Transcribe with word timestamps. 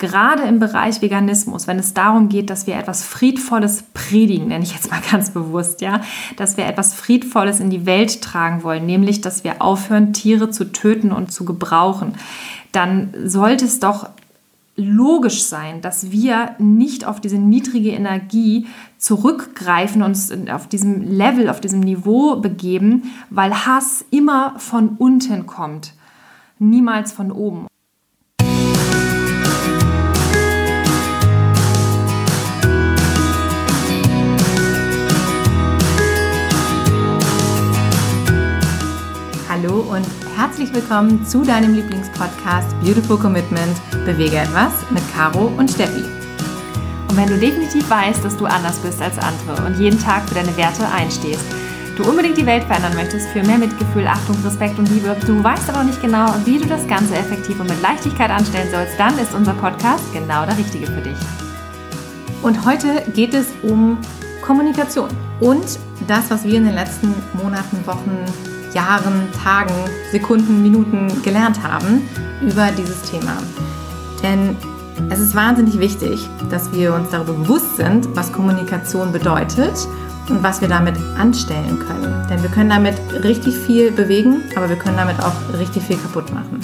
gerade 0.00 0.42
im 0.42 0.58
Bereich 0.58 1.00
Veganismus, 1.00 1.68
wenn 1.68 1.78
es 1.78 1.94
darum 1.94 2.28
geht, 2.28 2.50
dass 2.50 2.66
wir 2.66 2.76
etwas 2.76 3.04
Friedvolles 3.04 3.84
predigen, 3.94 4.48
nenne 4.48 4.64
ich 4.64 4.74
jetzt 4.74 4.90
mal 4.90 5.00
ganz 5.10 5.30
bewusst, 5.30 5.80
ja, 5.80 6.00
dass 6.36 6.56
wir 6.56 6.66
etwas 6.66 6.94
Friedvolles 6.94 7.60
in 7.60 7.70
die 7.70 7.86
Welt 7.86 8.20
tragen 8.22 8.64
wollen, 8.64 8.86
nämlich, 8.86 9.20
dass 9.20 9.44
wir 9.44 9.62
aufhören, 9.62 10.12
Tiere 10.12 10.50
zu 10.50 10.72
töten 10.72 11.12
und 11.12 11.30
zu 11.30 11.44
gebrauchen, 11.44 12.14
dann 12.72 13.14
sollte 13.24 13.64
es 13.64 13.78
doch 13.78 14.08
logisch 14.76 15.42
sein, 15.44 15.80
dass 15.82 16.10
wir 16.10 16.54
nicht 16.58 17.04
auf 17.04 17.20
diese 17.20 17.38
niedrige 17.38 17.90
Energie 17.90 18.66
zurückgreifen 18.98 20.02
und 20.02 20.10
uns 20.10 20.32
auf 20.50 20.66
diesem 20.68 21.02
Level, 21.02 21.48
auf 21.48 21.60
diesem 21.60 21.80
Niveau 21.80 22.36
begeben, 22.36 23.12
weil 23.30 23.66
Hass 23.66 24.04
immer 24.10 24.58
von 24.58 24.90
unten 24.98 25.46
kommt, 25.46 25.92
niemals 26.58 27.12
von 27.12 27.30
oben. 27.30 27.69
Hallo 39.62 39.80
und 39.80 40.06
herzlich 40.36 40.72
willkommen 40.72 41.26
zu 41.26 41.42
deinem 41.42 41.74
Lieblingspodcast 41.74 42.80
Beautiful 42.80 43.18
Commitment 43.18 43.76
Bewege 44.06 44.38
etwas 44.38 44.72
mit 44.90 45.02
Caro 45.12 45.52
und 45.58 45.70
Steffi. 45.70 46.02
Und 47.08 47.16
wenn 47.16 47.26
du 47.26 47.38
definitiv 47.38 47.90
weißt, 47.90 48.24
dass 48.24 48.38
du 48.38 48.46
anders 48.46 48.78
bist 48.78 49.02
als 49.02 49.18
andere 49.18 49.66
und 49.66 49.78
jeden 49.78 49.98
Tag 50.00 50.26
für 50.26 50.34
deine 50.34 50.56
Werte 50.56 50.88
einstehst, 50.88 51.44
du 51.96 52.08
unbedingt 52.08 52.38
die 52.38 52.46
Welt 52.46 52.64
verändern 52.64 52.94
möchtest 52.94 53.28
für 53.28 53.42
mehr 53.42 53.58
Mitgefühl, 53.58 54.06
Achtung, 54.06 54.36
Respekt 54.42 54.78
und 54.78 54.88
Liebe, 54.88 55.14
du 55.26 55.44
weißt 55.44 55.68
aber 55.68 55.80
noch 55.80 55.86
nicht 55.86 56.00
genau, 56.00 56.34
wie 56.46 56.58
du 56.58 56.66
das 56.66 56.86
Ganze 56.86 57.16
effektiv 57.16 57.60
und 57.60 57.68
mit 57.68 57.82
Leichtigkeit 57.82 58.30
anstellen 58.30 58.70
sollst, 58.70 58.98
dann 58.98 59.18
ist 59.18 59.34
unser 59.34 59.52
Podcast 59.54 60.04
genau 60.14 60.46
der 60.46 60.56
richtige 60.56 60.86
für 60.86 61.02
dich. 61.02 61.18
Und 62.42 62.64
heute 62.64 63.02
geht 63.12 63.34
es 63.34 63.48
um 63.62 63.98
Kommunikation 64.40 65.10
und 65.40 65.78
das, 66.06 66.30
was 66.30 66.44
wir 66.44 66.54
in 66.54 66.64
den 66.64 66.76
letzten 66.76 67.14
Monaten, 67.34 67.86
Wochen 67.86 68.24
Jahren, 68.74 69.28
Tagen, 69.32 69.74
Sekunden, 70.12 70.62
Minuten 70.62 71.22
gelernt 71.22 71.62
haben 71.62 72.08
über 72.40 72.70
dieses 72.76 73.02
Thema. 73.02 73.36
Denn 74.22 74.56
es 75.08 75.18
ist 75.18 75.34
wahnsinnig 75.34 75.78
wichtig, 75.78 76.28
dass 76.50 76.72
wir 76.72 76.94
uns 76.94 77.10
darüber 77.10 77.32
bewusst 77.32 77.76
sind, 77.76 78.14
was 78.14 78.32
Kommunikation 78.32 79.12
bedeutet 79.12 79.88
und 80.28 80.42
was 80.42 80.60
wir 80.60 80.68
damit 80.68 80.96
anstellen 81.18 81.78
können. 81.78 82.26
Denn 82.28 82.42
wir 82.42 82.50
können 82.50 82.70
damit 82.70 82.96
richtig 83.24 83.56
viel 83.56 83.90
bewegen, 83.90 84.42
aber 84.56 84.68
wir 84.68 84.76
können 84.76 84.96
damit 84.96 85.18
auch 85.20 85.58
richtig 85.58 85.84
viel 85.84 85.96
kaputt 85.96 86.32
machen. 86.32 86.60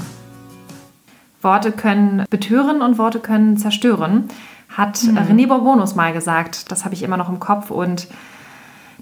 Worte 1.42 1.72
können 1.72 2.24
betören 2.30 2.82
und 2.82 2.98
Worte 2.98 3.20
können 3.20 3.56
zerstören, 3.56 4.28
hat 4.68 5.02
mhm. 5.02 5.18
René 5.18 5.48
Bourbonus 5.48 5.94
mal 5.94 6.12
gesagt. 6.12 6.70
Das 6.70 6.84
habe 6.84 6.94
ich 6.94 7.02
immer 7.02 7.16
noch 7.16 7.28
im 7.28 7.40
Kopf 7.40 7.70
und 7.70 8.08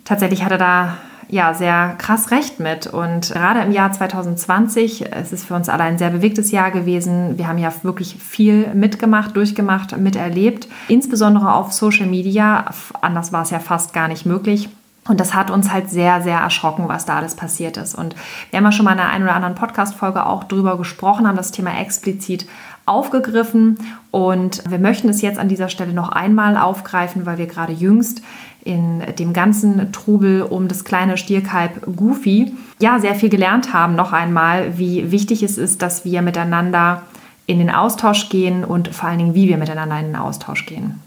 tatsächlich 0.04 0.44
hat 0.44 0.52
er 0.52 0.58
da 0.58 0.96
ja 1.34 1.52
sehr 1.52 1.96
krass 1.98 2.30
recht 2.30 2.60
mit. 2.60 2.86
Und 2.86 3.32
gerade 3.32 3.60
im 3.60 3.72
Jahr 3.72 3.92
2020, 3.92 5.12
es 5.12 5.32
ist 5.32 5.44
für 5.44 5.54
uns 5.54 5.68
alle 5.68 5.82
ein 5.82 5.98
sehr 5.98 6.10
bewegtes 6.10 6.50
Jahr 6.50 6.70
gewesen. 6.70 7.36
Wir 7.36 7.48
haben 7.48 7.58
ja 7.58 7.72
wirklich 7.82 8.16
viel 8.16 8.72
mitgemacht, 8.72 9.36
durchgemacht, 9.36 9.96
miterlebt, 9.98 10.68
insbesondere 10.88 11.52
auf 11.54 11.72
Social 11.72 12.06
Media. 12.06 12.64
Anders 13.02 13.32
war 13.32 13.42
es 13.42 13.50
ja 13.50 13.58
fast 13.58 13.92
gar 13.92 14.08
nicht 14.08 14.24
möglich. 14.24 14.68
Und 15.06 15.20
das 15.20 15.34
hat 15.34 15.50
uns 15.50 15.70
halt 15.70 15.90
sehr, 15.90 16.22
sehr 16.22 16.38
erschrocken, 16.38 16.88
was 16.88 17.04
da 17.04 17.16
alles 17.16 17.34
passiert 17.34 17.76
ist. 17.76 17.94
Und 17.94 18.14
wir 18.50 18.56
haben 18.56 18.64
ja 18.64 18.72
schon 18.72 18.86
mal 18.86 18.92
in 18.92 19.00
einer 19.00 19.10
einen 19.10 19.24
oder 19.24 19.34
anderen 19.34 19.54
Podcast-Folge 19.54 20.24
auch 20.24 20.44
drüber 20.44 20.78
gesprochen, 20.78 21.28
haben 21.28 21.36
das 21.36 21.52
Thema 21.52 21.78
explizit 21.78 22.46
aufgegriffen. 22.86 23.78
Und 24.10 24.62
wir 24.70 24.78
möchten 24.78 25.08
es 25.10 25.20
jetzt 25.20 25.38
an 25.38 25.48
dieser 25.48 25.68
Stelle 25.68 25.92
noch 25.92 26.10
einmal 26.10 26.56
aufgreifen, 26.56 27.26
weil 27.26 27.36
wir 27.36 27.46
gerade 27.46 27.72
jüngst 27.72 28.22
in 28.64 29.02
dem 29.18 29.32
ganzen 29.32 29.92
Trubel 29.92 30.42
um 30.42 30.68
das 30.68 30.84
kleine 30.84 31.16
Stierkalb 31.16 31.96
Goofy 31.96 32.54
ja 32.80 32.98
sehr 32.98 33.14
viel 33.14 33.28
gelernt 33.28 33.72
haben, 33.72 33.94
noch 33.94 34.12
einmal, 34.12 34.78
wie 34.78 35.10
wichtig 35.10 35.42
es 35.42 35.58
ist, 35.58 35.82
dass 35.82 36.04
wir 36.04 36.22
miteinander 36.22 37.02
in 37.46 37.58
den 37.58 37.70
Austausch 37.70 38.30
gehen 38.30 38.64
und 38.64 38.88
vor 38.88 39.08
allen 39.08 39.18
Dingen, 39.18 39.34
wie 39.34 39.48
wir 39.48 39.58
miteinander 39.58 39.98
in 39.98 40.06
den 40.06 40.16
Austausch 40.16 40.64
gehen. 40.64 41.00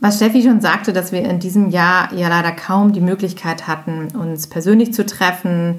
Was 0.00 0.16
Steffi 0.16 0.42
schon 0.42 0.60
sagte, 0.60 0.92
dass 0.92 1.12
wir 1.12 1.22
in 1.22 1.38
diesem 1.38 1.70
Jahr 1.70 2.12
ja 2.12 2.28
leider 2.28 2.52
kaum 2.52 2.92
die 2.92 3.00
Möglichkeit 3.00 3.66
hatten, 3.66 4.08
uns 4.08 4.46
persönlich 4.46 4.92
zu 4.92 5.06
treffen, 5.06 5.78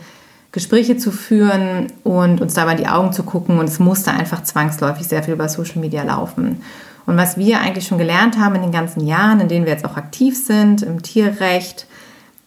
Gespräche 0.52 0.98
zu 0.98 1.12
führen 1.12 1.88
und 2.04 2.42
uns 2.42 2.56
dabei 2.56 2.72
in 2.72 2.78
die 2.78 2.88
Augen 2.88 3.14
zu 3.14 3.24
gucken. 3.24 3.60
Und 3.60 3.66
es 3.66 3.80
musste 3.80 4.12
einfach 4.12 4.42
zwangsläufig 4.44 5.08
sehr 5.08 5.22
viel 5.22 5.34
über 5.34 5.50
Social 5.50 5.80
Media 5.80 6.04
laufen. 6.04 6.64
Und 7.08 7.18
was 7.18 7.38
wir 7.38 7.62
eigentlich 7.62 7.88
schon 7.88 7.98
gelernt 7.98 8.38
haben 8.38 8.54
in 8.56 8.62
den 8.62 8.72
ganzen 8.72 9.08
Jahren, 9.08 9.40
in 9.40 9.48
denen 9.48 9.66
wir 9.66 9.72
jetzt 9.72 9.86
auch 9.86 9.98
aktiv 9.98 10.38
sind, 10.38 10.84
im 10.84 11.02
Tierrecht, 11.02 11.88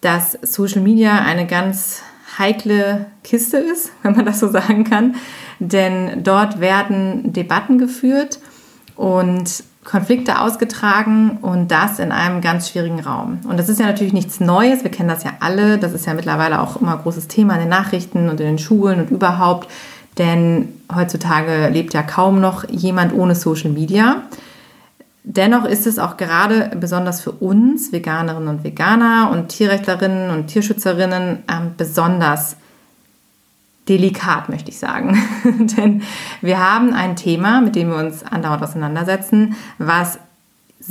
dass 0.02 0.38
Social 0.42 0.82
Media 0.82 1.18
eine 1.18 1.46
ganz 1.46 2.02
heikle 2.38 3.06
Kiste 3.24 3.56
ist, 3.56 3.90
wenn 4.02 4.14
man 4.14 4.26
das 4.26 4.38
so 4.38 4.48
sagen 4.48 4.84
kann. 4.84 5.16
Denn 5.58 6.22
dort 6.22 6.60
werden 6.60 7.32
Debatten 7.32 7.78
geführt 7.78 8.38
und 8.96 9.64
Konflikte 9.82 10.40
ausgetragen 10.40 11.38
und 11.40 11.70
das 11.70 11.98
in 11.98 12.12
einem 12.12 12.42
ganz 12.42 12.68
schwierigen 12.68 13.00
Raum. 13.00 13.38
Und 13.48 13.58
das 13.58 13.70
ist 13.70 13.80
ja 13.80 13.86
natürlich 13.86 14.12
nichts 14.12 14.40
Neues, 14.40 14.84
wir 14.84 14.90
kennen 14.90 15.08
das 15.08 15.24
ja 15.24 15.32
alle, 15.40 15.78
das 15.78 15.94
ist 15.94 16.06
ja 16.06 16.12
mittlerweile 16.12 16.60
auch 16.60 16.76
immer 16.76 16.98
großes 16.98 17.28
Thema 17.28 17.54
in 17.54 17.60
den 17.60 17.70
Nachrichten 17.70 18.28
und 18.28 18.40
in 18.40 18.46
den 18.46 18.58
Schulen 18.58 19.00
und 19.00 19.10
überhaupt, 19.10 19.70
denn 20.18 20.68
heutzutage 20.94 21.70
lebt 21.70 21.94
ja 21.94 22.02
kaum 22.02 22.42
noch 22.42 22.68
jemand 22.68 23.14
ohne 23.14 23.34
Social 23.34 23.70
Media. 23.70 24.22
Dennoch 25.22 25.66
ist 25.66 25.86
es 25.86 25.98
auch 25.98 26.16
gerade 26.16 26.70
besonders 26.76 27.20
für 27.20 27.32
uns, 27.32 27.92
Veganerinnen 27.92 28.48
und 28.48 28.64
Veganer 28.64 29.30
und 29.30 29.48
Tierrechtlerinnen 29.48 30.30
und 30.30 30.46
Tierschützerinnen, 30.46 31.44
ähm, 31.50 31.74
besonders 31.76 32.56
delikat, 33.88 34.48
möchte 34.48 34.70
ich 34.70 34.78
sagen. 34.78 35.20
Denn 35.76 36.02
wir 36.40 36.58
haben 36.58 36.94
ein 36.94 37.16
Thema, 37.16 37.60
mit 37.60 37.76
dem 37.76 37.90
wir 37.90 37.96
uns 37.96 38.22
andauernd 38.22 38.62
auseinandersetzen, 38.62 39.56
was 39.78 40.18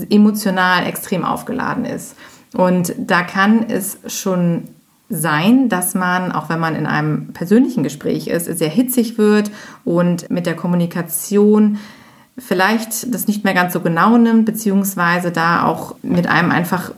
emotional 0.09 0.85
extrem 0.85 1.25
aufgeladen 1.25 1.85
ist. 1.85 2.16
Und 2.53 2.94
da 2.97 3.23
kann 3.23 3.66
es 3.69 4.00
schon 4.07 4.66
sein, 5.09 5.69
dass 5.69 5.96
man, 5.96 6.31
auch 6.31 6.50
wenn 6.50 6.59
man 6.59 6.75
in 6.75 6.85
einem 6.85 7.34
persönlichen 7.34 7.84
Gespräch 7.84 8.28
ist, 8.28 8.46
sehr 8.46 8.69
hitzig 8.69 9.17
wird 9.17 9.50
und 9.84 10.29
mit 10.29 10.46
der 10.46 10.56
Kommunikation 10.56 11.79
vielleicht 12.40 13.14
das 13.14 13.28
nicht 13.28 13.44
mehr 13.44 13.54
ganz 13.54 13.74
so 13.74 13.82
genau 13.82 14.18
nimmt, 14.18 14.46
beziehungsweise 14.46 15.32
da 15.32 15.66
auch 15.66 15.96
mit 16.02 16.28
einem 16.28 16.52
einfach 16.52 16.92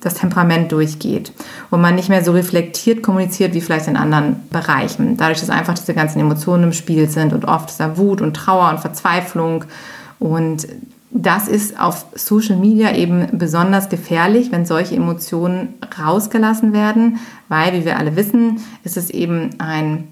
das 0.00 0.14
Temperament 0.14 0.70
durchgeht 0.70 1.32
und 1.70 1.80
man 1.80 1.94
nicht 1.94 2.10
mehr 2.10 2.22
so 2.22 2.32
reflektiert 2.32 3.02
kommuniziert 3.02 3.54
wie 3.54 3.60
vielleicht 3.60 3.88
in 3.88 3.96
anderen 3.96 4.36
Bereichen. 4.50 5.16
Dadurch, 5.16 5.40
dass 5.40 5.50
einfach 5.50 5.74
diese 5.74 5.94
ganzen 5.94 6.20
Emotionen 6.20 6.64
im 6.64 6.72
Spiel 6.72 7.08
sind 7.08 7.32
und 7.32 7.46
oft 7.46 7.70
ist 7.70 7.80
da 7.80 7.96
Wut 7.96 8.20
und 8.20 8.34
Trauer 8.34 8.70
und 8.70 8.80
Verzweiflung 8.80 9.64
und 10.18 10.68
das 11.16 11.46
ist 11.46 11.78
auf 11.78 12.06
Social 12.14 12.56
Media 12.56 12.92
eben 12.92 13.38
besonders 13.38 13.88
gefährlich, 13.88 14.50
wenn 14.50 14.66
solche 14.66 14.96
Emotionen 14.96 15.74
rausgelassen 15.96 16.72
werden, 16.72 17.20
weil, 17.48 17.72
wie 17.72 17.84
wir 17.84 17.98
alle 17.98 18.16
wissen, 18.16 18.60
ist 18.82 18.96
es 18.96 19.10
eben 19.10 19.50
ein 19.58 20.08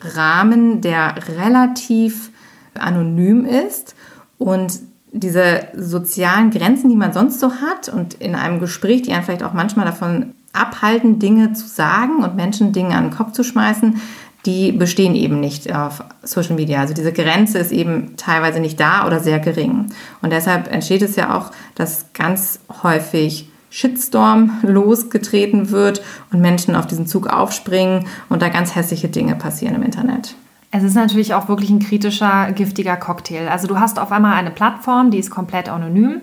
Rahmen, 0.00 0.80
der 0.80 1.14
relativ 1.38 2.30
anonym 2.74 3.46
ist 3.46 3.94
und 4.38 4.80
diese 5.12 5.68
sozialen 5.76 6.50
Grenzen, 6.50 6.90
die 6.90 6.96
man 6.96 7.12
sonst 7.12 7.38
so 7.38 7.52
hat 7.52 7.88
und 7.88 8.14
in 8.14 8.34
einem 8.34 8.58
Gespräch, 8.58 9.02
die 9.02 9.12
einen 9.12 9.22
vielleicht 9.22 9.44
auch 9.44 9.52
manchmal 9.52 9.86
davon 9.86 10.34
abhalten, 10.52 11.18
Dinge 11.18 11.52
zu 11.52 11.66
sagen 11.68 12.24
und 12.24 12.36
Menschen 12.36 12.72
Dinge 12.72 12.96
an 12.96 13.04
den 13.04 13.16
Kopf 13.16 13.32
zu 13.32 13.44
schmeißen, 13.44 14.00
die 14.46 14.72
bestehen 14.72 15.14
eben 15.14 15.40
nicht 15.40 15.74
auf 15.74 16.02
Social 16.22 16.56
Media. 16.56 16.80
Also 16.80 16.94
diese 16.94 17.12
Grenze 17.12 17.58
ist 17.58 17.72
eben 17.72 18.16
teilweise 18.16 18.60
nicht 18.60 18.78
da 18.78 19.06
oder 19.06 19.20
sehr 19.20 19.38
gering. 19.38 19.86
Und 20.20 20.32
deshalb 20.32 20.70
entsteht 20.70 21.02
es 21.02 21.16
ja 21.16 21.36
auch, 21.36 21.50
dass 21.74 22.12
ganz 22.12 22.60
häufig 22.82 23.48
Shitstorm 23.70 24.58
losgetreten 24.62 25.70
wird 25.70 26.02
und 26.30 26.40
Menschen 26.40 26.76
auf 26.76 26.86
diesen 26.86 27.06
Zug 27.06 27.26
aufspringen 27.26 28.06
und 28.28 28.42
da 28.42 28.48
ganz 28.48 28.74
hässliche 28.74 29.08
Dinge 29.08 29.34
passieren 29.34 29.74
im 29.74 29.82
Internet. 29.82 30.36
Es 30.76 30.82
ist 30.82 30.96
natürlich 30.96 31.34
auch 31.34 31.46
wirklich 31.46 31.70
ein 31.70 31.78
kritischer, 31.78 32.50
giftiger 32.50 32.96
Cocktail. 32.96 33.46
Also 33.48 33.68
du 33.68 33.78
hast 33.78 34.00
auf 34.00 34.10
einmal 34.10 34.34
eine 34.34 34.50
Plattform, 34.50 35.12
die 35.12 35.18
ist 35.18 35.30
komplett 35.30 35.68
anonym. 35.68 36.22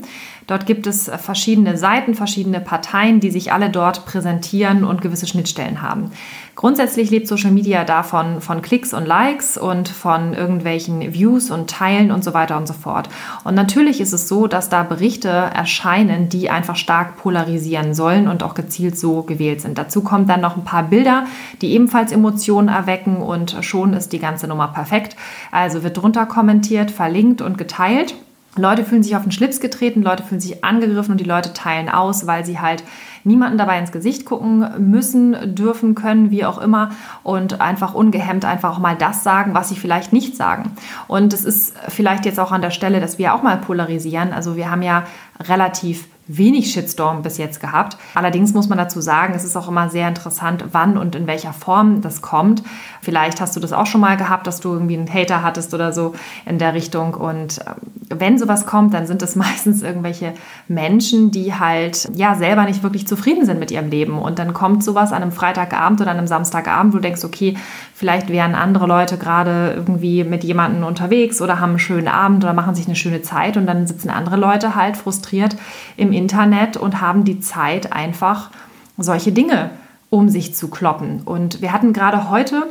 Dort 0.52 0.66
gibt 0.66 0.86
es 0.86 1.10
verschiedene 1.10 1.78
Seiten, 1.78 2.14
verschiedene 2.14 2.60
Parteien, 2.60 3.22
die 3.22 3.32
sich 3.32 3.54
alle 3.54 3.70
dort 3.70 4.06
präsentieren 4.06 4.84
und 4.84 5.02
gewisse 5.02 5.26
Schnittstellen 5.26 5.82
haben. 5.82 6.12
Grundsätzlich 6.56 7.10
lebt 7.10 7.30
Social 7.30 7.52
Media 7.52 7.86
davon 7.86 8.42
von 8.42 8.62
Klicks 8.62 8.94
und 8.94 9.06
Likes 9.06 9.58
und 9.58 9.88
von 9.88 10.34
irgendwelchen 10.34 11.14
Views 11.14 11.52
und 11.52 11.70
Teilen 11.70 12.12
und 12.12 12.26
so 12.26 12.34
weiter 12.34 12.58
und 12.58 12.68
so 12.68 12.74
fort. 12.74 13.08
Und 13.46 13.56
natürlich 13.56 14.02
ist 14.02 14.12
es 14.12 14.28
so, 14.28 14.48
dass 14.48 14.68
da 14.68 14.84
Berichte 14.84 15.30
erscheinen, 15.30 16.28
die 16.28 16.50
einfach 16.50 16.76
stark 16.76 17.16
polarisieren 17.16 17.94
sollen 17.94 18.28
und 18.28 18.44
auch 18.44 18.54
gezielt 18.54 18.98
so 18.98 19.24
gewählt 19.24 19.62
sind. 19.62 19.78
Dazu 19.78 20.02
kommen 20.02 20.28
dann 20.28 20.42
noch 20.42 20.58
ein 20.58 20.66
paar 20.66 20.84
Bilder, 20.84 21.28
die 21.62 21.72
ebenfalls 21.72 22.12
Emotionen 22.12 22.68
erwecken 22.68 23.22
und 23.22 23.56
schon 23.62 23.94
ist 23.94 24.12
die 24.12 24.20
ganze 24.20 24.50
Nummer 24.50 24.68
perfekt. 24.68 25.16
Also 25.50 25.82
wird 25.82 25.96
drunter 25.96 26.26
kommentiert, 26.26 26.92
verlinkt 26.92 27.42
und 27.42 27.58
geteilt. 27.58 28.16
Leute 28.58 28.84
fühlen 28.84 29.04
sich 29.04 29.16
auf 29.16 29.24
den 29.24 29.32
Schlips 29.32 29.62
getreten, 29.62 30.02
Leute 30.02 30.24
fühlen 30.24 30.42
sich 30.42 30.64
angegriffen 30.64 31.12
und 31.12 31.20
die 31.20 31.26
Leute 31.26 31.54
teilen 31.54 31.88
aus, 31.88 32.28
weil 32.28 32.46
sie 32.46 32.60
halt 32.60 32.84
niemanden 33.24 33.58
dabei 33.58 33.80
ins 33.80 33.92
Gesicht 33.92 34.26
gucken 34.26 34.90
müssen, 34.90 35.56
dürfen, 35.56 35.96
können, 35.96 36.32
wie 36.32 36.44
auch 36.44 36.58
immer 36.58 36.92
und 37.24 37.62
einfach 37.62 37.94
ungehemmt 37.94 38.44
einfach 38.44 38.76
auch 38.76 38.80
mal 38.80 38.98
das 38.98 39.24
sagen, 39.24 39.54
was 39.54 39.70
sie 39.70 39.76
vielleicht 39.76 40.12
nicht 40.12 40.36
sagen. 40.36 40.72
Und 41.08 41.34
es 41.34 41.46
ist 41.46 41.76
vielleicht 41.88 42.26
jetzt 42.26 42.40
auch 42.40 42.52
an 42.52 42.62
der 42.62 42.72
Stelle, 42.72 43.00
dass 43.00 43.18
wir 43.18 43.34
auch 43.34 43.44
mal 43.44 43.58
polarisieren. 43.58 44.34
Also 44.34 44.56
wir 44.56 44.70
haben 44.70 44.82
ja 44.82 45.06
relativ 45.40 46.08
wenig 46.28 46.72
Shitstorm 46.72 47.24
bis 47.24 47.38
jetzt 47.38 47.60
gehabt. 47.60 47.98
Allerdings 48.14 48.54
muss 48.54 48.70
man 48.70 48.78
dazu 48.78 49.02
sagen, 49.02 49.34
es 49.36 49.44
ist 49.44 49.56
auch 49.56 49.68
immer 49.68 49.90
sehr 49.90 50.08
interessant, 50.08 50.66
wann 50.72 50.98
und 50.98 51.16
in 51.16 51.28
welcher 51.28 51.54
Form 51.54 52.02
das 52.02 52.22
kommt. 52.22 52.64
Vielleicht 53.02 53.42
hast 53.42 53.56
du 53.56 53.60
das 53.60 53.74
auch 53.74 53.86
schon 53.86 54.02
mal 54.02 54.18
gehabt, 54.18 54.48
dass 54.48 54.60
du 54.60 54.74
irgendwie 54.74 54.98
einen 54.98 55.12
Hater 55.12 55.42
hattest 55.42 55.74
oder 55.74 55.92
so 55.92 56.14
in 56.46 56.58
der 56.58 56.74
Richtung. 56.74 57.16
Und 57.16 57.60
ähm, 57.66 58.20
wenn 58.20 58.38
sowas 58.38 58.66
kommt, 58.66 58.94
dann 58.94 59.08
sind 59.08 59.22
es 59.22 59.36
meistens 59.42 59.82
irgendwelche 59.82 60.34
Menschen, 60.68 61.32
die 61.32 61.54
halt 61.54 62.10
ja 62.16 62.36
selber 62.36 62.66
nicht 62.66 62.84
wirklich 62.84 63.08
zufrieden 63.08 63.46
sind 63.46 63.60
mit 63.60 63.72
ihrem 63.72 63.90
Leben. 63.90 64.18
Und 64.18 64.40
dann 64.40 64.54
kommt 64.54 64.84
sowas 64.84 65.12
an 65.12 65.22
einem 65.22 65.32
Freitagabend 65.32 66.02
oder 66.02 66.12
an 66.12 66.18
einem 66.18 66.28
Samstagabend, 66.28 66.94
wo 66.94 66.98
du 66.98 67.04
denkst, 67.04 67.24
okay, 67.24 67.58
vielleicht 68.02 68.30
wären 68.30 68.56
andere 68.56 68.88
Leute 68.88 69.20
gerade 69.20 69.74
irgendwie 69.76 70.24
mit 70.24 70.44
jemandem 70.44 70.84
unterwegs 70.84 71.40
oder 71.40 71.60
haben 71.60 71.70
einen 71.70 71.80
schönen 71.80 72.08
Abend 72.08 72.44
oder 72.44 72.54
machen 72.54 72.74
sich 72.74 72.88
eine 72.88 72.96
schöne 72.96 73.22
Zeit 73.22 73.58
und 73.58 73.68
dann 73.68 73.86
sitzen 73.86 74.10
andere 74.10 74.38
Leute 74.38 74.74
halt 74.74 74.98
frustriert 74.98 75.56
im 75.98 76.12
Internet 76.12 76.78
und 76.78 77.00
haben 77.00 77.26
die 77.26 77.42
Zeit 77.42 77.94
einfach 77.94 78.50
solche 78.98 79.32
Dinge 79.32 79.70
um 80.10 80.30
sich 80.30 80.56
zu 80.56 80.68
kloppen. 80.68 81.22
Und 81.26 81.62
wir 81.62 81.72
hatten 81.72 81.94
gerade 81.94 82.32
heute 82.32 82.64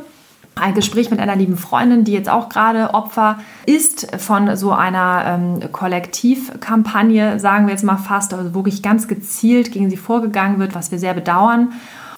ein 0.55 0.73
Gespräch 0.73 1.09
mit 1.09 1.21
einer 1.21 1.37
lieben 1.37 1.55
Freundin, 1.55 2.03
die 2.03 2.11
jetzt 2.11 2.29
auch 2.29 2.49
gerade 2.49 2.93
Opfer 2.93 3.39
ist 3.65 4.13
von 4.19 4.57
so 4.57 4.73
einer 4.73 5.23
ähm, 5.25 5.71
Kollektivkampagne, 5.71 7.39
sagen 7.39 7.67
wir 7.67 7.71
jetzt 7.71 7.85
mal 7.85 7.95
fast, 7.95 8.33
also 8.33 8.53
wirklich 8.53 8.83
ganz 8.83 9.07
gezielt 9.07 9.71
gegen 9.71 9.89
sie 9.89 9.95
vorgegangen 9.95 10.59
wird, 10.59 10.75
was 10.75 10.91
wir 10.91 10.99
sehr 10.99 11.13
bedauern. 11.13 11.71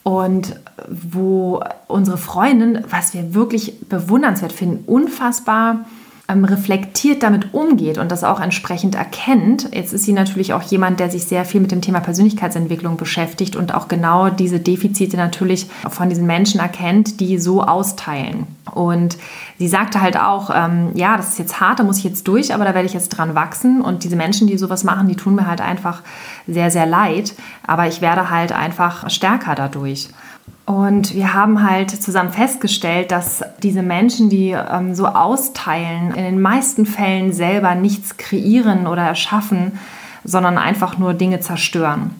Und 0.03 0.59
wo 0.89 1.63
unsere 1.87 2.17
Freundin, 2.17 2.83
was 2.89 3.13
wir 3.13 3.33
wirklich 3.33 3.79
bewundernswert 3.87 4.51
finden, 4.51 4.83
unfassbar 4.85 5.85
ähm, 6.29 6.45
reflektiert 6.45 7.21
damit 7.21 7.53
umgeht 7.53 7.97
und 7.97 8.09
das 8.09 8.23
auch 8.23 8.39
entsprechend 8.39 8.95
erkennt. 8.95 9.69
Jetzt 9.73 9.91
ist 9.91 10.05
sie 10.05 10.13
natürlich 10.13 10.53
auch 10.53 10.61
jemand, 10.61 10.99
der 11.01 11.09
sich 11.09 11.25
sehr 11.25 11.43
viel 11.43 11.59
mit 11.59 11.71
dem 11.71 11.81
Thema 11.81 11.99
Persönlichkeitsentwicklung 11.99 12.95
beschäftigt 12.95 13.57
und 13.57 13.73
auch 13.73 13.89
genau 13.89 14.29
diese 14.29 14.59
Defizite 14.59 15.17
natürlich 15.17 15.67
von 15.89 16.07
diesen 16.07 16.25
Menschen 16.25 16.61
erkennt, 16.61 17.19
die 17.19 17.37
so 17.39 17.61
austeilen. 17.61 18.47
Und 18.73 19.17
sie 19.59 19.67
sagte 19.67 20.01
halt 20.01 20.17
auch, 20.17 20.49
ähm, 20.53 20.91
ja, 20.93 21.17
das 21.17 21.29
ist 21.29 21.39
jetzt 21.39 21.59
hart, 21.59 21.79
da 21.79 21.83
muss 21.83 21.97
ich 21.97 22.05
jetzt 22.05 22.25
durch, 22.27 22.53
aber 22.53 22.63
da 22.63 22.73
werde 22.73 22.87
ich 22.87 22.93
jetzt 22.93 23.09
dran 23.09 23.35
wachsen. 23.35 23.81
Und 23.81 24.05
diese 24.05 24.15
Menschen, 24.15 24.47
die 24.47 24.57
sowas 24.57 24.85
machen, 24.85 25.09
die 25.09 25.15
tun 25.15 25.35
mir 25.35 25.45
halt 25.45 25.59
einfach 25.59 26.03
sehr, 26.47 26.71
sehr 26.71 26.85
leid. 26.85 27.33
Aber 27.67 27.87
ich 27.87 27.99
werde 27.99 28.29
halt 28.29 28.53
einfach 28.53 29.09
stärker 29.09 29.55
dadurch. 29.55 30.09
Und 30.65 31.13
wir 31.13 31.33
haben 31.33 31.67
halt 31.69 31.91
zusammen 31.91 32.31
festgestellt, 32.31 33.11
dass 33.11 33.43
diese 33.61 33.81
Menschen, 33.81 34.29
die 34.29 34.51
ähm, 34.51 34.95
so 34.95 35.07
austeilen, 35.07 36.13
in 36.15 36.23
den 36.23 36.41
meisten 36.41 36.85
Fällen 36.85 37.33
selber 37.33 37.75
nichts 37.75 38.15
kreieren 38.17 38.87
oder 38.87 39.01
erschaffen, 39.01 39.77
sondern 40.23 40.57
einfach 40.57 40.97
nur 40.97 41.13
Dinge 41.13 41.41
zerstören. 41.41 42.15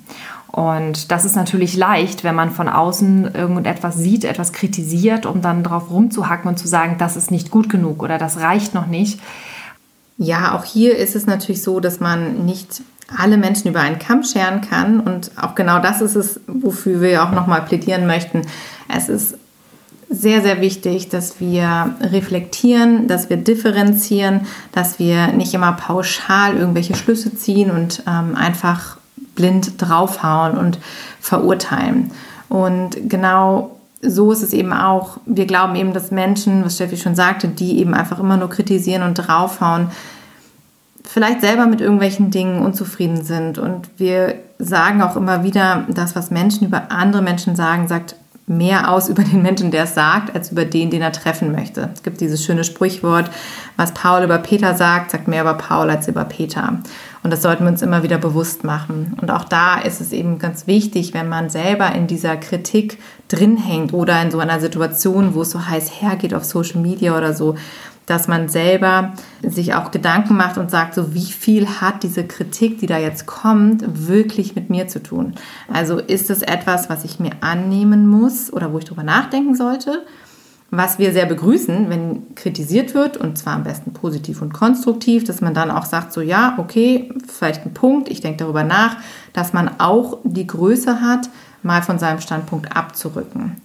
Und 0.52 1.10
das 1.10 1.26
ist 1.26 1.36
natürlich 1.36 1.76
leicht, 1.76 2.24
wenn 2.24 2.36
man 2.36 2.52
von 2.52 2.70
außen 2.70 3.34
irgendetwas 3.34 3.98
sieht, 3.98 4.24
etwas 4.24 4.54
kritisiert, 4.54 5.26
um 5.26 5.42
dann 5.42 5.64
drauf 5.64 5.90
rumzuhacken 5.90 6.48
und 6.48 6.60
zu 6.60 6.68
sagen, 6.68 6.98
das 7.00 7.16
ist 7.16 7.32
nicht 7.32 7.50
gut 7.50 7.70
genug 7.70 8.04
oder 8.04 8.20
das 8.20 8.40
reicht 8.40 8.76
noch 8.76 8.86
nicht. 8.86 9.20
Ja, 10.18 10.54
auch 10.54 10.64
hier 10.64 10.96
ist 10.96 11.16
es 11.16 11.26
natürlich 11.26 11.64
so, 11.64 11.80
dass 11.80 12.00
man 12.00 12.46
nicht 12.46 12.84
alle 13.18 13.38
Menschen 13.38 13.70
über 13.70 13.80
einen 13.80 14.00
Kamm 14.00 14.24
scheren 14.24 14.62
kann. 14.62 15.00
Und 15.00 15.32
auch 15.42 15.56
genau 15.56 15.80
das 15.80 16.02
ist 16.02 16.16
es, 16.16 16.40
wofür 16.48 17.02
wir 17.02 17.24
auch 17.24 17.32
nochmal 17.32 17.64
plädieren 17.64 18.08
möchten. 18.08 18.42
Es 18.94 19.10
ist 19.10 19.36
sehr, 20.10 20.42
sehr 20.42 20.62
wichtig, 20.62 21.10
dass 21.10 21.40
wir 21.40 21.96
reflektieren, 22.02 23.08
dass 23.08 23.30
wir 23.30 23.38
differenzieren, 23.38 24.42
dass 24.72 25.00
wir 25.00 25.28
nicht 25.28 25.54
immer 25.54 25.74
pauschal 25.74 26.56
irgendwelche 26.56 26.96
Schlüsse 26.96 27.36
ziehen 27.36 27.72
und 27.72 28.04
ähm, 28.08 28.36
einfach 28.36 28.98
blind 29.36 29.82
draufhauen 29.82 30.58
und 30.58 30.80
verurteilen. 31.20 32.12
Und 32.50 33.10
genau 33.10 33.78
so 34.02 34.32
ist 34.32 34.44
es 34.44 34.54
eben 34.54 34.74
auch. 34.74 35.18
Wir 35.26 35.46
glauben 35.46 35.76
eben, 35.76 35.94
dass 35.94 36.12
Menschen, 36.12 36.64
was 36.64 36.76
Steffi 36.76 36.98
schon 36.98 37.16
sagte, 37.16 37.48
die 37.48 37.80
eben 37.80 37.94
einfach 37.94 38.20
immer 38.20 38.38
nur 38.38 38.50
kritisieren 38.50 39.02
und 39.02 39.16
draufhauen, 39.16 39.88
vielleicht 41.08 41.42
selber 41.42 41.68
mit 41.68 41.82
irgendwelchen 41.82 42.32
Dingen 42.32 42.62
unzufrieden 42.62 43.24
sind. 43.24 43.58
Und 43.58 43.90
wir 43.98 44.36
sagen 44.60 45.02
auch 45.02 45.16
immer 45.16 45.44
wieder, 45.44 45.86
das, 45.90 46.16
was 46.16 46.32
Menschen 46.32 46.68
über 46.68 46.92
andere 46.92 47.22
Menschen 47.22 47.56
sagen, 47.56 47.88
sagt 47.88 48.16
mehr 48.46 48.92
aus 48.92 49.10
über 49.10 49.24
den 49.24 49.42
Menschen, 49.42 49.72
der 49.72 49.84
es 49.84 49.96
sagt, 49.96 50.36
als 50.36 50.52
über 50.52 50.66
den, 50.66 50.90
den 50.90 51.02
er 51.02 51.12
treffen 51.12 51.52
möchte. 51.52 51.90
Es 51.94 52.04
gibt 52.04 52.22
dieses 52.22 52.44
schöne 52.44 52.64
Sprichwort, 52.64 53.30
was 53.78 53.94
Paul 53.94 54.24
über 54.24 54.38
Peter 54.38 54.76
sagt, 54.76 55.12
sagt 55.12 55.28
mehr 55.28 55.42
über 55.42 55.54
Paul 55.56 55.90
als 55.90 56.08
über 56.08 56.26
Peter. 56.26 56.80
Und 57.24 57.32
das 57.32 57.42
sollten 57.42 57.64
wir 57.64 57.72
uns 57.72 57.82
immer 57.82 58.04
wieder 58.04 58.18
bewusst 58.18 58.66
machen. 58.66 59.16
Und 59.22 59.32
auch 59.32 59.46
da 59.46 59.80
ist 59.80 60.02
es 60.02 60.12
eben 60.12 60.40
ganz 60.40 60.68
wichtig, 60.68 61.14
wenn 61.14 61.30
man 61.30 61.50
selber 61.50 61.94
in 61.96 62.06
dieser 62.06 62.36
Kritik 62.36 62.98
drin 63.30 63.56
hängt 63.56 63.94
oder 63.94 64.22
in 64.22 64.30
so 64.30 64.40
einer 64.40 64.60
Situation, 64.60 65.34
wo 65.34 65.44
es 65.44 65.52
so 65.52 65.66
heiß 65.66 66.02
hergeht 66.02 66.34
auf 66.34 66.44
Social 66.44 66.82
Media 66.82 67.18
oder 67.18 67.34
so, 67.34 67.56
dass 68.06 68.28
man 68.28 68.50
selber 68.50 69.14
sich 69.42 69.74
auch 69.74 69.92
Gedanken 69.92 70.36
macht 70.36 70.58
und 70.58 70.70
sagt, 70.70 70.94
so 70.94 71.14
wie 71.14 71.26
viel 71.26 71.68
hat 71.68 72.04
diese 72.04 72.26
Kritik, 72.26 72.80
die 72.80 72.88
da 72.88 72.98
jetzt 72.98 73.26
kommt, 73.26 74.08
wirklich 74.08 74.56
mit 74.56 74.70
mir 74.70 74.88
zu 74.88 75.02
tun? 75.02 75.36
Also 75.72 76.00
ist 76.00 76.30
es 76.30 76.42
etwas, 76.42 76.90
was 76.90 77.06
ich 77.06 77.20
mir 77.20 77.32
annehmen 77.42 78.08
muss 78.08 78.52
oder 78.52 78.74
wo 78.74 78.78
ich 78.78 78.86
drüber 78.86 79.04
nachdenken 79.04 79.56
sollte? 79.56 80.06
Was 80.76 80.98
wir 80.98 81.14
sehr 81.14 81.28
begrüßen, 81.28 81.90
wenn 81.90 82.34
kritisiert 82.34 82.96
wird, 82.96 83.16
und 83.16 83.38
zwar 83.38 83.54
am 83.54 83.64
besten 83.64 83.94
positiv 83.94 84.42
und 84.42 84.54
konstruktiv, 84.54 85.24
dass 85.24 85.40
man 85.40 85.54
dann 85.54 85.70
auch 85.70 85.86
sagt, 85.86 86.12
so 86.12 86.20
ja, 86.20 86.56
okay, 86.58 87.14
vielleicht 87.28 87.64
ein 87.64 87.76
Punkt, 87.76 88.10
ich 88.10 88.22
denke 88.22 88.40
darüber 88.40 88.64
nach, 88.64 88.98
dass 89.34 89.54
man 89.54 89.80
auch 89.80 90.18
die 90.24 90.48
Größe 90.48 91.00
hat, 91.00 91.30
mal 91.62 91.84
von 91.84 92.00
seinem 92.00 92.22
Standpunkt 92.22 92.76
abzurücken. 92.76 93.58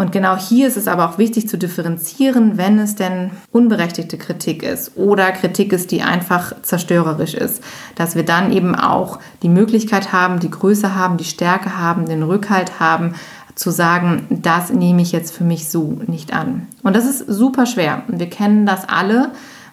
Und 0.00 0.12
genau 0.12 0.34
hier 0.34 0.66
ist 0.66 0.78
es 0.78 0.88
aber 0.88 1.10
auch 1.10 1.18
wichtig 1.18 1.46
zu 1.46 1.58
differenzieren, 1.58 2.56
wenn 2.56 2.78
es 2.78 2.94
denn 2.94 3.32
unberechtigte 3.52 4.16
Kritik 4.16 4.62
ist 4.62 4.96
oder 4.96 5.30
Kritik 5.30 5.74
ist, 5.74 5.90
die 5.90 6.00
einfach 6.00 6.54
zerstörerisch 6.62 7.34
ist, 7.34 7.62
dass 7.96 8.16
wir 8.16 8.22
dann 8.22 8.50
eben 8.50 8.74
auch 8.74 9.18
die 9.42 9.50
Möglichkeit 9.50 10.10
haben, 10.10 10.40
die 10.40 10.50
Größe 10.50 10.94
haben, 10.94 11.18
die 11.18 11.24
Stärke 11.24 11.76
haben, 11.76 12.08
den 12.08 12.22
Rückhalt 12.22 12.80
haben, 12.80 13.14
zu 13.54 13.70
sagen, 13.70 14.26
das 14.30 14.72
nehme 14.72 15.02
ich 15.02 15.12
jetzt 15.12 15.36
für 15.36 15.44
mich 15.44 15.68
so 15.68 16.00
nicht 16.06 16.32
an. 16.32 16.66
Und 16.82 16.96
das 16.96 17.04
ist 17.04 17.26
super 17.28 17.66
schwer. 17.66 18.04
Wir 18.08 18.30
kennen 18.30 18.64
das 18.64 18.88
alle. 18.88 19.32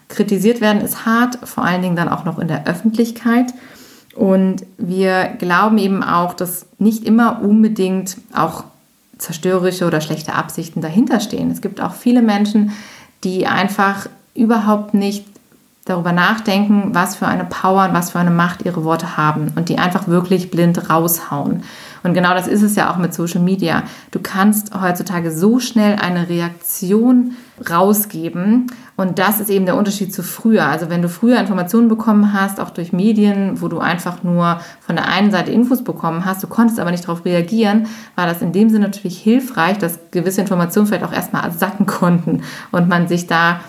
Kritisiert 0.10 0.60
werden 0.60 0.82
ist 0.82 1.06
hart, 1.06 1.40
vor 1.48 1.64
allen 1.64 1.82
Dingen 1.82 1.96
dann 1.96 2.10
auch 2.10 2.26
noch 2.26 2.38
in 2.38 2.50
der 2.50 2.68
Öffentlichkeit. 2.68 3.54
Und 4.14 4.66
wir 4.78 5.36
glauben 5.40 5.78
eben 5.78 6.04
auch, 6.04 6.34
dass 6.34 6.66
nicht 6.80 7.06
immer 7.06 7.42
unbedingt 7.42 8.18
auch 8.34 8.66
zerstörerische 9.18 9.86
oder 9.86 10.02
schlechte 10.02 10.34
Absichten 10.34 10.82
dahinter 10.82 11.20
stehen. 11.20 11.52
Es 11.52 11.62
gibt 11.62 11.82
auch 11.82 11.94
viele 11.94 12.22
Menschen, 12.22 12.72
die 13.24 13.48
einfach 13.48 14.08
überhaupt 14.36 14.94
nicht 14.94 15.26
darüber 15.86 16.12
nachdenken, 16.12 16.94
was 16.94 17.16
für 17.16 17.28
eine 17.28 17.46
Power 17.46 17.86
und 17.86 17.94
was 17.94 18.12
für 18.12 18.20
eine 18.20 18.32
Macht 18.32 18.64
ihre 18.66 18.84
Worte 18.84 19.18
haben 19.18 19.54
und 19.56 19.70
die 19.70 19.78
einfach 19.78 20.08
wirklich 20.08 20.52
blind 20.52 20.90
raushauen. 20.90 21.64
Und 22.08 22.14
genau 22.14 22.34
das 22.34 22.48
ist 22.48 22.62
es 22.62 22.78
ja 22.78 22.90
auch 22.90 22.96
mit 22.96 23.14
Social 23.14 23.42
Media. 23.42 23.84
Du 24.12 24.20
kannst 24.20 24.74
heutzutage 24.74 25.30
so 25.30 25.60
schnell 25.60 25.98
eine 25.98 26.30
Reaktion 26.30 27.36
rausgeben 27.70 28.72
und 28.96 29.20
das 29.20 29.42
ist 29.42 29.50
eben 29.50 29.66
der 29.66 29.76
Unterschied 29.76 30.14
zu 30.14 30.24
früher. 30.24 30.68
Also 30.68 30.90
wenn 30.90 31.02
du 31.02 31.10
früher 31.10 31.38
Informationen 31.38 31.90
bekommen 31.90 32.32
hast, 32.32 32.62
auch 32.62 32.70
durch 32.70 32.94
Medien, 32.94 33.62
wo 33.62 33.68
du 33.68 33.80
einfach 33.80 34.24
nur 34.24 34.62
von 34.80 34.96
der 34.96 35.10
einen 35.10 35.32
Seite 35.32 35.52
Infos 35.52 35.84
bekommen 35.84 36.24
hast, 36.24 36.42
du 36.42 36.48
konntest 36.48 36.80
aber 36.80 36.92
nicht 36.92 37.04
darauf 37.04 37.26
reagieren, 37.26 37.88
war 38.16 38.26
das 38.26 38.42
in 38.42 38.54
dem 38.54 38.70
Sinne 38.70 38.86
natürlich 38.86 39.18
hilfreich, 39.18 39.78
dass 39.78 40.00
gewisse 40.12 40.40
Informationen 40.40 40.88
vielleicht 40.88 41.04
auch 41.04 41.12
erstmal 41.12 41.52
sacken 41.52 41.88
konnten 41.88 42.42
und 42.72 42.88
man 42.88 43.10
sich 43.10 43.28
da 43.28 43.60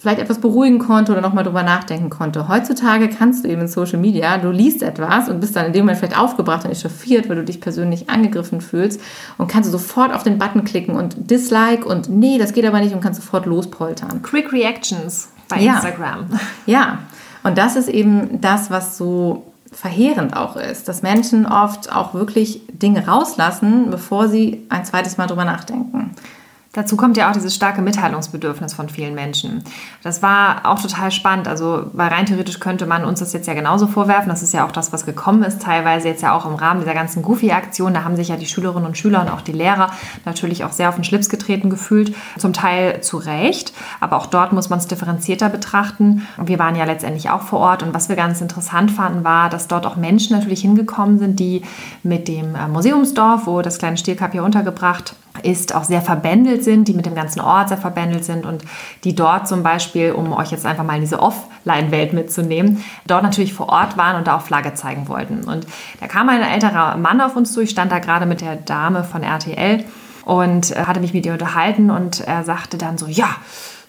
vielleicht 0.00 0.20
etwas 0.20 0.40
beruhigen 0.40 0.78
konnte 0.78 1.12
oder 1.12 1.20
nochmal 1.20 1.44
drüber 1.44 1.62
nachdenken 1.62 2.08
konnte. 2.08 2.48
Heutzutage 2.48 3.08
kannst 3.08 3.44
du 3.44 3.48
eben 3.48 3.62
in 3.62 3.68
Social 3.68 3.98
Media, 3.98 4.38
du 4.38 4.50
liest 4.50 4.82
etwas 4.82 5.28
und 5.28 5.40
bist 5.40 5.54
dann 5.54 5.66
in 5.66 5.72
dem 5.74 5.82
Moment 5.82 5.98
vielleicht 5.98 6.18
aufgebracht 6.18 6.64
und 6.64 6.70
echauffiert, 6.70 7.28
weil 7.28 7.36
du 7.36 7.44
dich 7.44 7.60
persönlich 7.60 8.08
angegriffen 8.08 8.62
fühlst 8.62 9.00
und 9.36 9.48
kannst 9.48 9.68
du 9.68 9.72
sofort 9.72 10.14
auf 10.14 10.22
den 10.22 10.38
Button 10.38 10.64
klicken 10.64 10.96
und 10.96 11.30
Dislike 11.30 11.84
und 11.84 12.08
nee, 12.08 12.38
das 12.38 12.54
geht 12.54 12.64
aber 12.64 12.80
nicht 12.80 12.94
und 12.94 13.02
kannst 13.02 13.20
sofort 13.20 13.44
lospoltern. 13.44 14.22
Quick 14.22 14.52
Reactions 14.52 15.28
bei 15.48 15.60
ja. 15.60 15.74
Instagram. 15.74 16.26
Ja, 16.66 17.00
und 17.42 17.58
das 17.58 17.76
ist 17.76 17.88
eben 17.88 18.40
das, 18.40 18.70
was 18.70 18.96
so 18.96 19.50
verheerend 19.72 20.36
auch 20.36 20.56
ist, 20.56 20.88
dass 20.88 21.02
Menschen 21.02 21.46
oft 21.46 21.94
auch 21.94 22.14
wirklich 22.14 22.62
Dinge 22.72 23.06
rauslassen, 23.06 23.90
bevor 23.90 24.28
sie 24.28 24.66
ein 24.68 24.84
zweites 24.84 25.16
Mal 25.16 25.26
drüber 25.26 25.44
nachdenken. 25.44 26.14
Dazu 26.72 26.96
kommt 26.96 27.16
ja 27.16 27.28
auch 27.28 27.32
dieses 27.32 27.52
starke 27.52 27.82
Mitteilungsbedürfnis 27.82 28.74
von 28.74 28.88
vielen 28.88 29.16
Menschen. 29.16 29.64
Das 30.04 30.22
war 30.22 30.70
auch 30.70 30.80
total 30.80 31.10
spannend. 31.10 31.48
Also, 31.48 31.86
weil 31.94 32.10
rein 32.10 32.26
theoretisch 32.26 32.60
könnte 32.60 32.86
man 32.86 33.04
uns 33.04 33.18
das 33.18 33.32
jetzt 33.32 33.48
ja 33.48 33.54
genauso 33.54 33.88
vorwerfen. 33.88 34.28
Das 34.28 34.40
ist 34.44 34.54
ja 34.54 34.64
auch 34.64 34.70
das, 34.70 34.92
was 34.92 35.04
gekommen 35.04 35.42
ist, 35.42 35.62
teilweise 35.62 36.06
jetzt 36.06 36.22
ja 36.22 36.32
auch 36.32 36.46
im 36.46 36.54
Rahmen 36.54 36.78
dieser 36.78 36.94
ganzen 36.94 37.22
Goofy-Aktion. 37.22 37.92
Da 37.92 38.04
haben 38.04 38.14
sich 38.14 38.28
ja 38.28 38.36
die 38.36 38.46
Schülerinnen 38.46 38.86
und 38.86 38.96
Schüler 38.96 39.20
und 39.22 39.30
auch 39.30 39.40
die 39.40 39.50
Lehrer 39.50 39.90
natürlich 40.24 40.62
auch 40.62 40.70
sehr 40.70 40.88
auf 40.88 40.94
den 40.94 41.02
Schlips 41.02 41.28
getreten 41.28 41.70
gefühlt. 41.70 42.14
Zum 42.38 42.52
Teil 42.52 43.00
zu 43.00 43.16
Recht. 43.16 43.72
Aber 43.98 44.16
auch 44.16 44.26
dort 44.26 44.52
muss 44.52 44.70
man 44.70 44.78
es 44.78 44.86
differenzierter 44.86 45.48
betrachten. 45.48 46.24
Wir 46.40 46.60
waren 46.60 46.76
ja 46.76 46.84
letztendlich 46.84 47.30
auch 47.30 47.42
vor 47.42 47.58
Ort. 47.58 47.82
Und 47.82 47.94
was 47.94 48.08
wir 48.08 48.14
ganz 48.14 48.40
interessant 48.40 48.92
fanden, 48.92 49.24
war, 49.24 49.50
dass 49.50 49.66
dort 49.66 49.86
auch 49.86 49.96
Menschen 49.96 50.36
natürlich 50.36 50.60
hingekommen 50.60 51.18
sind, 51.18 51.40
die 51.40 51.62
mit 52.04 52.28
dem 52.28 52.54
äh, 52.54 52.68
Museumsdorf, 52.68 53.48
wo 53.48 53.60
das 53.60 53.78
kleine 53.78 53.96
Stierkap 53.96 54.30
hier 54.30 54.44
untergebracht 54.44 55.16
ist, 55.42 55.74
auch 55.74 55.84
sehr 55.84 56.02
verbändelt 56.02 56.64
sind, 56.64 56.88
die 56.88 56.92
mit 56.92 57.06
dem 57.06 57.14
ganzen 57.14 57.40
Ort 57.40 57.68
sehr 57.68 57.78
verbändelt 57.78 58.24
sind 58.24 58.44
und 58.44 58.64
die 59.04 59.14
dort 59.14 59.48
zum 59.48 59.62
Beispiel, 59.62 60.12
um 60.12 60.32
euch 60.32 60.50
jetzt 60.50 60.66
einfach 60.66 60.84
mal 60.84 60.94
in 60.94 61.00
diese 61.00 61.20
Offline-Welt 61.20 62.12
mitzunehmen, 62.12 62.84
dort 63.06 63.22
natürlich 63.22 63.54
vor 63.54 63.68
Ort 63.68 63.96
waren 63.96 64.16
und 64.16 64.26
da 64.26 64.36
auch 64.36 64.42
Flagge 64.42 64.74
zeigen 64.74 65.08
wollten. 65.08 65.44
Und 65.44 65.66
da 66.00 66.06
kam 66.06 66.28
ein 66.28 66.42
älterer 66.42 66.96
Mann 66.96 67.20
auf 67.20 67.36
uns 67.36 67.52
zu, 67.52 67.60
ich 67.60 67.70
stand 67.70 67.92
da 67.92 67.98
gerade 67.98 68.26
mit 68.26 68.40
der 68.40 68.56
Dame 68.56 69.04
von 69.04 69.22
RTL 69.22 69.84
und 70.24 70.76
äh, 70.76 70.84
hatte 70.84 71.00
mich 71.00 71.14
mit 71.14 71.26
ihr 71.26 71.32
unterhalten 71.32 71.90
und 71.90 72.20
er 72.20 72.44
sagte 72.44 72.76
dann 72.76 72.98
so, 72.98 73.06
ja, 73.06 73.36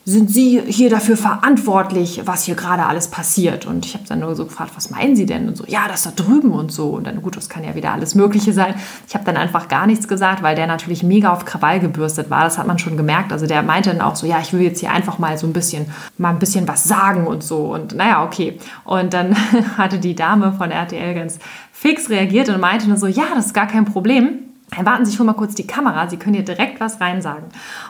sind 0.04 0.32
Sie 0.32 0.60
hier 0.66 0.90
dafür 0.90 1.16
verantwortlich, 1.16 2.22
was 2.26 2.44
hier 2.44 2.56
gerade 2.56 2.86
alles 2.86 3.10
passiert? 3.10 3.68
Und 3.68 3.86
ich 3.86 3.94
habe 3.94 4.04
dann 4.08 4.20
nur 4.20 4.36
so 4.36 4.46
gefragt, 4.46 4.72
was 4.76 4.90
meinen 4.90 5.16
Sie 5.16 5.28
denn? 5.28 5.48
Und 5.48 5.56
so, 5.56 5.64
ja, 5.68 5.88
das 5.88 6.04
da 6.04 6.12
drüben 6.12 6.52
und 6.52 6.72
so. 6.72 6.90
Und 6.90 7.06
dann, 7.06 7.22
gut, 7.22 7.38
das 7.38 7.50
kann 7.50 7.64
ja 7.64 7.76
wieder 7.76 7.94
alles 7.94 8.16
Mögliche 8.16 8.52
sein. 8.52 8.74
Ich 9.08 9.14
habe 9.14 9.26
dann 9.26 9.38
einfach 9.38 9.68
gar 9.68 9.86
nichts 9.86 10.08
gesagt, 10.08 10.42
weil 10.42 10.56
der 10.56 10.66
natürlich 10.66 11.04
mega 11.04 11.32
auf 11.32 11.46
Krawall 11.46 11.80
gebürstet 11.80 12.32
war. 12.32 12.44
Das 12.44 12.58
hat 12.58 12.66
man 12.66 12.80
schon 12.80 12.98
gemerkt. 12.98 13.32
Also 13.32 13.46
der 13.46 13.62
meinte 13.62 13.92
dann 13.92 14.02
auch 14.02 14.16
so, 14.16 14.26
ja, 14.26 14.40
ich 14.42 14.54
will 14.54 14.62
jetzt 14.62 14.80
hier 14.80 14.92
einfach 14.92 15.20
mal 15.20 15.38
so 15.38 15.46
ein 15.46 15.54
bisschen, 15.54 15.86
mal 16.18 16.30
ein 16.30 16.40
bisschen 16.40 16.68
was 16.68 16.84
sagen 16.84 17.28
und 17.28 17.44
so. 17.44 17.72
Und 17.72 17.94
naja, 17.94 18.24
okay. 18.26 18.58
Und 18.84 19.14
dann 19.14 19.36
hatte 19.78 20.00
die 20.00 20.16
Dame 20.16 20.52
von 20.54 20.72
RTL 20.72 21.14
ganz 21.14 21.38
fix 21.72 22.10
reagiert 22.10 22.50
und 22.50 22.60
meinte 22.60 22.88
nur 22.88 22.98
so, 22.98 23.06
ja, 23.06 23.26
das 23.36 23.48
ist 23.48 23.54
gar 23.54 23.68
kein 23.68 23.86
Problem 23.86 24.51
Erwarten 24.76 25.06
Sie 25.06 25.14
schon 25.14 25.26
mal 25.26 25.34
kurz 25.34 25.54
die 25.54 25.68
Kamera, 25.68 26.08
Sie 26.08 26.16
können 26.16 26.34
hier 26.34 26.46
direkt 26.46 26.80
was 26.80 27.02
reinsagen. 27.02 27.44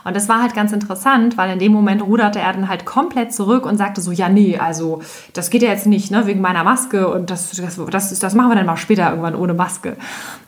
Und 0.03 0.15
das 0.15 0.27
war 0.27 0.41
halt 0.41 0.55
ganz 0.55 0.71
interessant, 0.71 1.37
weil 1.37 1.51
in 1.51 1.59
dem 1.59 1.71
Moment 1.71 2.01
ruderte 2.01 2.39
er 2.39 2.53
dann 2.53 2.67
halt 2.67 2.85
komplett 2.85 3.33
zurück 3.33 3.67
und 3.67 3.77
sagte 3.77 4.01
so, 4.01 4.11
ja, 4.11 4.29
nee, 4.29 4.57
also 4.57 5.01
das 5.33 5.51
geht 5.51 5.61
ja 5.61 5.69
jetzt 5.69 5.85
nicht, 5.85 6.09
ne, 6.09 6.25
wegen 6.25 6.41
meiner 6.41 6.63
Maske 6.63 7.07
und 7.07 7.29
das, 7.29 7.51
das, 7.51 7.79
das, 7.91 8.19
das 8.19 8.33
machen 8.33 8.49
wir 8.49 8.55
dann 8.55 8.65
mal 8.65 8.77
später 8.77 9.09
irgendwann 9.09 9.35
ohne 9.35 9.53
Maske. 9.53 9.95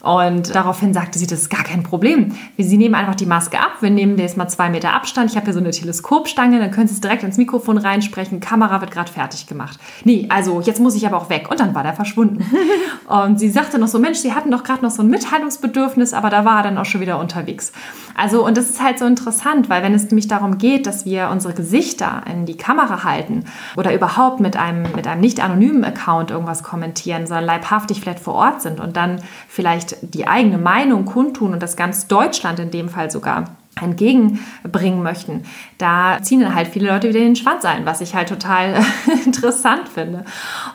Und 0.01 0.55
daraufhin 0.55 0.93
sagte 0.93 1.19
sie, 1.19 1.27
das 1.27 1.41
ist 1.41 1.49
gar 1.49 1.63
kein 1.63 1.83
Problem. 1.83 2.31
Sie 2.57 2.77
nehmen 2.77 2.95
einfach 2.95 3.15
die 3.15 3.27
Maske 3.27 3.59
ab, 3.59 3.77
wir 3.81 3.91
nehmen 3.91 4.17
jetzt 4.17 4.35
mal 4.35 4.47
zwei 4.47 4.69
Meter 4.69 4.93
Abstand, 4.93 5.29
ich 5.29 5.37
habe 5.37 5.45
hier 5.45 5.53
so 5.53 5.59
eine 5.59 5.69
Teleskopstange, 5.69 6.59
dann 6.59 6.71
können 6.71 6.87
Sie 6.87 6.95
es 6.95 7.01
direkt 7.01 7.21
ins 7.21 7.37
Mikrofon 7.37 7.77
reinsprechen, 7.77 8.39
Kamera 8.39 8.81
wird 8.81 8.89
gerade 8.89 9.11
fertig 9.11 9.45
gemacht. 9.47 9.79
Nee, 10.03 10.25
also 10.29 10.61
jetzt 10.61 10.79
muss 10.79 10.95
ich 10.95 11.05
aber 11.05 11.17
auch 11.17 11.29
weg. 11.29 11.49
Und 11.51 11.59
dann 11.59 11.75
war 11.75 11.83
der 11.83 11.93
verschwunden. 11.93 12.43
und 13.07 13.39
sie 13.39 13.49
sagte 13.49 13.77
noch 13.77 13.87
so, 13.87 13.99
Mensch, 13.99 14.17
Sie 14.17 14.33
hatten 14.33 14.49
doch 14.49 14.63
gerade 14.63 14.83
noch 14.83 14.91
so 14.91 15.03
ein 15.03 15.09
Mitteilungsbedürfnis, 15.09 16.13
aber 16.13 16.22
da 16.29 16.45
war 16.45 16.57
er 16.57 16.63
dann 16.63 16.77
auch 16.77 16.85
schon 16.85 17.01
wieder 17.01 17.19
unterwegs. 17.19 17.71
Also, 18.15 18.45
und 18.45 18.57
das 18.57 18.69
ist 18.69 18.81
halt 18.81 18.99
so 18.99 19.05
interessant, 19.05 19.69
weil 19.69 19.81
wenn 19.83 19.93
es 19.93 20.05
nämlich 20.05 20.27
darum 20.27 20.57
geht, 20.57 20.85
dass 20.85 21.05
wir 21.05 21.29
unsere 21.31 21.53
Gesichter 21.53 22.23
in 22.31 22.45
die 22.45 22.57
Kamera 22.57 23.03
halten 23.03 23.45
oder 23.75 23.93
überhaupt 23.93 24.39
mit 24.39 24.55
einem, 24.55 24.83
mit 24.95 25.07
einem 25.07 25.21
nicht 25.21 25.43
anonymen 25.43 25.83
Account 25.83 26.31
irgendwas 26.31 26.63
kommentieren, 26.63 27.25
sondern 27.25 27.45
leibhaftig 27.45 28.01
vielleicht 28.01 28.19
vor 28.19 28.35
Ort 28.35 28.61
sind 28.61 28.79
und 28.79 28.95
dann 28.95 29.21
vielleicht 29.47 29.97
die 30.01 30.27
eigene 30.27 30.57
Meinung 30.57 31.05
kundtun 31.05 31.53
und 31.53 31.63
das 31.63 31.75
ganz 31.75 32.07
Deutschland 32.07 32.59
in 32.59 32.71
dem 32.71 32.89
Fall 32.89 33.09
sogar 33.09 33.45
entgegenbringen 33.81 35.01
möchten, 35.01 35.43
da 35.77 36.19
ziehen 36.21 36.41
dann 36.41 36.53
halt 36.53 36.67
viele 36.67 36.89
Leute 36.89 37.09
wieder 37.09 37.19
den 37.19 37.35
Schwanz 37.35 37.65
ein, 37.65 37.85
was 37.85 38.01
ich 38.01 38.13
halt 38.15 38.29
total 38.29 38.83
interessant 39.25 39.89
finde. 39.89 40.25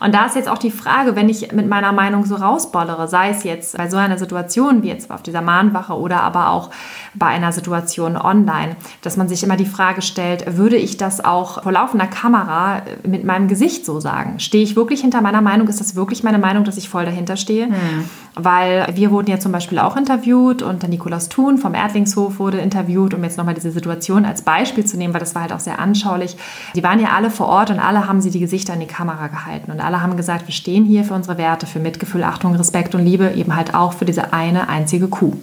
Und 0.00 0.14
da 0.14 0.26
ist 0.26 0.36
jetzt 0.36 0.48
auch 0.48 0.58
die 0.58 0.70
Frage, 0.70 1.14
wenn 1.14 1.28
ich 1.28 1.52
mit 1.52 1.68
meiner 1.68 1.92
Meinung 1.92 2.26
so 2.26 2.34
rausbollere, 2.34 3.08
sei 3.08 3.30
es 3.30 3.44
jetzt 3.44 3.76
bei 3.76 3.88
so 3.88 3.96
einer 3.96 4.18
Situation 4.18 4.82
wie 4.82 4.88
jetzt 4.88 5.10
auf 5.10 5.22
dieser 5.22 5.42
Mahnwache 5.42 5.94
oder 5.94 6.22
aber 6.22 6.50
auch 6.50 6.70
bei 7.14 7.26
einer 7.26 7.52
Situation 7.52 8.16
online, 8.16 8.76
dass 9.02 9.16
man 9.16 9.28
sich 9.28 9.42
immer 9.44 9.56
die 9.56 9.66
Frage 9.66 10.02
stellt, 10.02 10.56
würde 10.56 10.76
ich 10.76 10.96
das 10.96 11.24
auch 11.24 11.62
vor 11.62 11.72
laufender 11.72 12.06
Kamera 12.06 12.82
mit 13.04 13.24
meinem 13.24 13.48
Gesicht 13.48 13.84
so 13.84 14.00
sagen? 14.00 14.40
Stehe 14.40 14.64
ich 14.64 14.76
wirklich 14.76 15.00
hinter 15.00 15.20
meiner 15.20 15.40
Meinung? 15.40 15.68
Ist 15.68 15.80
das 15.80 15.94
wirklich 15.94 16.22
meine 16.22 16.38
Meinung, 16.38 16.64
dass 16.64 16.76
ich 16.76 16.88
voll 16.88 17.04
dahinter 17.04 17.36
stehe? 17.36 17.66
Hm. 17.66 18.04
Weil 18.34 18.88
wir 18.94 19.10
wurden 19.10 19.30
ja 19.30 19.38
zum 19.38 19.52
Beispiel 19.52 19.78
auch 19.78 19.96
interviewt 19.96 20.62
und 20.62 20.82
der 20.82 20.88
Nikolaus 20.88 21.28
Thun 21.28 21.58
vom 21.58 21.74
Erdlingshof 21.74 22.38
wurde 22.38 22.58
interviewt, 22.58 22.87
um 22.96 23.24
jetzt 23.24 23.36
nochmal 23.36 23.54
diese 23.54 23.70
Situation 23.70 24.24
als 24.24 24.42
Beispiel 24.42 24.84
zu 24.84 24.96
nehmen, 24.96 25.12
weil 25.12 25.20
das 25.20 25.34
war 25.34 25.42
halt 25.42 25.52
auch 25.52 25.60
sehr 25.60 25.78
anschaulich. 25.78 26.36
Die 26.74 26.82
waren 26.82 27.00
ja 27.00 27.08
alle 27.08 27.30
vor 27.30 27.48
Ort 27.48 27.70
und 27.70 27.80
alle 27.80 28.08
haben 28.08 28.20
sie 28.20 28.30
die 28.30 28.40
Gesichter 28.40 28.74
in 28.74 28.80
die 28.80 28.86
Kamera 28.86 29.26
gehalten 29.26 29.70
und 29.70 29.80
alle 29.80 30.00
haben 30.00 30.16
gesagt, 30.16 30.46
wir 30.46 30.54
stehen 30.54 30.84
hier 30.84 31.04
für 31.04 31.14
unsere 31.14 31.38
Werte, 31.38 31.66
für 31.66 31.80
Mitgefühl, 31.80 32.24
Achtung, 32.24 32.54
Respekt 32.54 32.94
und 32.94 33.04
Liebe, 33.04 33.32
eben 33.32 33.54
halt 33.54 33.74
auch 33.74 33.92
für 33.92 34.04
diese 34.04 34.32
eine 34.32 34.68
einzige 34.68 35.08
Kuh. 35.08 35.34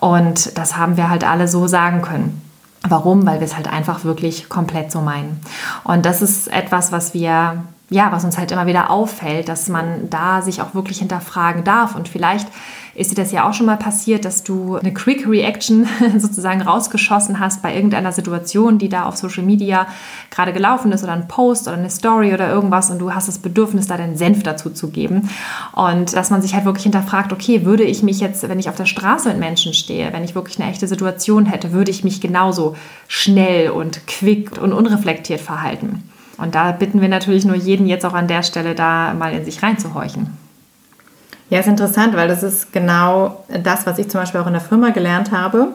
Und 0.00 0.58
das 0.58 0.76
haben 0.76 0.96
wir 0.96 1.08
halt 1.08 1.24
alle 1.24 1.48
so 1.48 1.66
sagen 1.66 2.02
können. 2.02 2.42
Warum? 2.88 3.26
Weil 3.26 3.40
wir 3.40 3.46
es 3.46 3.56
halt 3.56 3.72
einfach 3.72 4.04
wirklich 4.04 4.48
komplett 4.48 4.92
so 4.92 5.00
meinen. 5.00 5.40
Und 5.84 6.06
das 6.06 6.22
ist 6.22 6.48
etwas, 6.48 6.92
was 6.92 7.14
wir 7.14 7.64
ja, 7.90 8.12
was 8.12 8.24
uns 8.24 8.36
halt 8.36 8.52
immer 8.52 8.66
wieder 8.66 8.90
auffällt, 8.90 9.48
dass 9.48 9.68
man 9.68 10.10
da 10.10 10.42
sich 10.42 10.60
auch 10.60 10.74
wirklich 10.74 10.98
hinterfragen 10.98 11.64
darf. 11.64 11.94
Und 11.94 12.08
vielleicht 12.08 12.48
ist 12.98 13.12
dir 13.12 13.14
das 13.14 13.30
ja 13.30 13.48
auch 13.48 13.54
schon 13.54 13.66
mal 13.66 13.76
passiert, 13.76 14.24
dass 14.24 14.42
du 14.42 14.76
eine 14.76 14.92
Quick 14.92 15.28
Reaction 15.28 15.86
sozusagen 16.18 16.60
rausgeschossen 16.60 17.38
hast 17.38 17.62
bei 17.62 17.74
irgendeiner 17.74 18.10
Situation, 18.10 18.78
die 18.78 18.88
da 18.88 19.04
auf 19.04 19.16
Social 19.16 19.44
Media 19.44 19.86
gerade 20.30 20.52
gelaufen 20.52 20.90
ist 20.90 21.04
oder 21.04 21.12
ein 21.12 21.28
Post 21.28 21.68
oder 21.68 21.76
eine 21.76 21.90
Story 21.90 22.34
oder 22.34 22.50
irgendwas 22.50 22.90
und 22.90 22.98
du 22.98 23.14
hast 23.14 23.28
das 23.28 23.38
Bedürfnis, 23.38 23.86
da 23.86 23.96
deinen 23.96 24.16
Senf 24.16 24.42
dazu 24.42 24.70
zu 24.70 24.90
geben. 24.90 25.30
Und 25.72 26.14
dass 26.14 26.30
man 26.30 26.42
sich 26.42 26.54
halt 26.54 26.64
wirklich 26.64 26.82
hinterfragt, 26.82 27.32
okay, 27.32 27.64
würde 27.64 27.84
ich 27.84 28.02
mich 28.02 28.18
jetzt, 28.18 28.48
wenn 28.48 28.58
ich 28.58 28.68
auf 28.68 28.76
der 28.76 28.86
Straße 28.86 29.28
mit 29.28 29.38
Menschen 29.38 29.74
stehe, 29.74 30.12
wenn 30.12 30.24
ich 30.24 30.34
wirklich 30.34 30.58
eine 30.58 30.68
echte 30.68 30.88
Situation 30.88 31.46
hätte, 31.46 31.72
würde 31.72 31.92
ich 31.92 32.02
mich 32.02 32.20
genauso 32.20 32.76
schnell 33.06 33.70
und 33.70 34.06
quick 34.08 34.60
und 34.60 34.72
unreflektiert 34.72 35.40
verhalten? 35.40 36.02
Und 36.36 36.54
da 36.54 36.72
bitten 36.72 37.00
wir 37.00 37.08
natürlich 37.08 37.44
nur 37.44 37.56
jeden 37.56 37.86
jetzt 37.86 38.04
auch 38.04 38.14
an 38.14 38.28
der 38.28 38.42
Stelle 38.42 38.74
da 38.74 39.14
mal 39.14 39.32
in 39.32 39.44
sich 39.44 39.62
reinzuhorchen. 39.62 40.47
Ja, 41.50 41.60
ist 41.60 41.68
interessant, 41.68 42.14
weil 42.14 42.28
das 42.28 42.42
ist 42.42 42.72
genau 42.72 43.44
das, 43.48 43.86
was 43.86 43.98
ich 43.98 44.08
zum 44.10 44.20
Beispiel 44.20 44.40
auch 44.40 44.46
in 44.46 44.52
der 44.52 44.60
Firma 44.60 44.90
gelernt 44.90 45.32
habe. 45.32 45.68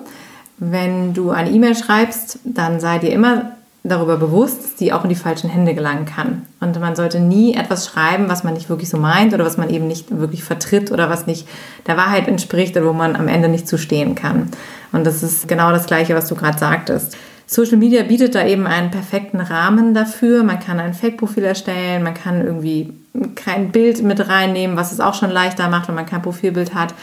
Wenn 0.57 1.13
du 1.13 1.31
eine 1.31 1.49
E-Mail 1.49 1.75
schreibst, 1.75 2.39
dann 2.43 2.79
sei 2.79 2.99
dir 2.99 3.11
immer 3.11 3.53
darüber 3.83 4.17
bewusst, 4.17 4.63
dass 4.63 4.75
die 4.75 4.93
auch 4.93 5.03
in 5.03 5.09
die 5.09 5.15
falschen 5.15 5.49
Hände 5.49 5.73
gelangen 5.73 6.05
kann. 6.05 6.43
Und 6.61 6.79
man 6.79 6.95
sollte 6.95 7.19
nie 7.19 7.55
etwas 7.55 7.87
schreiben, 7.87 8.29
was 8.29 8.43
man 8.43 8.53
nicht 8.53 8.69
wirklich 8.69 8.89
so 8.89 8.97
meint 8.97 9.33
oder 9.33 9.45
was 9.45 9.57
man 9.57 9.69
eben 9.69 9.87
nicht 9.87 10.17
wirklich 10.17 10.43
vertritt 10.43 10.91
oder 10.91 11.09
was 11.09 11.27
nicht 11.27 11.47
der 11.85 11.97
Wahrheit 11.97 12.27
entspricht 12.27 12.77
oder 12.77 12.85
wo 12.85 12.93
man 12.93 13.15
am 13.15 13.27
Ende 13.27 13.49
nicht 13.49 13.67
zustehen 13.67 14.15
kann. 14.15 14.49
Und 14.93 15.05
das 15.05 15.21
ist 15.21 15.47
genau 15.47 15.71
das 15.71 15.85
Gleiche, 15.85 16.15
was 16.15 16.27
du 16.27 16.35
gerade 16.35 16.57
sagtest. 16.57 17.17
Social 17.45 17.77
Media 17.77 18.03
bietet 18.03 18.35
da 18.35 18.45
eben 18.45 18.67
einen 18.67 18.91
perfekten 18.91 19.39
Rahmen 19.39 19.93
dafür. 19.93 20.43
Man 20.43 20.59
kann 20.59 20.79
ein 20.79 20.93
Fake-Profil 20.93 21.43
erstellen, 21.43 22.03
man 22.03 22.13
kann 22.13 22.43
irgendwie 22.43 22.93
kein 23.35 23.71
Bild 23.71 24.01
mit 24.01 24.27
reinnehmen, 24.27 24.77
was 24.77 24.91
es 24.91 24.99
auch 24.99 25.13
schon 25.13 25.29
leichter 25.29 25.69
macht, 25.69 25.87
wenn 25.87 25.95
man 25.95 26.05
kein 26.05 26.21
Profilbild 26.21 26.73
hat. 26.73 26.93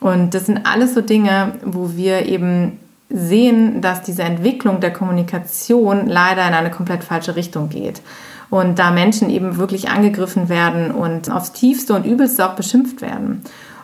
Und 0.00 0.34
das 0.34 0.46
sind 0.46 0.66
alles 0.66 0.94
so 0.94 1.02
Dinge, 1.02 1.52
wo 1.64 1.96
wir 1.96 2.26
eben 2.26 2.78
sehen, 3.10 3.82
dass 3.82 4.02
diese 4.02 4.22
Entwicklung 4.22 4.80
der 4.80 4.92
Kommunikation 4.92 6.06
leider 6.06 6.46
in 6.46 6.54
eine 6.54 6.70
komplett 6.70 7.04
falsche 7.04 7.36
Richtung 7.36 7.68
geht. 7.68 8.00
Und 8.48 8.78
da 8.78 8.90
Menschen 8.90 9.30
eben 9.30 9.58
wirklich 9.58 9.90
angegriffen 9.90 10.48
werden 10.48 10.90
und 10.90 11.30
aufs 11.30 11.52
tiefste 11.52 11.94
und 11.94 12.06
übelste 12.06 12.48
auch 12.48 12.54
beschimpft 12.54 13.02
werden. 13.02 13.42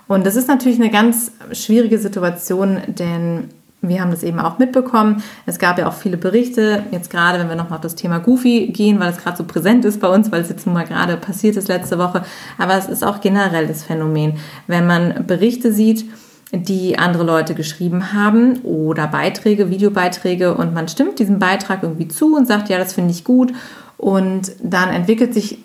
Und 0.08 0.24
das 0.26 0.36
ist 0.36 0.48
natürlich 0.48 0.80
eine 0.80 0.90
ganz 0.90 1.32
schwierige 1.52 1.98
Situation, 1.98 2.80
denn 2.86 3.50
wir 3.82 4.00
haben 4.00 4.10
das 4.10 4.22
eben 4.22 4.40
auch 4.40 4.58
mitbekommen. 4.58 5.22
Es 5.44 5.58
gab 5.58 5.78
ja 5.78 5.88
auch 5.88 5.92
viele 5.92 6.16
Berichte, 6.16 6.82
jetzt 6.90 7.10
gerade, 7.10 7.38
wenn 7.38 7.48
wir 7.48 7.56
nochmal 7.56 7.76
auf 7.76 7.82
das 7.82 7.94
Thema 7.94 8.18
Goofy 8.18 8.68
gehen, 8.68 8.98
weil 8.98 9.10
es 9.10 9.18
gerade 9.18 9.36
so 9.36 9.44
präsent 9.44 9.84
ist 9.84 10.00
bei 10.00 10.08
uns, 10.08 10.32
weil 10.32 10.40
es 10.40 10.48
jetzt 10.48 10.66
nun 10.66 10.74
mal 10.74 10.86
gerade 10.86 11.16
passiert 11.16 11.56
ist 11.56 11.68
letzte 11.68 11.98
Woche. 11.98 12.24
Aber 12.58 12.74
es 12.74 12.88
ist 12.88 13.04
auch 13.04 13.20
generell 13.20 13.66
das 13.66 13.84
Phänomen. 13.84 14.38
Wenn 14.66 14.86
man 14.86 15.26
Berichte 15.26 15.72
sieht, 15.72 16.06
die 16.52 16.98
andere 16.98 17.24
Leute 17.24 17.54
geschrieben 17.54 18.12
haben 18.12 18.60
oder 18.62 19.08
Beiträge, 19.08 19.68
Videobeiträge 19.70 20.54
und 20.54 20.74
man 20.74 20.88
stimmt 20.88 21.18
diesem 21.18 21.38
Beitrag 21.38 21.82
irgendwie 21.82 22.08
zu 22.08 22.36
und 22.36 22.46
sagt, 22.46 22.68
ja, 22.68 22.78
das 22.78 22.94
finde 22.94 23.10
ich 23.10 23.24
gut 23.24 23.52
und 23.96 24.52
dann 24.62 24.90
entwickelt 24.90 25.34
sich 25.34 25.58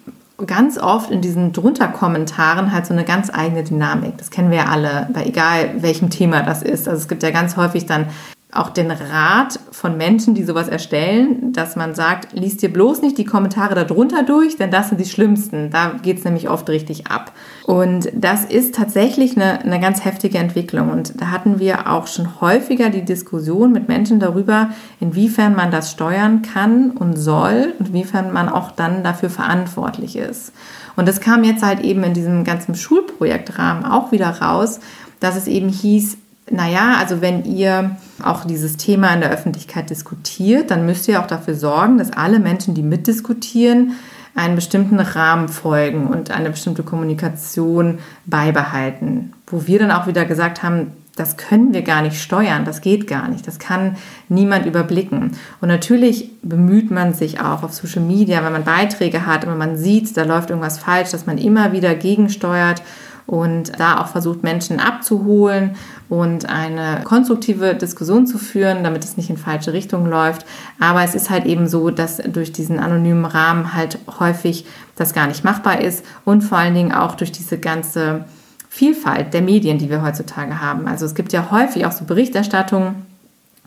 ganz 0.45 0.77
oft 0.77 1.11
in 1.11 1.21
diesen 1.21 1.53
drunter 1.53 1.87
Kommentaren 1.87 2.71
halt 2.71 2.85
so 2.85 2.93
eine 2.93 3.03
ganz 3.03 3.29
eigene 3.33 3.63
Dynamik. 3.63 4.17
Das 4.17 4.29
kennen 4.31 4.51
wir 4.51 4.59
ja 4.59 4.65
alle, 4.65 5.07
bei 5.13 5.25
egal 5.25 5.81
welchem 5.81 6.09
Thema 6.09 6.43
das 6.43 6.61
ist. 6.63 6.87
Also 6.87 7.01
es 7.01 7.07
gibt 7.07 7.23
ja 7.23 7.31
ganz 7.31 7.57
häufig 7.57 7.85
dann 7.85 8.07
auch 8.51 8.69
den 8.69 8.91
Rat 8.91 9.59
von 9.71 9.95
Menschen, 9.95 10.35
die 10.35 10.43
sowas 10.43 10.67
erstellen, 10.67 11.53
dass 11.53 11.77
man 11.77 11.95
sagt, 11.95 12.33
liest 12.33 12.61
dir 12.61 12.71
bloß 12.71 13.01
nicht 13.01 13.17
die 13.17 13.23
Kommentare 13.23 13.75
darunter 13.75 14.23
durch, 14.23 14.57
denn 14.57 14.71
das 14.71 14.89
sind 14.89 14.99
die 14.99 15.05
schlimmsten. 15.05 15.69
Da 15.69 15.93
geht 16.01 16.19
es 16.19 16.25
nämlich 16.25 16.49
oft 16.49 16.69
richtig 16.69 17.07
ab. 17.07 17.31
Und 17.65 18.11
das 18.13 18.43
ist 18.43 18.75
tatsächlich 18.75 19.37
eine, 19.37 19.61
eine 19.61 19.79
ganz 19.79 20.03
heftige 20.03 20.37
Entwicklung. 20.37 20.91
Und 20.91 21.19
da 21.21 21.31
hatten 21.31 21.59
wir 21.59 21.89
auch 21.89 22.07
schon 22.07 22.41
häufiger 22.41 22.89
die 22.89 23.05
Diskussion 23.05 23.71
mit 23.71 23.87
Menschen 23.87 24.19
darüber, 24.19 24.71
inwiefern 24.99 25.55
man 25.55 25.71
das 25.71 25.91
steuern 25.91 26.41
kann 26.41 26.91
und 26.91 27.15
soll 27.15 27.73
und 27.79 27.89
inwiefern 27.89 28.33
man 28.33 28.49
auch 28.49 28.71
dann 28.71 29.03
dafür 29.03 29.29
verantwortlich 29.29 30.17
ist. 30.17 30.51
Und 30.97 31.07
das 31.07 31.21
kam 31.21 31.45
jetzt 31.45 31.63
halt 31.63 31.79
eben 31.79 32.03
in 32.03 32.13
diesem 32.13 32.43
ganzen 32.43 32.75
Schulprojektrahmen 32.75 33.85
auch 33.85 34.11
wieder 34.11 34.29
raus, 34.41 34.81
dass 35.21 35.37
es 35.37 35.47
eben 35.47 35.69
hieß, 35.69 36.17
naja, 36.49 36.95
also 36.99 37.21
wenn 37.21 37.45
ihr 37.45 37.95
auch 38.23 38.45
dieses 38.45 38.77
Thema 38.77 39.13
in 39.13 39.21
der 39.21 39.31
Öffentlichkeit 39.31 39.89
diskutiert, 39.89 40.71
dann 40.71 40.85
müsst 40.85 41.07
ihr 41.07 41.21
auch 41.21 41.27
dafür 41.27 41.55
sorgen, 41.55 41.97
dass 41.97 42.11
alle 42.11 42.39
Menschen, 42.39 42.73
die 42.73 42.83
mitdiskutieren, 42.83 43.93
einen 44.33 44.55
bestimmten 44.55 44.99
Rahmen 44.99 45.49
folgen 45.49 46.07
und 46.07 46.31
eine 46.31 46.49
bestimmte 46.49 46.83
Kommunikation 46.83 47.99
beibehalten. 48.25 49.33
Wo 49.47 49.67
wir 49.67 49.79
dann 49.79 49.91
auch 49.91 50.07
wieder 50.07 50.25
gesagt 50.25 50.63
haben, 50.63 50.93
das 51.17 51.35
können 51.35 51.73
wir 51.73 51.81
gar 51.81 52.01
nicht 52.01 52.21
steuern, 52.21 52.63
das 52.63 52.79
geht 52.79 53.05
gar 53.05 53.27
nicht, 53.27 53.45
das 53.45 53.59
kann 53.59 53.97
niemand 54.29 54.65
überblicken. 54.65 55.31
Und 55.59 55.67
natürlich 55.67 56.31
bemüht 56.41 56.89
man 56.89 57.13
sich 57.13 57.41
auch 57.41 57.63
auf 57.63 57.73
Social 57.73 58.01
Media, 58.01 58.43
wenn 58.43 58.53
man 58.53 58.63
Beiträge 58.63 59.25
hat, 59.25 59.45
wenn 59.45 59.57
man 59.57 59.75
sieht, 59.75 60.15
da 60.15 60.23
läuft 60.23 60.49
irgendwas 60.49 60.79
falsch, 60.79 61.11
dass 61.11 61.25
man 61.25 61.37
immer 61.37 61.73
wieder 61.73 61.95
gegensteuert 61.95 62.81
und 63.27 63.79
da 63.79 63.99
auch 63.99 64.07
versucht, 64.07 64.43
Menschen 64.43 64.79
abzuholen 64.79 65.75
und 66.09 66.49
eine 66.49 67.01
konstruktive 67.03 67.75
Diskussion 67.75 68.27
zu 68.27 68.37
führen, 68.37 68.83
damit 68.83 69.03
es 69.03 69.17
nicht 69.17 69.29
in 69.29 69.37
falsche 69.37 69.73
Richtung 69.73 70.05
läuft. 70.07 70.45
Aber 70.79 71.03
es 71.03 71.15
ist 71.15 71.29
halt 71.29 71.45
eben 71.45 71.67
so, 71.67 71.89
dass 71.89 72.17
durch 72.17 72.51
diesen 72.51 72.79
anonymen 72.79 73.25
Rahmen 73.25 73.73
halt 73.73 73.97
häufig 74.19 74.65
das 74.95 75.13
gar 75.13 75.27
nicht 75.27 75.43
machbar 75.43 75.81
ist 75.81 76.05
und 76.25 76.41
vor 76.41 76.57
allen 76.57 76.75
Dingen 76.75 76.91
auch 76.91 77.15
durch 77.15 77.31
diese 77.31 77.57
ganze 77.57 78.25
Vielfalt 78.69 79.33
der 79.33 79.41
Medien, 79.41 79.77
die 79.79 79.89
wir 79.89 80.01
heutzutage 80.01 80.61
haben. 80.61 80.87
Also 80.87 81.05
es 81.05 81.15
gibt 81.15 81.33
ja 81.33 81.51
häufig 81.51 81.85
auch 81.85 81.91
so 81.91 82.05
Berichterstattungen, 82.05 83.05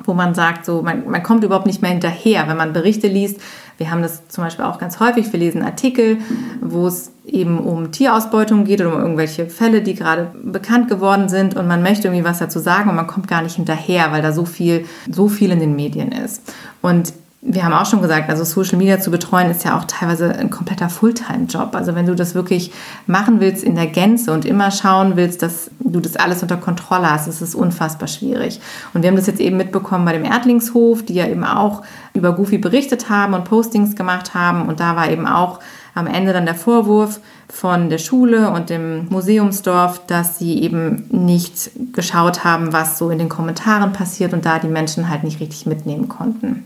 wo 0.03 0.15
man 0.15 0.35
sagt, 0.35 0.65
so 0.65 0.83
man, 0.83 1.09
man 1.09 1.23
kommt 1.23 1.45
überhaupt 1.45 1.67
nicht 1.67 1.83
mehr 1.83 1.91
hinterher, 1.91 2.49
wenn 2.49 2.57
man 2.57 2.73
Berichte 2.73 3.07
liest. 3.07 3.41
Wir 3.79 3.91
haben 3.91 4.03
das 4.03 4.29
zum 4.29 4.45
Beispiel 4.45 4.65
auch 4.65 4.79
ganz 4.79 5.01
häufig. 5.01 5.33
Wir 5.33 5.41
lesen 5.41 5.63
Artikel, 5.63 6.19
wo 6.61 6.87
es 6.87 7.13
eben 7.27 7.59
um 7.59 7.91
Tierausbeutung 7.91 8.65
geht 8.65 8.81
oder 8.81 8.95
um 8.95 9.01
irgendwelche 9.01 9.47
Fälle, 9.47 9.83
die 9.83 9.95
gerade 9.95 10.31
bekannt 10.43 10.89
geworden 10.89 11.29
sind 11.29 11.57
und 11.57 11.67
man 11.67 11.83
möchte 11.83 12.09
irgendwie 12.09 12.25
was 12.25 12.39
dazu 12.39 12.59
sagen 12.59 12.91
und 12.91 12.97
man 12.97 13.07
kommt 13.07 13.29
gar 13.29 13.43
nicht 13.43 13.57
hinterher, 13.57 14.13
weil 14.13 14.23
da 14.23 14.33
so 14.33 14.45
viel, 14.45 14.85
so 15.11 15.29
viel 15.29 15.51
in 15.51 15.61
den 15.61 15.75
Medien 15.75 16.13
ist. 16.13 16.43
Und 16.83 17.13
wir 17.47 17.63
haben 17.63 17.75
auch 17.75 17.85
schon 17.85 18.01
gesagt, 18.01 18.31
also 18.31 18.43
Social 18.43 18.79
Media 18.79 18.99
zu 19.01 19.11
betreuen 19.11 19.51
ist 19.51 19.65
ja 19.65 19.79
auch 19.79 19.85
teilweise 19.85 20.35
ein 20.35 20.49
kompletter 20.49 20.89
Fulltime-Job. 20.89 21.75
Also 21.75 21.95
wenn 21.95 22.07
du 22.07 22.15
das 22.15 22.35
wirklich 22.35 22.73
machen 23.07 23.39
willst 23.39 23.63
in 23.63 23.75
der 23.75 23.87
Gänze 23.87 24.33
und 24.33 24.47
immer 24.47 24.71
schauen 24.71 25.17
willst, 25.17 25.43
dass 25.43 25.71
du 25.81 26.01
das 26.01 26.17
alles 26.17 26.41
unter 26.41 26.57
Kontrolle 26.57 27.11
hast, 27.11 27.29
ist 27.29 27.43
es 27.43 27.55
unfassbar 27.55 28.09
schwierig. 28.09 28.61
Und 28.95 29.03
wir 29.03 29.11
haben 29.11 29.17
das 29.17 29.27
jetzt 29.27 29.41
eben 29.41 29.59
mitbekommen 29.59 30.07
bei 30.07 30.15
dem 30.15 30.25
Erdlingshof, 30.25 31.05
die 31.05 31.15
ja 31.15 31.27
eben 31.27 31.45
auch 31.45 31.83
über 32.15 32.33
Goofy 32.33 32.57
berichtet 32.57 33.11
haben 33.11 33.35
und 33.35 33.45
Postings 33.45 33.95
gemacht 33.95 34.33
haben. 34.33 34.67
Und 34.67 34.81
da 34.81 34.97
war 34.97 35.11
eben 35.11 35.27
auch 35.27 35.61
am 35.95 36.07
Ende 36.07 36.33
dann 36.33 36.47
der 36.47 36.55
Vorwurf 36.55 37.21
von 37.51 37.91
der 37.91 37.99
Schule 37.99 38.51
und 38.53 38.71
dem 38.71 39.07
Museumsdorf, 39.11 40.01
dass 40.07 40.39
sie 40.39 40.63
eben 40.63 41.07
nicht 41.11 41.71
geschaut 41.93 42.43
haben, 42.43 42.73
was 42.73 42.97
so 42.97 43.11
in 43.11 43.19
den 43.19 43.29
Kommentaren 43.29 43.93
passiert 43.93 44.33
und 44.33 44.47
da 44.47 44.59
die 44.59 44.69
Menschen 44.69 45.11
halt 45.11 45.25
nicht 45.25 45.41
richtig 45.41 45.67
mitnehmen 45.67 46.09
konnten. 46.09 46.65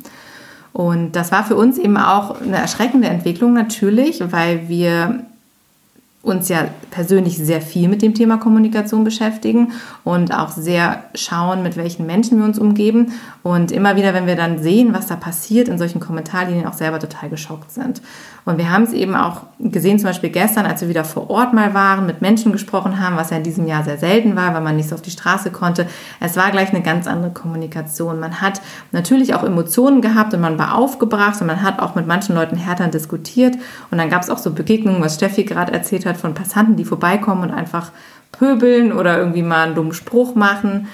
Und 0.72 1.12
das 1.12 1.32
war 1.32 1.44
für 1.44 1.56
uns 1.56 1.78
eben 1.78 1.96
auch 1.96 2.40
eine 2.40 2.58
erschreckende 2.58 3.08
Entwicklung 3.08 3.52
natürlich, 3.52 4.22
weil 4.30 4.68
wir 4.68 5.24
uns 6.22 6.48
ja 6.48 6.68
persönlich 6.90 7.38
sehr 7.38 7.60
viel 7.60 7.88
mit 7.88 8.02
dem 8.02 8.14
Thema 8.14 8.38
Kommunikation 8.38 9.04
beschäftigen 9.04 9.72
und 10.04 10.34
auch 10.34 10.50
sehr 10.50 11.04
schauen, 11.14 11.62
mit 11.62 11.76
welchen 11.76 12.06
Menschen 12.06 12.38
wir 12.38 12.44
uns 12.44 12.58
umgeben. 12.58 13.12
Und 13.42 13.70
immer 13.70 13.96
wieder, 13.96 14.14
wenn 14.14 14.26
wir 14.26 14.36
dann 14.36 14.62
sehen, 14.62 14.92
was 14.92 15.06
da 15.06 15.16
passiert 15.16 15.68
in 15.68 15.78
solchen 15.78 16.00
Kommentarlinien, 16.00 16.66
auch 16.66 16.72
selber 16.74 16.98
total 16.98 17.30
geschockt 17.30 17.70
sind. 17.70 18.02
Und 18.48 18.56
wir 18.56 18.72
haben 18.72 18.84
es 18.84 18.94
eben 18.94 19.14
auch 19.14 19.42
gesehen, 19.60 19.98
zum 19.98 20.08
Beispiel 20.08 20.30
gestern, 20.30 20.64
als 20.64 20.80
wir 20.80 20.88
wieder 20.88 21.04
vor 21.04 21.28
Ort 21.28 21.52
mal 21.52 21.74
waren, 21.74 22.06
mit 22.06 22.22
Menschen 22.22 22.50
gesprochen 22.50 22.98
haben, 22.98 23.14
was 23.18 23.28
ja 23.28 23.36
in 23.36 23.42
diesem 23.42 23.66
Jahr 23.66 23.84
sehr 23.84 23.98
selten 23.98 24.36
war, 24.36 24.54
weil 24.54 24.62
man 24.62 24.74
nicht 24.74 24.88
so 24.88 24.94
auf 24.94 25.02
die 25.02 25.10
Straße 25.10 25.50
konnte. 25.50 25.86
Es 26.18 26.34
war 26.34 26.50
gleich 26.50 26.70
eine 26.70 26.80
ganz 26.80 27.06
andere 27.06 27.30
Kommunikation. 27.30 28.18
Man 28.18 28.40
hat 28.40 28.62
natürlich 28.90 29.34
auch 29.34 29.44
Emotionen 29.44 30.00
gehabt 30.00 30.32
und 30.32 30.40
man 30.40 30.58
war 30.58 30.76
aufgebracht 30.76 31.38
und 31.42 31.46
man 31.46 31.60
hat 31.60 31.78
auch 31.78 31.94
mit 31.94 32.06
manchen 32.06 32.34
Leuten 32.34 32.56
härter 32.56 32.88
diskutiert. 32.88 33.54
Und 33.90 33.98
dann 33.98 34.08
gab 34.08 34.22
es 34.22 34.30
auch 34.30 34.38
so 34.38 34.54
Begegnungen, 34.54 35.02
was 35.02 35.16
Steffi 35.16 35.44
gerade 35.44 35.74
erzählt 35.74 36.06
hat, 36.06 36.16
von 36.16 36.32
Passanten, 36.32 36.76
die 36.76 36.86
vorbeikommen 36.86 37.42
und 37.42 37.50
einfach 37.50 37.92
pöbeln 38.32 38.94
oder 38.94 39.18
irgendwie 39.18 39.42
mal 39.42 39.66
einen 39.66 39.74
dummen 39.74 39.92
Spruch 39.92 40.34
machen. 40.34 40.88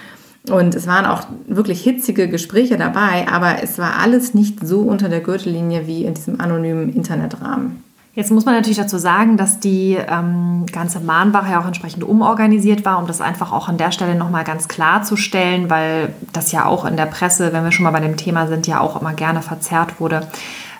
Und 0.51 0.75
es 0.75 0.87
waren 0.87 1.07
auch 1.07 1.23
wirklich 1.47 1.83
hitzige 1.83 2.29
Gespräche 2.29 2.77
dabei, 2.77 3.27
aber 3.31 3.63
es 3.63 3.79
war 3.79 3.99
alles 3.99 4.35
nicht 4.35 4.67
so 4.67 4.81
unter 4.81 5.09
der 5.09 5.21
Gürtellinie 5.21 5.87
wie 5.87 6.05
in 6.05 6.15
diesem 6.15 6.41
anonymen 6.41 6.93
Internetrahmen. 6.93 7.83
Jetzt 8.15 8.31
muss 8.31 8.45
man 8.45 8.55
natürlich 8.55 8.79
dazu 8.79 8.99
sagen, 8.99 9.37
dass 9.37 9.59
die 9.59 9.97
ähm, 9.97 10.67
ganze 10.71 11.01
Mahnwache 11.01 11.51
ja 11.51 11.61
auch 11.61 11.67
entsprechend 11.67 12.05
umorganisiert 12.05 12.85
war, 12.85 12.99
um 12.99 13.09
das 13.09 13.21
einfach 13.21 13.53
auch 13.53 13.69
an 13.69 13.77
der 13.77 13.91
Stelle 13.91 14.15
nochmal 14.15 14.45
ganz 14.45 14.69
klarzustellen, 14.69 15.69
weil 15.69 16.15
das 16.33 16.53
ja 16.53 16.67
auch 16.67 16.85
in 16.85 16.97
der 16.97 17.07
Presse, 17.07 17.53
wenn 17.53 17.65
wir 17.65 17.73
schon 17.73 17.83
mal 17.83 17.91
bei 17.91 18.01
dem 18.01 18.17
Thema 18.17 18.47
sind, 18.47 18.69
ja 18.69 18.81
auch 18.81 19.01
immer 19.01 19.15
gerne 19.15 19.43
verzerrt 19.43 19.99
wurde 19.99 20.29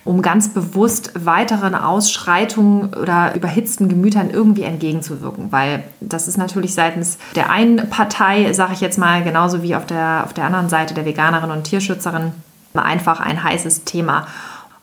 um 0.05 0.21
ganz 0.21 0.51
bewusst 0.51 1.13
weiteren 1.25 1.75
Ausschreitungen 1.75 2.93
oder 2.95 3.35
überhitzten 3.35 3.89
Gemütern 3.89 4.31
irgendwie 4.31 4.65
entgegenzuwirken. 4.65 5.51
Weil 5.51 5.85
das 6.01 6.29
ist 6.29 6.37
natürlich 6.37 6.75
seitens 6.75 7.19
der 7.35 7.51
einen 7.51 7.89
Partei, 7.89 8.53
sage 8.53 8.75
ich 8.75 8.81
jetzt 8.81 8.99
mal, 8.99 9.23
genauso 9.23 9.63
wie 9.63 9.75
auf 9.75 9.87
der, 9.87 10.23
auf 10.25 10.35
der 10.35 10.45
anderen 10.45 10.69
Seite 10.69 10.95
der 10.95 11.07
Veganerin 11.07 11.51
und 11.51 11.65
Tierschützerin, 11.65 12.33
einfach 12.75 13.21
ein 13.21 13.43
heißes 13.43 13.85
Thema. 13.85 14.27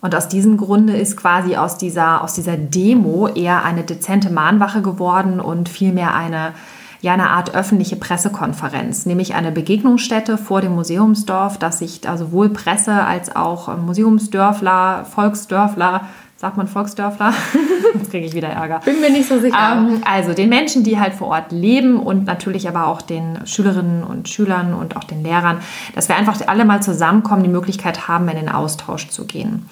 Und 0.02 0.16
aus 0.16 0.28
diesem 0.28 0.58
Grunde 0.58 0.98
ist 0.98 1.16
quasi 1.16 1.56
aus 1.56 1.78
dieser, 1.78 2.24
aus 2.24 2.34
dieser 2.34 2.58
Demo 2.58 3.28
eher 3.28 3.64
eine 3.64 3.84
dezente 3.84 4.32
Mahnwache 4.32 4.82
geworden 4.82 5.40
und 5.40 5.70
vielmehr 5.70 6.16
eine 6.16 6.54
ja 7.02 7.14
eine 7.14 7.30
Art 7.30 7.56
öffentliche 7.56 7.96
Pressekonferenz, 7.96 9.06
nämlich 9.06 9.34
eine 9.34 9.52
Begegnungsstätte 9.52 10.38
vor 10.38 10.62
dem 10.62 10.76
Museumsdorf, 10.76 11.58
dass 11.58 11.80
sich 11.80 12.02
da 12.02 12.18
sowohl 12.18 12.50
Presse 12.50 12.94
als 12.94 13.36
auch 13.36 13.76
Museumsdörfler, 13.78 15.06
Volksdörfler, 15.06 16.02
sagt 16.38 16.58
man 16.58 16.68
Volksdörfler? 16.68 17.34
Jetzt 17.94 18.10
kriege 18.10 18.26
ich 18.26 18.34
wieder 18.34 18.50
Ärger. 18.50 18.80
Bin 18.84 19.00
mir 19.00 19.12
nicht 19.12 19.28
so 19.28 19.40
sicher. 19.40 19.58
Ähm, 19.74 20.02
also 20.06 20.34
den 20.34 20.50
Menschen, 20.50 20.84
die 20.84 21.00
halt 21.00 21.14
vor 21.14 21.28
Ort 21.28 21.52
leben 21.52 22.00
und 22.00 22.26
natürlich 22.26 22.68
aber 22.68 22.88
auch 22.88 23.02
den 23.02 23.46
Schülerinnen 23.46 24.04
und 24.04 24.28
Schülern 24.28 24.74
und 24.74 24.98
auch 24.98 25.04
den 25.04 25.24
Lehrern, 25.24 25.60
dass 25.94 26.08
wir 26.08 26.16
einfach 26.16 26.40
alle 26.48 26.66
mal 26.66 26.82
zusammenkommen, 26.82 27.44
die 27.44 27.50
Möglichkeit 27.50 28.08
haben, 28.08 28.28
in 28.28 28.38
den 28.38 28.50
Austausch 28.50 29.10
zu 29.10 29.26
gehen. 29.26 29.68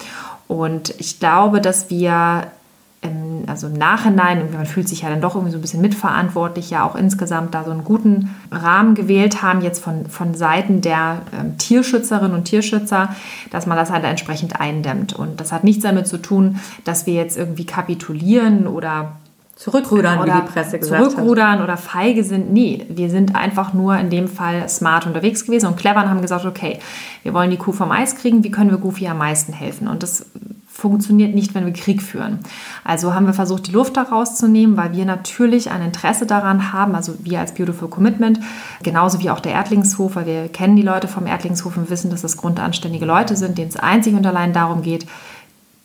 Und 0.47 0.93
ich 0.99 1.19
glaube, 1.19 1.61
dass 1.61 1.89
wir 1.89 2.47
im, 3.01 3.43
also 3.47 3.67
im 3.67 3.73
Nachhinein, 3.73 4.51
man 4.51 4.65
fühlt 4.65 4.89
sich 4.89 5.03
ja 5.03 5.09
dann 5.09 5.21
doch 5.21 5.35
irgendwie 5.35 5.51
so 5.51 5.57
ein 5.57 5.61
bisschen 5.61 5.81
mitverantwortlich, 5.81 6.69
ja 6.69 6.83
auch 6.83 6.95
insgesamt 6.95 7.53
da 7.53 7.63
so 7.63 7.71
einen 7.71 7.83
guten 7.83 8.35
Rahmen 8.51 8.93
gewählt 8.93 9.41
haben, 9.41 9.61
jetzt 9.61 9.81
von, 9.81 10.07
von 10.07 10.33
Seiten 10.33 10.81
der 10.81 11.21
ähm, 11.37 11.57
Tierschützerinnen 11.57 12.35
und 12.35 12.43
Tierschützer, 12.45 13.15
dass 13.51 13.65
man 13.67 13.77
das 13.77 13.89
halt 13.89 14.03
entsprechend 14.03 14.59
eindämmt. 14.59 15.13
Und 15.13 15.39
das 15.39 15.51
hat 15.51 15.63
nichts 15.63 15.83
damit 15.83 16.07
zu 16.07 16.17
tun, 16.17 16.59
dass 16.83 17.05
wir 17.05 17.13
jetzt 17.13 17.37
irgendwie 17.37 17.65
kapitulieren 17.65 18.67
oder 18.67 19.13
zurückrudern, 19.55 20.19
oder 20.19 20.35
wie 20.35 20.41
die 20.41 20.47
Presse 20.47 20.79
gesagt 20.79 21.11
zurückrudern 21.11 21.59
hat. 21.59 21.61
oder 21.61 21.77
feige 21.77 22.23
sind. 22.23 22.51
Nee, 22.51 22.85
wir 22.89 23.09
sind 23.09 23.35
einfach 23.35 23.73
nur 23.73 23.97
in 23.97 24.09
dem 24.09 24.27
Fall 24.27 24.67
smart 24.69 25.05
unterwegs 25.05 25.45
gewesen 25.45 25.67
und 25.67 25.77
clever 25.77 26.01
und 26.01 26.09
haben 26.09 26.21
gesagt, 26.21 26.45
okay, 26.45 26.79
wir 27.23 27.33
wollen 27.33 27.51
die 27.51 27.57
Kuh 27.57 27.73
vom 27.73 27.91
Eis 27.91 28.15
kriegen, 28.15 28.43
wie 28.43 28.51
können 28.51 28.71
wir 28.71 28.77
Goofy 28.77 29.07
am 29.07 29.17
meisten 29.17 29.51
helfen? 29.51 29.89
Und 29.89 30.01
das 30.01 30.25
funktioniert 30.79 31.35
nicht, 31.35 31.53
wenn 31.53 31.65
wir 31.65 31.73
Krieg 31.73 32.01
führen. 32.01 32.39
Also 32.83 33.13
haben 33.13 33.25
wir 33.25 33.33
versucht, 33.33 33.67
die 33.67 33.71
Luft 33.71 33.97
da 33.97 34.03
rauszunehmen, 34.03 34.77
weil 34.77 34.93
wir 34.93 35.05
natürlich 35.05 35.69
ein 35.69 35.81
Interesse 35.81 36.25
daran 36.25 36.73
haben, 36.73 36.95
also 36.95 37.13
wir 37.19 37.39
als 37.39 37.53
Beautiful 37.53 37.89
Commitment, 37.89 38.39
genauso 38.81 39.19
wie 39.19 39.29
auch 39.29 39.39
der 39.39 39.53
Erdlingshof, 39.53 40.15
weil 40.15 40.25
wir 40.25 40.47
kennen 40.47 40.75
die 40.75 40.81
Leute 40.81 41.07
vom 41.07 41.27
Erdlingshof 41.27 41.77
und 41.77 41.89
wissen, 41.89 42.09
dass 42.09 42.21
das 42.21 42.37
grundanständige 42.37 43.05
Leute 43.05 43.35
sind, 43.35 43.57
denen 43.57 43.69
es 43.69 43.75
einzig 43.75 44.15
und 44.15 44.25
allein 44.25 44.53
darum 44.53 44.81
geht, 44.81 45.05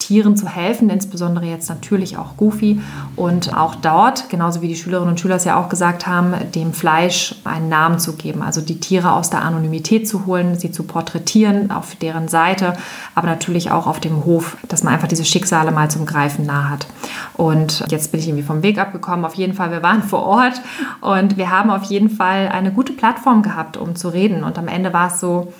Tieren 0.04 0.36
zu 0.36 0.46
helfen, 0.46 0.90
insbesondere 0.90 1.46
jetzt 1.46 1.70
natürlich 1.70 2.18
auch 2.18 2.36
Goofy. 2.36 2.78
Und 3.16 3.56
auch 3.56 3.74
dort, 3.74 4.28
genauso 4.28 4.60
wie 4.60 4.68
die 4.68 4.76
Schülerinnen 4.76 5.08
und 5.08 5.18
Schüler 5.18 5.36
es 5.36 5.44
ja 5.44 5.58
auch 5.58 5.70
gesagt 5.70 6.06
haben, 6.06 6.34
dem 6.54 6.74
Fleisch 6.74 7.36
einen 7.44 7.70
Namen 7.70 7.98
zu 7.98 8.14
geben. 8.14 8.42
Also 8.42 8.60
die 8.60 8.80
Tiere 8.80 9.12
aus 9.12 9.30
der 9.30 9.40
Anonymität 9.40 10.06
zu 10.06 10.26
holen, 10.26 10.58
sie 10.58 10.70
zu 10.70 10.82
porträtieren 10.82 11.70
auf 11.70 11.94
deren 11.94 12.28
Seite, 12.28 12.76
aber 13.14 13.28
natürlich 13.28 13.70
auch 13.70 13.86
auf 13.86 13.98
dem 13.98 14.26
Hof, 14.26 14.58
dass 14.68 14.82
man 14.82 14.92
einfach 14.92 15.08
diese 15.08 15.24
Schicksale 15.24 15.70
mal 15.70 15.90
zum 15.90 16.04
Greifen 16.04 16.44
nah 16.44 16.68
hat. 16.68 16.86
Und 17.32 17.84
jetzt 17.88 18.12
bin 18.12 18.20
ich 18.20 18.28
irgendwie 18.28 18.44
vom 18.44 18.62
Weg 18.62 18.78
abgekommen. 18.78 19.24
Auf 19.24 19.34
jeden 19.34 19.54
Fall, 19.54 19.70
wir 19.70 19.82
waren 19.82 20.02
vor 20.02 20.24
Ort 20.24 20.60
und 21.00 21.38
wir 21.38 21.50
haben 21.50 21.70
auf 21.70 21.84
jeden 21.84 22.10
Fall 22.10 22.48
eine 22.48 22.72
gute 22.72 22.92
Plattform 22.92 23.42
gehabt, 23.42 23.78
um 23.78 23.96
zu 23.96 24.10
reden. 24.10 24.44
Und 24.44 24.58
am 24.58 24.68
Ende 24.68 24.92
war 24.92 25.06
es 25.06 25.20
so, 25.20 25.52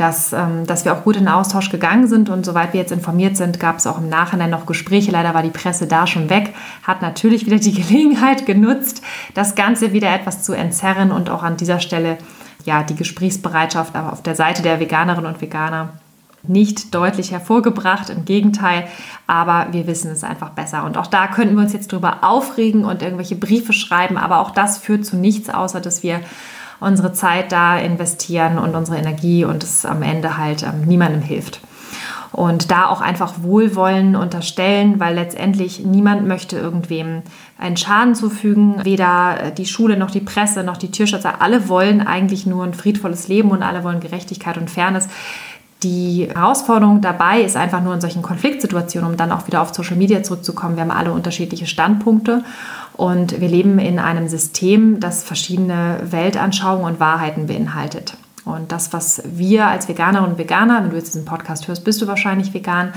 dass, 0.00 0.32
ähm, 0.32 0.66
dass 0.66 0.84
wir 0.84 0.94
auch 0.94 1.04
gut 1.04 1.16
in 1.16 1.28
Austausch 1.28 1.70
gegangen 1.70 2.08
sind 2.08 2.30
und 2.30 2.46
soweit 2.46 2.72
wir 2.72 2.80
jetzt 2.80 2.92
informiert 2.92 3.36
sind, 3.36 3.60
gab 3.60 3.76
es 3.76 3.86
auch 3.86 3.98
im 3.98 4.08
Nachhinein 4.08 4.50
noch 4.50 4.64
Gespräche. 4.64 5.10
Leider 5.10 5.34
war 5.34 5.42
die 5.42 5.50
Presse 5.50 5.86
da 5.86 6.06
schon 6.06 6.30
weg, 6.30 6.54
hat 6.82 7.02
natürlich 7.02 7.44
wieder 7.44 7.58
die 7.58 7.74
Gelegenheit 7.82 8.46
genutzt, 8.46 9.02
das 9.34 9.54
Ganze 9.54 9.92
wieder 9.92 10.12
etwas 10.14 10.42
zu 10.42 10.54
entzerren 10.54 11.12
und 11.12 11.28
auch 11.28 11.42
an 11.42 11.56
dieser 11.56 11.80
Stelle 11.80 12.16
ja 12.64 12.82
die 12.82 12.96
Gesprächsbereitschaft 12.96 13.94
auf 13.96 14.22
der 14.22 14.34
Seite 14.34 14.62
der 14.62 14.80
Veganerinnen 14.80 15.32
und 15.32 15.40
Veganer 15.40 15.90
nicht 16.42 16.94
deutlich 16.94 17.32
hervorgebracht, 17.32 18.08
im 18.08 18.24
Gegenteil, 18.24 18.84
aber 19.26 19.68
wir 19.72 19.86
wissen 19.86 20.10
es 20.10 20.24
einfach 20.24 20.50
besser. 20.50 20.84
Und 20.84 20.96
auch 20.96 21.06
da 21.06 21.26
könnten 21.26 21.54
wir 21.54 21.62
uns 21.62 21.74
jetzt 21.74 21.92
drüber 21.92 22.18
aufregen 22.22 22.86
und 22.86 23.02
irgendwelche 23.02 23.36
Briefe 23.36 23.74
schreiben, 23.74 24.16
aber 24.16 24.40
auch 24.40 24.50
das 24.50 24.78
führt 24.78 25.04
zu 25.04 25.16
nichts, 25.16 25.50
außer 25.50 25.80
dass 25.80 26.02
wir 26.02 26.20
unsere 26.80 27.12
Zeit 27.12 27.52
da 27.52 27.78
investieren 27.78 28.58
und 28.58 28.74
unsere 28.74 28.98
Energie 28.98 29.44
und 29.44 29.62
es 29.62 29.84
am 29.84 30.02
Ende 30.02 30.36
halt 30.36 30.62
ähm, 30.62 30.82
niemandem 30.86 31.22
hilft. 31.22 31.60
Und 32.32 32.70
da 32.70 32.86
auch 32.86 33.00
einfach 33.00 33.42
Wohlwollen 33.42 34.14
unterstellen, 34.14 35.00
weil 35.00 35.14
letztendlich 35.14 35.84
niemand 35.84 36.26
möchte 36.28 36.56
irgendwem 36.56 37.22
einen 37.58 37.76
Schaden 37.76 38.14
zufügen. 38.14 38.84
Weder 38.84 39.44
äh, 39.44 39.52
die 39.52 39.66
Schule 39.66 39.96
noch 39.96 40.10
die 40.10 40.20
Presse 40.20 40.62
noch 40.62 40.76
die 40.76 40.90
Tierschützer. 40.90 41.42
Alle 41.42 41.68
wollen 41.68 42.00
eigentlich 42.00 42.46
nur 42.46 42.64
ein 42.64 42.74
friedvolles 42.74 43.28
Leben 43.28 43.50
und 43.50 43.62
alle 43.62 43.84
wollen 43.84 44.00
Gerechtigkeit 44.00 44.58
und 44.58 44.70
Fairness. 44.70 45.08
Die 45.82 46.28
Herausforderung 46.32 47.00
dabei 47.00 47.40
ist 47.40 47.56
einfach 47.56 47.82
nur 47.82 47.94
in 47.94 48.02
solchen 48.02 48.20
Konfliktsituationen, 48.20 49.10
um 49.10 49.16
dann 49.16 49.32
auch 49.32 49.46
wieder 49.46 49.62
auf 49.62 49.74
Social 49.74 49.96
Media 49.96 50.22
zurückzukommen. 50.22 50.76
Wir 50.76 50.82
haben 50.82 50.90
alle 50.90 51.10
unterschiedliche 51.10 51.66
Standpunkte 51.66 52.44
und 53.00 53.40
wir 53.40 53.48
leben 53.48 53.78
in 53.78 53.98
einem 53.98 54.28
System, 54.28 55.00
das 55.00 55.22
verschiedene 55.22 56.00
Weltanschauungen 56.02 56.84
und 56.84 57.00
Wahrheiten 57.00 57.46
beinhaltet. 57.46 58.14
Und 58.44 58.72
das, 58.72 58.92
was 58.92 59.22
wir 59.24 59.68
als 59.68 59.88
Veganerinnen 59.88 60.32
und 60.32 60.38
Veganer, 60.38 60.82
wenn 60.82 60.90
du 60.90 60.96
jetzt 60.96 61.14
diesen 61.14 61.24
Podcast 61.24 61.66
hörst, 61.66 61.82
bist 61.82 62.02
du 62.02 62.06
wahrscheinlich 62.06 62.52
vegan, 62.52 62.92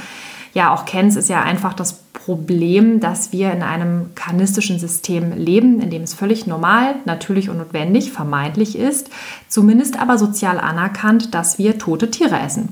ja 0.54 0.74
auch 0.74 0.84
kennst, 0.84 1.16
ist 1.16 1.30
ja 1.30 1.42
einfach 1.42 1.74
das 1.74 1.94
Problem, 2.12 3.00
dass 3.00 3.32
wir 3.32 3.54
in 3.54 3.64
einem 3.64 4.14
karnistischen 4.14 4.78
System 4.78 5.38
leben, 5.38 5.80
in 5.80 5.90
dem 5.90 6.02
es 6.02 6.14
völlig 6.14 6.48
normal, 6.48 6.96
natürlich 7.06 7.50
und 7.50 7.58
notwendig, 7.58 8.12
vermeintlich 8.12 8.78
ist, 8.78 9.10
zumindest 9.48 9.98
aber 9.98 10.18
sozial 10.18 10.60
anerkannt, 10.60 11.34
dass 11.34 11.60
wir 11.60 11.78
tote 11.78 12.12
Tiere 12.12 12.40
essen. 12.40 12.68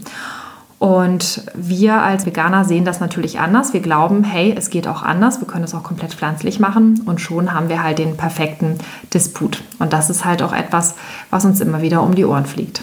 Und 0.81 1.43
wir 1.53 2.01
als 2.01 2.25
Veganer 2.25 2.65
sehen 2.65 2.85
das 2.85 2.99
natürlich 2.99 3.39
anders. 3.39 3.71
Wir 3.71 3.81
glauben, 3.81 4.23
hey, 4.23 4.55
es 4.57 4.71
geht 4.71 4.87
auch 4.87 5.03
anders. 5.03 5.39
Wir 5.39 5.47
können 5.47 5.63
es 5.63 5.75
auch 5.75 5.83
komplett 5.83 6.15
pflanzlich 6.15 6.59
machen. 6.59 7.03
Und 7.05 7.21
schon 7.21 7.53
haben 7.53 7.69
wir 7.69 7.83
halt 7.83 7.99
den 7.99 8.17
perfekten 8.17 8.79
Disput. 9.13 9.61
Und 9.77 9.93
das 9.93 10.09
ist 10.09 10.25
halt 10.25 10.41
auch 10.41 10.53
etwas, 10.53 10.95
was 11.29 11.45
uns 11.45 11.61
immer 11.61 11.83
wieder 11.83 12.01
um 12.01 12.15
die 12.15 12.25
Ohren 12.25 12.47
fliegt. 12.47 12.81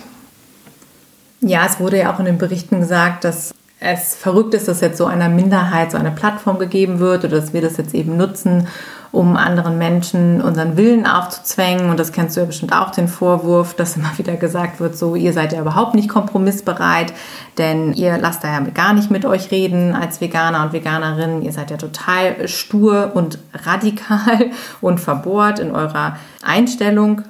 Ja, 1.40 1.66
es 1.66 1.80
wurde 1.80 1.98
ja 1.98 2.14
auch 2.14 2.20
in 2.20 2.26
den 2.26 2.38
Berichten 2.38 2.78
gesagt, 2.78 3.24
dass 3.24 3.52
es 3.80 4.14
verrückt 4.14 4.54
ist, 4.54 4.68
dass 4.68 4.80
jetzt 4.80 4.98
so 4.98 5.06
einer 5.06 5.28
Minderheit 5.28 5.90
so 5.90 5.98
eine 5.98 6.12
Plattform 6.12 6.60
gegeben 6.60 7.00
wird 7.00 7.24
oder 7.24 7.40
dass 7.40 7.52
wir 7.52 7.62
das 7.62 7.78
jetzt 7.78 7.94
eben 7.94 8.16
nutzen, 8.16 8.68
um 9.10 9.36
anderen 9.36 9.78
Menschen 9.78 10.42
unseren 10.42 10.76
Willen 10.76 11.06
aufzuzwängen. 11.06 11.90
Und 11.90 11.98
das 11.98 12.12
kennst 12.12 12.36
du 12.36 12.40
ja 12.40 12.46
bestimmt 12.46 12.72
auch, 12.72 12.90
den 12.90 13.08
Vorwurf, 13.08 13.74
dass 13.74 13.96
immer 13.96 14.16
wieder 14.16 14.36
gesagt 14.36 14.80
wird, 14.80 14.96
so, 14.96 15.14
ihr 15.14 15.32
seid 15.32 15.52
ja 15.52 15.60
überhaupt 15.60 15.94
nicht 15.94 16.08
kompromissbereit, 16.08 17.12
denn 17.56 17.94
ihr 17.94 18.18
lasst 18.18 18.44
da 18.44 18.48
ja 18.48 18.60
gar 18.60 18.92
nicht 18.92 19.10
mit 19.10 19.24
euch 19.24 19.50
reden 19.50 19.94
als 19.94 20.20
Veganer 20.20 20.62
und 20.62 20.72
Veganerin. 20.72 21.42
Ihr 21.42 21.52
seid 21.52 21.70
ja 21.70 21.76
total 21.76 22.46
stur 22.48 23.12
und 23.14 23.38
radikal 23.54 24.50
und 24.80 25.00
verbohrt 25.00 25.58
in 25.58 25.70
eurer 25.70 26.16
Einstellung. 26.42 27.22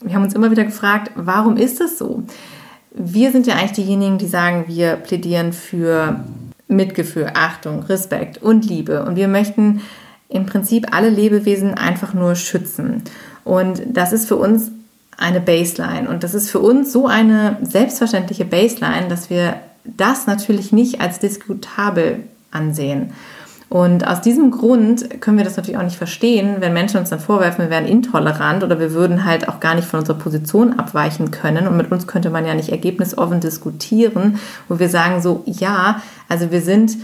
Wir 0.00 0.14
haben 0.14 0.24
uns 0.24 0.34
immer 0.34 0.50
wieder 0.50 0.64
gefragt, 0.64 1.12
warum 1.14 1.56
ist 1.56 1.80
es 1.80 1.98
so? 1.98 2.22
Wir 2.90 3.30
sind 3.30 3.46
ja 3.46 3.54
eigentlich 3.54 3.72
diejenigen, 3.72 4.18
die 4.18 4.26
sagen, 4.26 4.64
wir 4.66 4.96
plädieren 4.96 5.52
für 5.52 6.24
Mitgefühl, 6.68 7.30
Achtung, 7.34 7.82
Respekt 7.84 8.38
und 8.42 8.64
Liebe. 8.66 9.04
Und 9.04 9.16
wir 9.16 9.28
möchten 9.28 9.80
im 10.28 10.46
Prinzip 10.46 10.94
alle 10.94 11.08
Lebewesen 11.08 11.74
einfach 11.74 12.14
nur 12.14 12.34
schützen. 12.34 13.02
Und 13.44 13.82
das 13.86 14.12
ist 14.12 14.28
für 14.28 14.36
uns 14.36 14.70
eine 15.16 15.40
Baseline. 15.40 16.08
Und 16.08 16.22
das 16.22 16.34
ist 16.34 16.50
für 16.50 16.60
uns 16.60 16.92
so 16.92 17.06
eine 17.06 17.56
selbstverständliche 17.62 18.44
Baseline, 18.44 19.08
dass 19.08 19.30
wir 19.30 19.56
das 19.84 20.26
natürlich 20.26 20.72
nicht 20.72 21.00
als 21.00 21.18
diskutabel 21.18 22.20
ansehen. 22.50 23.12
Und 23.70 24.06
aus 24.06 24.22
diesem 24.22 24.50
Grund 24.50 25.20
können 25.20 25.36
wir 25.36 25.44
das 25.44 25.58
natürlich 25.58 25.76
auch 25.76 25.84
nicht 25.84 25.98
verstehen, 25.98 26.56
wenn 26.60 26.72
Menschen 26.72 27.00
uns 27.00 27.10
dann 27.10 27.20
vorwerfen, 27.20 27.64
wir 27.64 27.70
wären 27.70 27.84
intolerant 27.84 28.64
oder 28.64 28.80
wir 28.80 28.92
würden 28.92 29.26
halt 29.26 29.46
auch 29.46 29.60
gar 29.60 29.74
nicht 29.74 29.86
von 29.86 30.00
unserer 30.00 30.16
Position 30.16 30.78
abweichen 30.78 31.30
können. 31.30 31.66
Und 31.66 31.76
mit 31.76 31.92
uns 31.92 32.06
könnte 32.06 32.30
man 32.30 32.46
ja 32.46 32.54
nicht 32.54 32.70
ergebnisoffen 32.70 33.40
diskutieren, 33.40 34.38
wo 34.68 34.78
wir 34.78 34.88
sagen 34.88 35.20
so, 35.20 35.42
ja, 35.44 36.00
also 36.30 36.50
wir 36.50 36.62
sind 36.62 36.96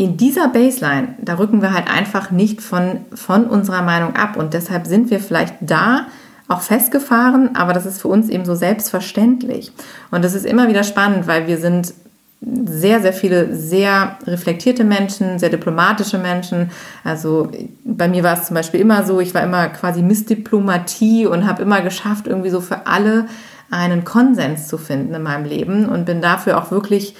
in 0.00 0.16
dieser 0.16 0.48
Baseline, 0.48 1.14
da 1.20 1.34
rücken 1.34 1.60
wir 1.60 1.74
halt 1.74 1.92
einfach 1.92 2.30
nicht 2.30 2.62
von, 2.62 3.02
von 3.12 3.44
unserer 3.44 3.82
Meinung 3.82 4.16
ab. 4.16 4.38
Und 4.38 4.54
deshalb 4.54 4.86
sind 4.86 5.10
wir 5.10 5.20
vielleicht 5.20 5.56
da 5.60 6.06
auch 6.48 6.62
festgefahren, 6.62 7.54
aber 7.54 7.74
das 7.74 7.84
ist 7.84 8.00
für 8.00 8.08
uns 8.08 8.30
eben 8.30 8.46
so 8.46 8.54
selbstverständlich. 8.54 9.72
Und 10.10 10.24
das 10.24 10.32
ist 10.32 10.46
immer 10.46 10.68
wieder 10.68 10.84
spannend, 10.84 11.26
weil 11.26 11.46
wir 11.48 11.58
sind 11.58 11.92
sehr, 12.40 13.02
sehr 13.02 13.12
viele 13.12 13.54
sehr 13.54 14.16
reflektierte 14.26 14.84
Menschen, 14.84 15.38
sehr 15.38 15.50
diplomatische 15.50 16.16
Menschen. 16.16 16.70
Also 17.04 17.50
bei 17.84 18.08
mir 18.08 18.22
war 18.22 18.38
es 18.38 18.46
zum 18.46 18.54
Beispiel 18.54 18.80
immer 18.80 19.04
so, 19.04 19.20
ich 19.20 19.34
war 19.34 19.42
immer 19.42 19.68
quasi 19.68 20.00
Miss 20.00 20.24
Diplomatie 20.24 21.26
und 21.26 21.46
habe 21.46 21.60
immer 21.60 21.82
geschafft, 21.82 22.26
irgendwie 22.26 22.48
so 22.48 22.62
für 22.62 22.86
alle 22.86 23.26
einen 23.70 24.04
Konsens 24.04 24.66
zu 24.66 24.78
finden 24.78 25.12
in 25.12 25.22
meinem 25.22 25.44
Leben 25.44 25.90
und 25.90 26.06
bin 26.06 26.22
dafür 26.22 26.56
auch 26.56 26.70
wirklich 26.70 27.14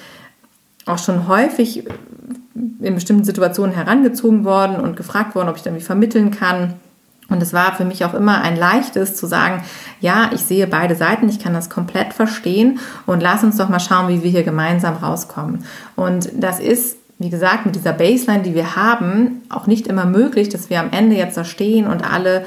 auch 0.87 0.97
schon 0.97 1.27
häufig 1.27 1.85
in 2.53 2.95
bestimmten 2.95 3.23
Situationen 3.23 3.75
herangezogen 3.75 4.43
worden 4.43 4.77
und 4.77 4.97
gefragt 4.97 5.35
worden, 5.35 5.49
ob 5.49 5.57
ich 5.57 5.65
irgendwie 5.65 5.83
vermitteln 5.83 6.31
kann. 6.31 6.73
Und 7.29 7.41
es 7.41 7.53
war 7.53 7.73
für 7.75 7.85
mich 7.85 8.03
auch 8.03 8.13
immer 8.13 8.41
ein 8.41 8.57
leichtes 8.57 9.15
zu 9.15 9.25
sagen, 9.25 9.63
ja, 10.01 10.31
ich 10.33 10.41
sehe 10.41 10.67
beide 10.67 10.95
Seiten, 10.95 11.29
ich 11.29 11.39
kann 11.39 11.53
das 11.53 11.69
komplett 11.69 12.13
verstehen 12.13 12.79
und 13.05 13.21
lass 13.21 13.43
uns 13.43 13.55
doch 13.55 13.69
mal 13.69 13.79
schauen, 13.79 14.09
wie 14.09 14.21
wir 14.21 14.29
hier 14.29 14.43
gemeinsam 14.43 14.97
rauskommen. 14.97 15.63
Und 15.95 16.29
das 16.35 16.59
ist, 16.59 16.97
wie 17.19 17.29
gesagt, 17.29 17.65
mit 17.65 17.75
dieser 17.75 17.93
Baseline, 17.93 18.43
die 18.43 18.53
wir 18.53 18.75
haben, 18.75 19.43
auch 19.49 19.65
nicht 19.65 19.87
immer 19.87 20.05
möglich, 20.05 20.49
dass 20.49 20.69
wir 20.69 20.81
am 20.81 20.91
Ende 20.91 21.15
jetzt 21.15 21.37
da 21.37 21.45
stehen 21.45 21.87
und 21.87 22.03
alle 22.03 22.43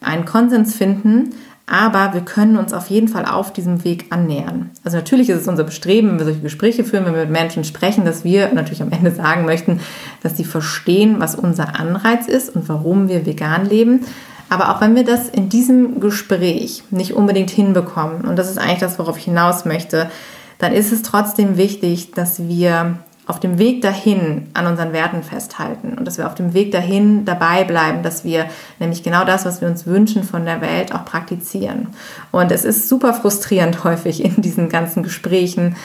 einen 0.00 0.24
Konsens 0.24 0.74
finden. 0.74 1.34
Aber 1.66 2.12
wir 2.12 2.22
können 2.22 2.56
uns 2.56 2.72
auf 2.72 2.90
jeden 2.90 3.08
Fall 3.08 3.24
auf 3.24 3.52
diesem 3.52 3.84
Weg 3.84 4.06
annähern. 4.10 4.70
Also 4.84 4.96
natürlich 4.96 5.28
ist 5.28 5.42
es 5.42 5.48
unser 5.48 5.64
Bestreben, 5.64 6.10
wenn 6.10 6.18
wir 6.18 6.24
solche 6.26 6.40
Gespräche 6.40 6.84
führen, 6.84 7.06
wenn 7.06 7.14
wir 7.14 7.22
mit 7.22 7.30
Menschen 7.30 7.64
sprechen, 7.64 8.04
dass 8.04 8.24
wir 8.24 8.52
natürlich 8.52 8.82
am 8.82 8.90
Ende 8.90 9.12
sagen 9.12 9.44
möchten, 9.44 9.80
dass 10.22 10.36
sie 10.36 10.44
verstehen, 10.44 11.16
was 11.18 11.34
unser 11.34 11.78
Anreiz 11.78 12.26
ist 12.26 12.54
und 12.54 12.68
warum 12.68 13.08
wir 13.08 13.24
vegan 13.26 13.64
leben. 13.66 14.00
Aber 14.48 14.74
auch 14.74 14.80
wenn 14.82 14.94
wir 14.94 15.04
das 15.04 15.28
in 15.30 15.48
diesem 15.48 16.00
Gespräch 16.00 16.82
nicht 16.90 17.14
unbedingt 17.14 17.50
hinbekommen, 17.50 18.26
und 18.26 18.36
das 18.36 18.50
ist 18.50 18.58
eigentlich 18.58 18.80
das, 18.80 18.98
worauf 18.98 19.16
ich 19.16 19.24
hinaus 19.24 19.64
möchte, 19.64 20.10
dann 20.58 20.72
ist 20.74 20.92
es 20.92 21.02
trotzdem 21.02 21.56
wichtig, 21.56 22.10
dass 22.12 22.46
wir 22.46 22.98
auf 23.26 23.38
dem 23.38 23.58
Weg 23.58 23.82
dahin 23.82 24.48
an 24.52 24.66
unseren 24.66 24.92
Werten 24.92 25.22
festhalten 25.22 25.94
und 25.96 26.06
dass 26.06 26.18
wir 26.18 26.26
auf 26.26 26.34
dem 26.34 26.54
Weg 26.54 26.72
dahin 26.72 27.24
dabei 27.24 27.62
bleiben, 27.62 28.02
dass 28.02 28.24
wir 28.24 28.46
nämlich 28.80 29.02
genau 29.02 29.24
das, 29.24 29.44
was 29.44 29.60
wir 29.60 29.68
uns 29.68 29.86
wünschen 29.86 30.24
von 30.24 30.44
der 30.44 30.60
Welt, 30.60 30.92
auch 30.92 31.04
praktizieren. 31.04 31.88
Und 32.32 32.50
es 32.50 32.64
ist 32.64 32.88
super 32.88 33.14
frustrierend 33.14 33.84
häufig 33.84 34.24
in 34.24 34.42
diesen 34.42 34.68
ganzen 34.68 35.02
Gesprächen 35.02 35.76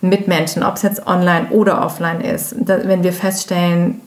mit 0.00 0.28
Menschen, 0.28 0.62
ob 0.62 0.76
es 0.76 0.82
jetzt 0.82 1.06
online 1.06 1.48
oder 1.50 1.84
offline 1.84 2.20
ist, 2.20 2.54
wenn 2.58 3.02
wir 3.02 3.12
feststellen, 3.12 4.00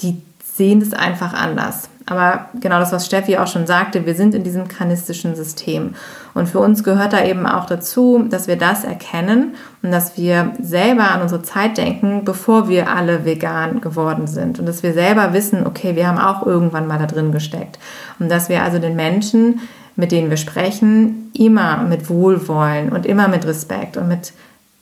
die 0.00 0.20
sehen 0.42 0.80
es 0.80 0.94
einfach 0.94 1.34
anders. 1.34 1.88
Aber 2.08 2.46
genau 2.60 2.78
das, 2.78 2.92
was 2.92 3.04
Steffi 3.04 3.36
auch 3.36 3.48
schon 3.48 3.66
sagte, 3.66 4.06
wir 4.06 4.14
sind 4.14 4.34
in 4.34 4.44
diesem 4.44 4.68
kanistischen 4.68 5.34
System. 5.34 5.96
Und 6.34 6.48
für 6.48 6.60
uns 6.60 6.84
gehört 6.84 7.12
da 7.12 7.24
eben 7.24 7.46
auch 7.46 7.66
dazu, 7.66 8.24
dass 8.30 8.46
wir 8.46 8.56
das 8.56 8.84
erkennen 8.84 9.56
und 9.82 9.90
dass 9.90 10.16
wir 10.16 10.52
selber 10.62 11.10
an 11.10 11.22
unsere 11.22 11.42
Zeit 11.42 11.78
denken, 11.78 12.24
bevor 12.24 12.68
wir 12.68 12.90
alle 12.90 13.24
vegan 13.24 13.80
geworden 13.80 14.28
sind. 14.28 14.60
Und 14.60 14.66
dass 14.66 14.84
wir 14.84 14.92
selber 14.92 15.32
wissen, 15.32 15.66
okay, 15.66 15.96
wir 15.96 16.06
haben 16.06 16.18
auch 16.18 16.46
irgendwann 16.46 16.86
mal 16.86 17.00
da 17.00 17.06
drin 17.06 17.32
gesteckt. 17.32 17.80
Und 18.20 18.30
dass 18.30 18.48
wir 18.48 18.62
also 18.62 18.78
den 18.78 18.94
Menschen, 18.94 19.60
mit 19.96 20.12
denen 20.12 20.30
wir 20.30 20.36
sprechen, 20.36 21.32
immer 21.34 21.78
mit 21.78 22.08
Wohlwollen 22.08 22.90
und 22.90 23.04
immer 23.04 23.26
mit 23.26 23.44
Respekt 23.46 23.96
und 23.96 24.06
mit 24.06 24.32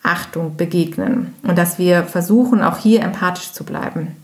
Achtung 0.05 0.57
begegnen 0.57 1.35
und 1.43 1.57
dass 1.57 1.79
wir 1.79 2.05
versuchen, 2.05 2.63
auch 2.63 2.77
hier 2.77 3.03
empathisch 3.03 3.53
zu 3.53 3.65
bleiben. 3.65 4.17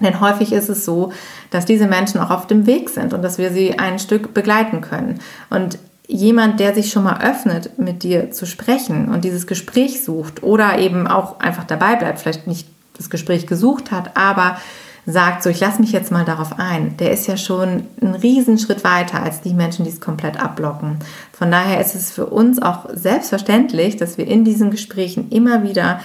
Denn 0.00 0.20
häufig 0.20 0.52
ist 0.52 0.68
es 0.68 0.84
so, 0.84 1.12
dass 1.50 1.64
diese 1.64 1.86
Menschen 1.86 2.20
auch 2.20 2.30
auf 2.30 2.46
dem 2.46 2.66
Weg 2.66 2.90
sind 2.90 3.14
und 3.14 3.22
dass 3.22 3.38
wir 3.38 3.50
sie 3.50 3.78
ein 3.78 3.98
Stück 3.98 4.34
begleiten 4.34 4.80
können. 4.80 5.20
Und 5.48 5.78
jemand, 6.06 6.60
der 6.60 6.74
sich 6.74 6.90
schon 6.90 7.04
mal 7.04 7.20
öffnet, 7.22 7.78
mit 7.78 8.02
dir 8.02 8.30
zu 8.30 8.46
sprechen 8.46 9.08
und 9.08 9.24
dieses 9.24 9.46
Gespräch 9.46 10.04
sucht 10.04 10.42
oder 10.42 10.78
eben 10.78 11.06
auch 11.06 11.40
einfach 11.40 11.64
dabei 11.64 11.96
bleibt, 11.96 12.20
vielleicht 12.20 12.46
nicht 12.46 12.68
das 12.96 13.10
Gespräch 13.10 13.46
gesucht 13.46 13.90
hat, 13.90 14.16
aber 14.16 14.58
sagt, 15.06 15.44
so 15.44 15.50
ich 15.50 15.60
lasse 15.60 15.80
mich 15.80 15.92
jetzt 15.92 16.10
mal 16.10 16.24
darauf 16.24 16.58
ein, 16.58 16.96
der 16.96 17.12
ist 17.12 17.28
ja 17.28 17.36
schon 17.36 17.86
einen 18.00 18.14
Riesenschritt 18.16 18.82
weiter 18.82 19.22
als 19.22 19.40
die 19.40 19.54
Menschen, 19.54 19.84
die 19.84 19.90
es 19.90 20.00
komplett 20.00 20.38
abblocken. 20.38 20.98
Von 21.32 21.50
daher 21.50 21.80
ist 21.80 21.94
es 21.94 22.10
für 22.10 22.26
uns 22.26 22.60
auch 22.60 22.86
selbstverständlich, 22.92 23.96
dass 23.96 24.18
wir 24.18 24.26
in 24.26 24.44
diesen 24.44 24.70
Gesprächen 24.70 25.30
immer 25.30 25.62
wieder 25.62 26.00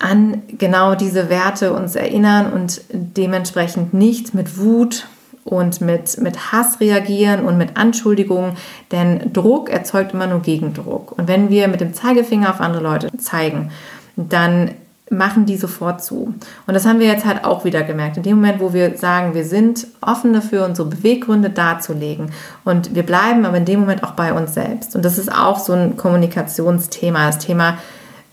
an 0.00 0.42
genau 0.58 0.94
diese 0.94 1.28
Werte 1.28 1.72
uns 1.72 1.94
erinnern 1.94 2.52
und 2.52 2.80
dementsprechend 2.90 3.94
nicht 3.94 4.34
mit 4.34 4.58
Wut 4.58 5.06
und 5.44 5.80
mit, 5.80 6.18
mit 6.20 6.52
Hass 6.52 6.80
reagieren 6.80 7.44
und 7.44 7.58
mit 7.58 7.76
Anschuldigungen, 7.76 8.56
denn 8.92 9.32
Druck 9.32 9.70
erzeugt 9.70 10.14
immer 10.14 10.26
nur 10.26 10.40
Gegendruck. 10.40 11.16
Und 11.18 11.28
wenn 11.28 11.50
wir 11.50 11.68
mit 11.68 11.80
dem 11.80 11.94
Zeigefinger 11.94 12.50
auf 12.50 12.60
andere 12.60 12.82
Leute 12.82 13.16
zeigen, 13.18 13.70
dann 14.16 14.72
machen 15.10 15.44
die 15.44 15.56
sofort 15.56 16.02
zu. 16.02 16.34
Und 16.66 16.74
das 16.74 16.86
haben 16.86 17.00
wir 17.00 17.08
jetzt 17.08 17.24
halt 17.24 17.44
auch 17.44 17.64
wieder 17.64 17.82
gemerkt. 17.82 18.16
In 18.16 18.22
dem 18.22 18.36
Moment, 18.36 18.60
wo 18.60 18.72
wir 18.72 18.96
sagen, 18.96 19.34
wir 19.34 19.44
sind 19.44 19.88
offen 20.00 20.32
dafür, 20.32 20.64
unsere 20.64 20.88
Beweggründe 20.88 21.50
darzulegen 21.50 22.30
und 22.64 22.94
wir 22.94 23.02
bleiben 23.02 23.44
aber 23.44 23.56
in 23.56 23.64
dem 23.64 23.80
Moment 23.80 24.04
auch 24.04 24.12
bei 24.12 24.32
uns 24.32 24.54
selbst. 24.54 24.94
Und 24.94 25.04
das 25.04 25.18
ist 25.18 25.30
auch 25.30 25.58
so 25.58 25.72
ein 25.72 25.96
Kommunikationsthema, 25.96 27.26
das 27.26 27.38
Thema 27.38 27.78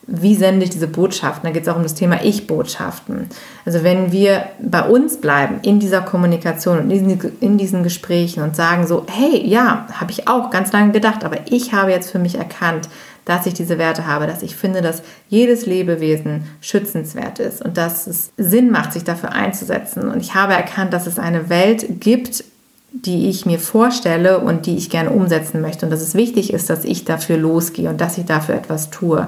wie 0.07 0.35
sende 0.35 0.63
ich 0.63 0.69
diese 0.69 0.87
Botschaften? 0.87 1.43
Da 1.43 1.51
geht 1.51 1.63
es 1.63 1.69
auch 1.69 1.75
um 1.75 1.83
das 1.83 1.93
Thema 1.93 2.23
Ich-Botschaften. 2.23 3.27
Also 3.65 3.83
wenn 3.83 4.13
wir 4.13 4.45
bei 4.59 4.81
uns 4.81 5.17
bleiben 5.17 5.59
in 5.63 5.79
dieser 5.79 6.01
Kommunikation 6.01 6.79
und 6.79 6.89
in 6.89 7.07
diesen, 7.09 7.37
in 7.41 7.57
diesen 7.57 7.83
Gesprächen 7.83 8.41
und 8.41 8.55
sagen 8.55 8.87
so, 8.87 9.05
hey, 9.11 9.45
ja, 9.45 9.85
habe 9.91 10.11
ich 10.11 10.29
auch 10.29 10.49
ganz 10.49 10.71
lange 10.71 10.93
gedacht, 10.93 11.25
aber 11.25 11.39
ich 11.49 11.73
habe 11.73 11.91
jetzt 11.91 12.09
für 12.09 12.19
mich 12.19 12.35
erkannt, 12.35 12.87
dass 13.25 13.45
ich 13.45 13.53
diese 13.53 13.77
Werte 13.77 14.07
habe, 14.07 14.25
dass 14.25 14.41
ich 14.41 14.55
finde, 14.55 14.81
dass 14.81 15.01
jedes 15.27 15.65
Lebewesen 15.65 16.45
schützenswert 16.61 17.39
ist 17.39 17.61
und 17.61 17.75
dass 17.75 18.07
es 18.07 18.31
Sinn 18.37 18.71
macht, 18.71 18.93
sich 18.93 19.03
dafür 19.03 19.33
einzusetzen. 19.33 20.07
Und 20.07 20.21
ich 20.21 20.33
habe 20.33 20.53
erkannt, 20.53 20.93
dass 20.93 21.07
es 21.07 21.19
eine 21.19 21.49
Welt 21.49 21.99
gibt, 21.99 22.45
die 22.93 23.27
ich 23.29 23.45
mir 23.45 23.59
vorstelle 23.59 24.39
und 24.39 24.65
die 24.65 24.77
ich 24.77 24.89
gerne 24.89 25.09
umsetzen 25.09 25.59
möchte. 25.59 25.85
Und 25.85 25.91
dass 25.91 26.01
es 26.01 26.15
wichtig 26.15 26.53
ist, 26.53 26.69
dass 26.69 26.85
ich 26.85 27.03
dafür 27.03 27.35
losgehe 27.35 27.89
und 27.89 27.99
dass 27.99 28.17
ich 28.17 28.23
dafür 28.23 28.55
etwas 28.55 28.89
tue. 28.89 29.27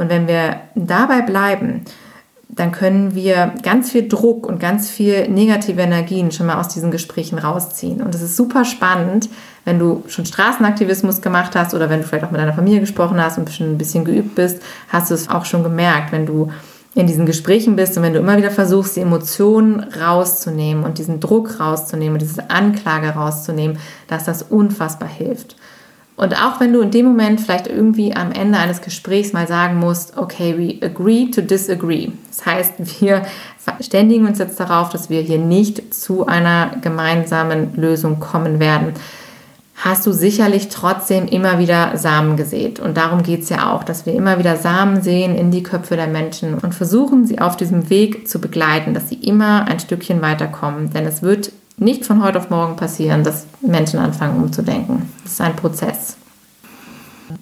Und 0.00 0.08
wenn 0.08 0.26
wir 0.26 0.56
dabei 0.74 1.20
bleiben, 1.20 1.84
dann 2.48 2.72
können 2.72 3.14
wir 3.14 3.52
ganz 3.62 3.90
viel 3.90 4.08
Druck 4.08 4.46
und 4.46 4.58
ganz 4.58 4.90
viel 4.90 5.28
negative 5.28 5.82
Energien 5.82 6.32
schon 6.32 6.46
mal 6.46 6.58
aus 6.58 6.68
diesen 6.68 6.90
Gesprächen 6.90 7.38
rausziehen. 7.38 8.02
Und 8.02 8.14
es 8.14 8.22
ist 8.22 8.36
super 8.36 8.64
spannend, 8.64 9.28
wenn 9.64 9.78
du 9.78 10.02
schon 10.08 10.26
Straßenaktivismus 10.26 11.20
gemacht 11.20 11.54
hast 11.54 11.74
oder 11.74 11.90
wenn 11.90 12.00
du 12.00 12.06
vielleicht 12.06 12.24
auch 12.24 12.30
mit 12.30 12.40
deiner 12.40 12.54
Familie 12.54 12.80
gesprochen 12.80 13.22
hast 13.22 13.38
und 13.38 13.50
schon 13.50 13.70
ein 13.70 13.78
bisschen 13.78 14.04
geübt 14.04 14.34
bist, 14.34 14.62
hast 14.88 15.10
du 15.10 15.14
es 15.14 15.28
auch 15.28 15.44
schon 15.44 15.62
gemerkt, 15.62 16.12
wenn 16.12 16.26
du 16.26 16.50
in 16.94 17.06
diesen 17.06 17.26
Gesprächen 17.26 17.76
bist 17.76 17.96
und 17.96 18.02
wenn 18.02 18.14
du 18.14 18.18
immer 18.18 18.36
wieder 18.36 18.50
versuchst, 18.50 18.96
die 18.96 19.00
Emotionen 19.00 19.80
rauszunehmen 19.80 20.82
und 20.82 20.98
diesen 20.98 21.20
Druck 21.20 21.60
rauszunehmen 21.60 22.14
und 22.14 22.22
diese 22.22 22.50
Anklage 22.50 23.10
rauszunehmen, 23.10 23.78
dass 24.08 24.24
das 24.24 24.42
unfassbar 24.42 25.08
hilft. 25.08 25.56
Und 26.20 26.36
auch 26.36 26.60
wenn 26.60 26.74
du 26.74 26.82
in 26.82 26.90
dem 26.90 27.06
Moment 27.06 27.40
vielleicht 27.40 27.66
irgendwie 27.66 28.14
am 28.14 28.30
Ende 28.30 28.58
eines 28.58 28.82
Gesprächs 28.82 29.32
mal 29.32 29.48
sagen 29.48 29.78
musst, 29.78 30.18
okay, 30.18 30.54
we 30.54 30.86
agree 30.86 31.30
to 31.30 31.40
disagree. 31.40 32.10
Das 32.28 32.44
heißt, 32.44 33.00
wir 33.00 33.22
verständigen 33.56 34.26
uns 34.26 34.38
jetzt 34.38 34.60
darauf, 34.60 34.90
dass 34.90 35.08
wir 35.08 35.22
hier 35.22 35.38
nicht 35.38 35.94
zu 35.94 36.26
einer 36.26 36.72
gemeinsamen 36.82 37.74
Lösung 37.74 38.20
kommen 38.20 38.60
werden. 38.60 38.92
Hast 39.76 40.06
du 40.06 40.12
sicherlich 40.12 40.68
trotzdem 40.68 41.26
immer 41.26 41.58
wieder 41.58 41.96
Samen 41.96 42.36
gesät. 42.36 42.80
Und 42.80 42.98
darum 42.98 43.22
geht 43.22 43.44
es 43.44 43.48
ja 43.48 43.72
auch, 43.72 43.82
dass 43.82 44.04
wir 44.04 44.12
immer 44.12 44.38
wieder 44.38 44.58
Samen 44.58 45.00
sehen 45.00 45.34
in 45.34 45.50
die 45.50 45.62
Köpfe 45.62 45.96
der 45.96 46.08
Menschen 46.08 46.58
und 46.58 46.74
versuchen, 46.74 47.26
sie 47.26 47.40
auf 47.40 47.56
diesem 47.56 47.88
Weg 47.88 48.28
zu 48.28 48.42
begleiten, 48.42 48.92
dass 48.92 49.08
sie 49.08 49.14
immer 49.14 49.66
ein 49.68 49.80
Stückchen 49.80 50.20
weiterkommen. 50.20 50.90
Denn 50.90 51.06
es 51.06 51.22
wird 51.22 51.50
nicht 51.80 52.04
von 52.04 52.22
heute 52.22 52.38
auf 52.38 52.50
morgen 52.50 52.76
passieren, 52.76 53.24
dass 53.24 53.46
Menschen 53.62 53.98
anfangen 53.98 54.42
umzudenken. 54.42 55.10
Das 55.24 55.32
ist 55.32 55.40
ein 55.40 55.56
Prozess. 55.56 56.16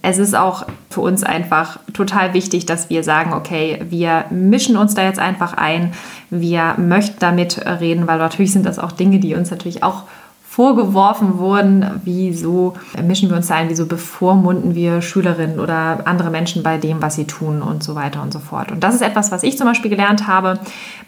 Es 0.01 0.19
ist 0.19 0.37
auch 0.37 0.65
für 0.91 1.01
uns 1.01 1.25
einfach 1.25 1.81
total 1.93 2.35
wichtig, 2.35 2.67
dass 2.67 2.89
wir 2.89 3.03
sagen, 3.03 3.33
okay, 3.33 3.85
wir 3.89 4.27
mischen 4.31 4.77
uns 4.77 4.95
da 4.95 5.03
jetzt 5.03 5.19
einfach 5.19 5.55
ein, 5.55 5.93
wir 6.31 6.75
möchten 6.79 7.19
damit 7.21 7.65
reden, 7.67 8.07
weil 8.07 8.19
natürlich 8.19 8.53
sind 8.53 8.67
das 8.67 8.79
auch 8.79 8.93
Dinge, 8.93 9.19
die 9.19 9.35
uns 9.35 9.51
natürlich 9.51 9.83
auch 9.83 10.05
vorgeworfen 10.45 11.39
wurden, 11.39 12.01
wieso 12.05 12.75
mischen 13.03 13.31
wir 13.31 13.37
uns 13.37 13.49
da 13.49 13.57
ein, 13.57 13.71
wieso 13.71 13.87
bevormunden 13.87 14.75
wir 14.75 15.03
Schülerinnen 15.03 15.59
oder 15.59 16.07
andere 16.07 16.31
Menschen 16.31 16.63
bei 16.63 16.79
dem, 16.79 17.01
was 17.01 17.15
sie 17.15 17.27
tun 17.27 17.63
und 17.63 17.83
so 17.83 17.95
weiter 17.95 18.23
und 18.23 18.33
so 18.33 18.41
fort. 18.41 18.71
Und 18.71 18.85
das 18.85 18.95
ist 18.95 19.03
etwas, 19.03 19.33
was 19.33 19.43
ich 19.43 19.57
zum 19.57 19.67
Beispiel 19.67 19.91
gelernt 19.91 20.27
habe. 20.27 20.59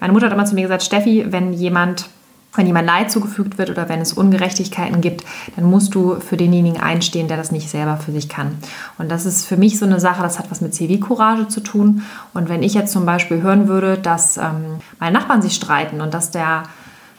Meine 0.01 0.13
Mutter 0.13 0.27
hat 0.27 0.33
immer 0.33 0.47
zu 0.47 0.55
mir 0.55 0.63
gesagt, 0.63 0.83
Steffi, 0.83 1.27
wenn 1.31 1.53
jemand 1.53 2.09
wenn 2.55 2.67
jemand 2.67 2.87
Leid 2.87 3.11
zugefügt 3.11 3.59
wird 3.59 3.71
oder 3.71 3.89
wenn 3.89 4.01
es 4.01 4.13
Ungerechtigkeiten 4.13 5.01
gibt, 5.01 5.25
dann 5.57 5.65
musst 5.65 5.95
du 5.95 6.19
für 6.21 6.37
denjenigen 6.37 6.81
einstehen, 6.81 7.29
der 7.29 7.37
das 7.37 7.53
nicht 7.53 7.71
selber 7.71 7.97
für 7.97 8.13
sich 8.13 8.29
kann. 8.29 8.59
Und 8.99 9.11
das 9.11 9.25
ist 9.25 9.47
für 9.47 9.57
mich 9.57 9.79
so 9.79 9.87
eine 9.87 10.01
Sache, 10.01 10.23
das 10.23 10.39
hat 10.39 10.51
was 10.51 10.61
mit 10.61 10.75
Zivilcourage 10.75 11.49
zu 11.49 11.61
tun. 11.61 12.03
Und 12.35 12.49
wenn 12.49 12.63
ich 12.63 12.75
jetzt 12.75 12.93
zum 12.93 13.07
Beispiel 13.07 13.43
hören 13.43 13.69
würde, 13.69 13.99
dass 13.99 14.37
ähm, 14.37 14.81
meine 14.99 15.17
Nachbarn 15.19 15.43
sich 15.43 15.55
streiten 15.55 16.01
und 16.01 16.13
dass 16.13 16.31
der 16.31 16.65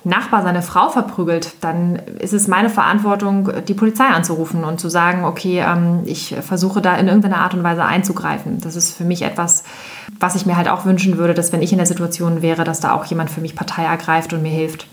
Nachbar 0.04 0.42
seine 0.42 0.64
Frau 0.64 0.90
verprügelt, 0.90 1.54
dann 1.62 1.96
ist 1.96 2.34
es 2.34 2.48
meine 2.48 2.72
Verantwortung, 2.72 3.52
die 3.68 3.76
Polizei 3.76 4.06
anzurufen 4.06 4.64
und 4.64 4.80
zu 4.80 4.90
sagen, 4.90 5.26
okay, 5.26 5.60
ähm, 5.60 6.02
ich 6.06 6.36
versuche 6.42 6.82
da 6.82 6.96
in 6.96 7.08
irgendeiner 7.08 7.38
Art 7.38 7.54
und 7.54 7.64
Weise 7.64 7.86
einzugreifen. 7.86 8.60
Das 8.62 8.76
ist 8.76 8.98
für 8.98 9.04
mich 9.04 9.22
etwas, 9.22 9.64
was 10.20 10.36
ich 10.36 10.48
mir 10.48 10.58
halt 10.58 10.70
auch 10.70 10.86
wünschen 10.86 11.20
würde, 11.20 11.36
dass 11.36 11.54
wenn 11.54 11.62
ich 11.62 11.72
in 11.72 11.78
der 11.78 11.86
Situation 11.86 12.42
wäre, 12.42 12.64
dass 12.64 12.80
da 12.80 12.94
auch 12.94 13.06
jemand 13.06 13.30
für 13.30 13.42
mich 13.42 13.56
Partei 13.56 13.84
ergreift 13.84 14.34
und 14.34 14.42
mir 14.42 14.50
hilft. 14.50 14.88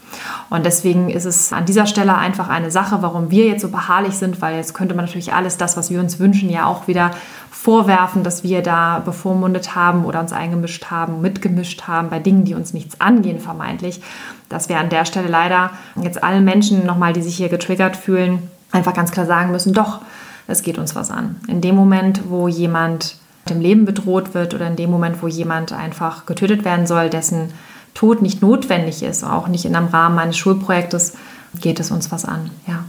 Und 0.50 0.66
deswegen 0.66 1.08
ist 1.08 1.24
es 1.24 1.52
an 1.52 1.64
dieser 1.64 1.86
Stelle 1.86 2.14
einfach 2.16 2.48
eine 2.48 2.70
Sache, 2.70 2.98
warum 3.00 3.30
wir 3.30 3.46
jetzt 3.46 3.62
so 3.62 3.68
beharrlich 3.68 4.14
sind, 4.14 4.42
weil 4.42 4.56
jetzt 4.56 4.74
könnte 4.74 4.94
man 4.94 5.06
natürlich 5.06 5.32
alles 5.32 5.56
das, 5.56 5.76
was 5.76 5.90
wir 5.90 6.00
uns 6.00 6.18
wünschen, 6.18 6.50
ja 6.50 6.66
auch 6.66 6.86
wieder 6.86 7.12
vorwerfen, 7.50 8.24
dass 8.24 8.44
wir 8.44 8.62
da 8.62 9.00
bevormundet 9.00 9.74
haben 9.74 10.04
oder 10.04 10.20
uns 10.20 10.32
eingemischt 10.32 10.86
haben, 10.90 11.20
mitgemischt 11.20 11.88
haben 11.88 12.10
bei 12.10 12.18
Dingen, 12.18 12.44
die 12.44 12.54
uns 12.54 12.72
nichts 12.72 13.00
angehen, 13.00 13.40
vermeintlich. 13.40 14.00
Dass 14.48 14.68
wir 14.68 14.78
an 14.78 14.88
der 14.88 15.04
Stelle 15.04 15.28
leider 15.28 15.70
jetzt 16.02 16.22
allen 16.22 16.44
Menschen 16.44 16.86
nochmal, 16.86 17.12
die 17.12 17.22
sich 17.22 17.36
hier 17.36 17.48
getriggert 17.48 17.96
fühlen, 17.96 18.50
einfach 18.72 18.94
ganz 18.94 19.12
klar 19.12 19.26
sagen 19.26 19.50
müssen, 19.50 19.72
doch, 19.72 20.00
es 20.46 20.62
geht 20.62 20.78
uns 20.78 20.94
was 20.94 21.10
an. 21.10 21.36
In 21.46 21.60
dem 21.60 21.74
Moment, 21.74 22.22
wo 22.28 22.48
jemand 22.48 23.16
dem 23.48 23.60
Leben 23.60 23.84
bedroht 23.84 24.34
wird 24.34 24.54
oder 24.54 24.66
in 24.66 24.76
dem 24.76 24.90
Moment, 24.90 25.22
wo 25.22 25.28
jemand 25.28 25.72
einfach 25.72 26.26
getötet 26.26 26.64
werden 26.64 26.86
soll, 26.86 27.10
dessen 27.10 27.52
Tod 27.94 28.22
nicht 28.22 28.42
notwendig 28.42 29.02
ist, 29.02 29.24
auch 29.24 29.48
nicht 29.48 29.64
in 29.64 29.74
einem 29.74 29.88
Rahmen 29.88 30.18
eines 30.18 30.36
Schulprojektes, 30.36 31.14
geht 31.60 31.80
es 31.80 31.90
uns 31.90 32.12
was 32.12 32.24
an. 32.24 32.50
Ja. 32.66 32.84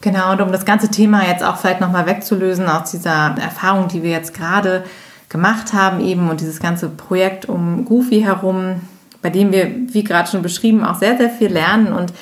Genau, 0.00 0.32
und 0.32 0.40
um 0.40 0.52
das 0.52 0.64
ganze 0.64 0.88
Thema 0.88 1.26
jetzt 1.26 1.44
auch 1.44 1.56
vielleicht 1.56 1.80
nochmal 1.80 2.06
wegzulösen 2.06 2.68
aus 2.68 2.90
dieser 2.90 3.36
Erfahrung, 3.38 3.88
die 3.88 4.02
wir 4.02 4.10
jetzt 4.10 4.32
gerade 4.32 4.84
gemacht 5.28 5.74
haben 5.74 6.00
eben 6.00 6.30
und 6.30 6.40
dieses 6.40 6.60
ganze 6.60 6.88
Projekt 6.88 7.46
um 7.46 7.84
Goofy 7.84 8.22
herum, 8.22 8.80
bei 9.22 9.30
dem 9.30 9.52
wir, 9.52 9.70
wie 9.92 10.04
gerade 10.04 10.30
schon 10.30 10.42
beschrieben, 10.42 10.84
auch 10.84 10.96
sehr, 10.96 11.16
sehr 11.16 11.30
viel 11.30 11.52
lernen 11.52 11.92
und 11.92 12.12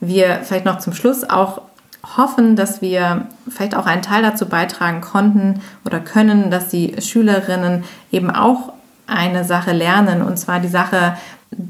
wir 0.00 0.40
vielleicht 0.42 0.64
noch 0.64 0.78
zum 0.78 0.92
Schluss 0.92 1.28
auch 1.28 1.62
hoffen, 2.16 2.56
dass 2.56 2.82
wir 2.82 3.26
vielleicht 3.48 3.76
auch 3.76 3.86
einen 3.86 4.02
Teil 4.02 4.22
dazu 4.22 4.48
beitragen 4.48 5.00
konnten 5.00 5.60
oder 5.84 6.00
können, 6.00 6.50
dass 6.50 6.68
die 6.68 7.00
Schülerinnen 7.00 7.84
eben 8.10 8.30
auch 8.30 8.72
eine 9.06 9.44
Sache 9.44 9.72
lernen, 9.72 10.22
und 10.22 10.38
zwar 10.38 10.60
die 10.60 10.68
Sache, 10.68 11.16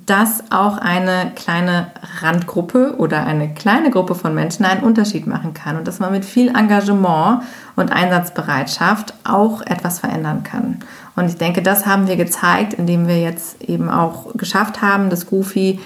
dass 0.06 0.44
auch 0.50 0.78
eine 0.78 1.32
kleine 1.34 1.88
Randgruppe 2.20 2.94
oder 2.98 3.26
eine 3.26 3.52
kleine 3.52 3.90
Gruppe 3.90 4.14
von 4.14 4.32
Menschen 4.32 4.64
einen 4.64 4.84
Unterschied 4.84 5.26
machen 5.26 5.54
kann 5.54 5.76
und 5.76 5.88
dass 5.88 5.98
man 5.98 6.12
mit 6.12 6.24
viel 6.24 6.48
Engagement 6.48 7.42
und 7.74 7.90
Einsatzbereitschaft 7.90 9.14
auch 9.24 9.60
etwas 9.62 9.98
verändern 9.98 10.44
kann. 10.44 10.80
Und 11.22 11.28
ich 11.28 11.36
denke, 11.36 11.62
das 11.62 11.86
haben 11.86 12.08
wir 12.08 12.16
gezeigt, 12.16 12.74
indem 12.74 13.06
wir 13.06 13.20
jetzt 13.20 13.62
eben 13.62 13.88
auch 13.88 14.34
geschafft 14.34 14.82
haben, 14.82 15.08
dass 15.08 15.28
Goofy 15.28 15.78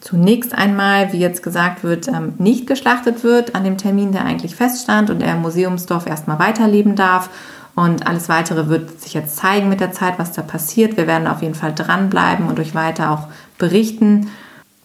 zunächst 0.00 0.54
einmal, 0.54 1.14
wie 1.14 1.18
jetzt 1.18 1.42
gesagt 1.42 1.82
wird, 1.82 2.08
ähm, 2.08 2.34
nicht 2.36 2.66
geschlachtet 2.66 3.24
wird 3.24 3.54
an 3.54 3.64
dem 3.64 3.78
Termin, 3.78 4.12
der 4.12 4.26
eigentlich 4.26 4.54
feststand 4.54 5.08
und 5.08 5.22
er 5.22 5.32
im 5.32 5.40
Museumsdorf 5.40 6.06
erstmal 6.06 6.38
weiterleben 6.38 6.94
darf 6.94 7.30
und 7.74 8.06
alles 8.06 8.28
weitere 8.28 8.68
wird 8.68 9.00
sich 9.00 9.14
jetzt 9.14 9.36
zeigen 9.36 9.70
mit 9.70 9.80
der 9.80 9.92
Zeit, 9.92 10.18
was 10.18 10.32
da 10.32 10.42
passiert. 10.42 10.98
Wir 10.98 11.06
werden 11.06 11.26
auf 11.26 11.40
jeden 11.40 11.54
Fall 11.54 11.74
dranbleiben 11.74 12.46
und 12.46 12.60
euch 12.60 12.74
weiter 12.74 13.12
auch 13.12 13.28
berichten. 13.56 14.28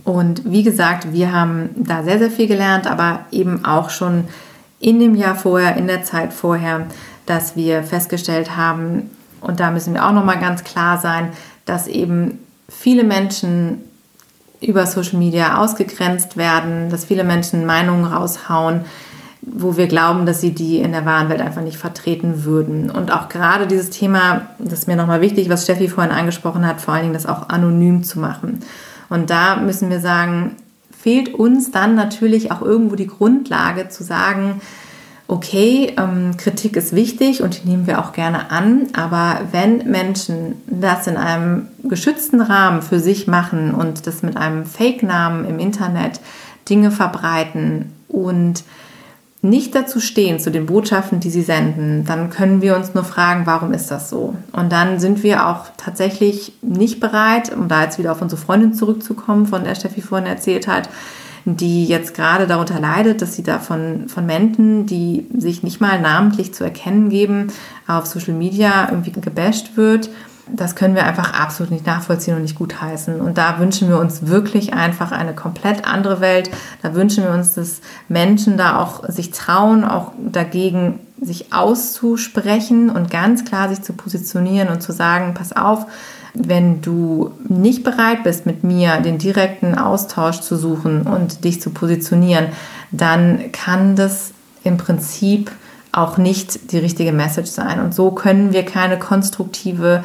Und 0.06 0.50
wie 0.50 0.64
gesagt, 0.64 1.12
wir 1.12 1.34
haben 1.34 1.72
da 1.76 2.04
sehr, 2.04 2.18
sehr 2.18 2.32
viel 2.32 2.48
gelernt, 2.48 2.88
aber 2.88 3.26
eben 3.32 3.66
auch 3.66 3.90
schon 3.90 4.30
in 4.80 5.00
dem 5.00 5.16
Jahr 5.16 5.36
vorher, 5.36 5.76
in 5.76 5.88
der 5.88 6.04
Zeit 6.04 6.32
vorher, 6.32 6.88
dass 7.26 7.58
wir 7.58 7.84
festgestellt 7.84 8.56
haben, 8.56 9.10
und 9.42 9.60
da 9.60 9.72
müssen 9.72 9.94
wir 9.94 10.06
auch 10.06 10.14
nochmal 10.14 10.40
ganz 10.40 10.64
klar 10.64 10.98
sein, 10.98 11.30
dass 11.66 11.88
eben 11.88 12.40
viele 12.70 13.04
Menschen 13.04 13.84
über 14.62 14.86
Social 14.86 15.18
Media 15.18 15.58
ausgegrenzt 15.58 16.38
werden, 16.38 16.90
dass 16.90 17.06
viele 17.06 17.24
Menschen 17.24 17.66
Meinungen 17.66 18.06
raushauen, 18.06 18.82
wo 19.42 19.76
wir 19.76 19.88
glauben, 19.88 20.28
dass 20.28 20.40
sie 20.40 20.52
die 20.52 20.78
in 20.78 20.92
der 20.92 21.06
wahren 21.06 21.30
Welt 21.30 21.42
einfach 21.42 21.64
nicht 21.64 21.78
vertreten 21.78 22.46
würden. 22.46 22.92
Und 22.92 23.12
auch 23.12 23.28
gerade 23.28 23.66
dieses 23.66 23.90
Thema, 23.90 24.44
das 24.60 24.80
ist 24.80 24.88
mir 24.88 24.96
nochmal 24.96 25.22
wichtig, 25.22 25.50
was 25.50 25.64
Steffi 25.64 25.88
vorhin 25.88 26.14
angesprochen 26.14 26.66
hat, 26.66 26.80
vor 26.80 26.94
allen 26.94 27.04
Dingen 27.04 27.16
das 27.16 27.26
auch 27.26 27.50
anonym 27.50 28.04
zu 28.04 28.20
machen. 28.20 28.60
Und 29.10 29.32
da 29.32 29.56
müssen 29.56 29.90
wir 29.90 30.00
sagen, 30.00 30.56
fehlt 30.96 31.34
uns 31.34 31.72
dann 31.72 31.96
natürlich 31.96 32.52
auch 32.52 32.62
irgendwo 32.62 32.96
die 32.96 33.08
Grundlage 33.08 33.90
zu 33.90 34.04
sagen, 34.04 34.62
okay, 35.32 35.94
ähm, 35.98 36.36
Kritik 36.36 36.76
ist 36.76 36.94
wichtig 36.94 37.42
und 37.42 37.64
die 37.64 37.70
nehmen 37.70 37.88
wir 37.88 38.00
auch 38.00 38.12
gerne 38.12 38.52
an, 38.52 38.88
aber 38.92 39.40
wenn 39.52 39.90
Menschen 39.90 40.56
das 40.68 41.08
in 41.08 41.16
einem 41.16 41.70
geschützten 41.84 42.42
Rahmen 42.42 42.82
für 42.82 43.00
sich 43.00 43.28
machen 43.28 43.74
und 43.74 44.08
das 44.08 44.24
mit 44.24 44.36
einem 44.36 44.66
Fake-Namen 44.66 45.46
im 45.46 45.58
Internet 45.58 46.20
Dinge 46.70 46.92
verbreiten 46.92 47.94
und 48.10 48.66
nicht 49.42 49.74
dazu 49.74 50.02
stehen, 50.02 50.38
zu 50.38 50.52
den 50.52 50.66
Botschaften, 50.66 51.22
die 51.22 51.30
sie 51.30 51.44
senden, 51.44 52.04
dann 52.04 52.30
können 52.30 52.62
wir 52.62 52.76
uns 52.76 52.94
nur 52.94 53.06
fragen, 53.06 53.46
warum 53.46 53.72
ist 53.72 53.90
das 53.90 54.10
so? 54.10 54.36
Und 54.52 54.74
dann 54.74 55.00
sind 55.00 55.24
wir 55.24 55.48
auch 55.48 55.68
tatsächlich 55.78 56.58
nicht 56.62 57.00
bereit, 57.00 57.56
um 57.56 57.70
da 57.70 57.84
jetzt 57.84 57.98
wieder 57.98 58.12
auf 58.12 58.22
unsere 58.22 58.40
Freundin 58.40 58.74
zurückzukommen, 58.74 59.46
von 59.46 59.64
der 59.64 59.76
Steffi 59.76 60.02
vorhin 60.02 60.28
erzählt 60.28 60.68
hat, 60.68 60.90
die 61.46 61.86
jetzt 61.86 62.14
gerade 62.14 62.48
darunter 62.48 62.80
leidet, 62.80 63.22
dass 63.22 63.36
sie 63.36 63.44
da 63.44 63.60
von, 63.60 64.08
von 64.08 64.26
Menschen, 64.26 64.86
die 64.86 65.28
sich 65.36 65.64
nicht 65.64 65.82
mal 65.82 66.00
namentlich 66.00 66.54
zu 66.54 66.64
erkennen 66.64 67.10
geben, 67.10 67.48
auf 67.88 68.06
Social 68.06 68.34
Media 68.34 68.90
irgendwie 68.90 69.12
gebasht 69.12 69.76
wird. 69.76 70.10
Das 70.54 70.76
können 70.76 70.96
wir 70.96 71.06
einfach 71.06 71.34
absolut 71.34 71.72
nicht 71.72 71.86
nachvollziehen 71.86 72.36
und 72.36 72.42
nicht 72.42 72.58
gutheißen. 72.58 73.22
Und 73.22 73.38
da 73.38 73.60
wünschen 73.60 73.88
wir 73.88 74.00
uns 74.00 74.28
wirklich 74.28 74.74
einfach 74.74 75.12
eine 75.12 75.34
komplett 75.34 75.88
andere 75.88 76.20
Welt. 76.20 76.50
Da 76.82 76.94
wünschen 76.94 77.24
wir 77.24 77.32
uns, 77.32 77.54
dass 77.54 77.82
Menschen 78.10 78.58
da 78.58 78.80
auch 78.80 79.08
sich 79.08 79.32
trauen, 79.32 79.86
auch 79.86 80.12
dagegen 80.20 81.00
sich 81.22 81.54
auszusprechen 81.54 82.90
und 82.90 83.12
ganz 83.12 83.46
klar 83.46 83.70
sich 83.70 83.82
zu 83.82 83.94
positionieren 83.94 84.70
und 84.70 84.82
zu 84.82 84.92
sagen, 84.92 85.36
pass 85.36 85.56
auf, 85.56 85.86
wenn 86.34 86.82
du 86.82 87.32
nicht 87.48 87.84
bereit 87.84 88.24
bist, 88.24 88.46
mit 88.46 88.64
mir 88.64 88.98
den 89.02 89.18
direkten 89.18 89.78
Austausch 89.78 90.40
zu 90.40 90.56
suchen 90.56 91.04
und 91.04 91.44
dich 91.44 91.62
zu 91.62 91.72
positionieren, 91.72 92.48
dann 92.92 93.52
kann 93.52 93.96
das 93.96 94.34
im 94.64 94.78
Prinzip 94.78 95.52
auch 95.92 96.18
nicht 96.18 96.72
die 96.72 96.78
richtige 96.78 97.12
Message 97.12 97.50
sein. 97.50 97.80
Und 97.80 97.94
so 97.94 98.12
können 98.12 98.54
wir 98.54 98.64
keine 98.64 98.98
konstruktive 98.98 100.04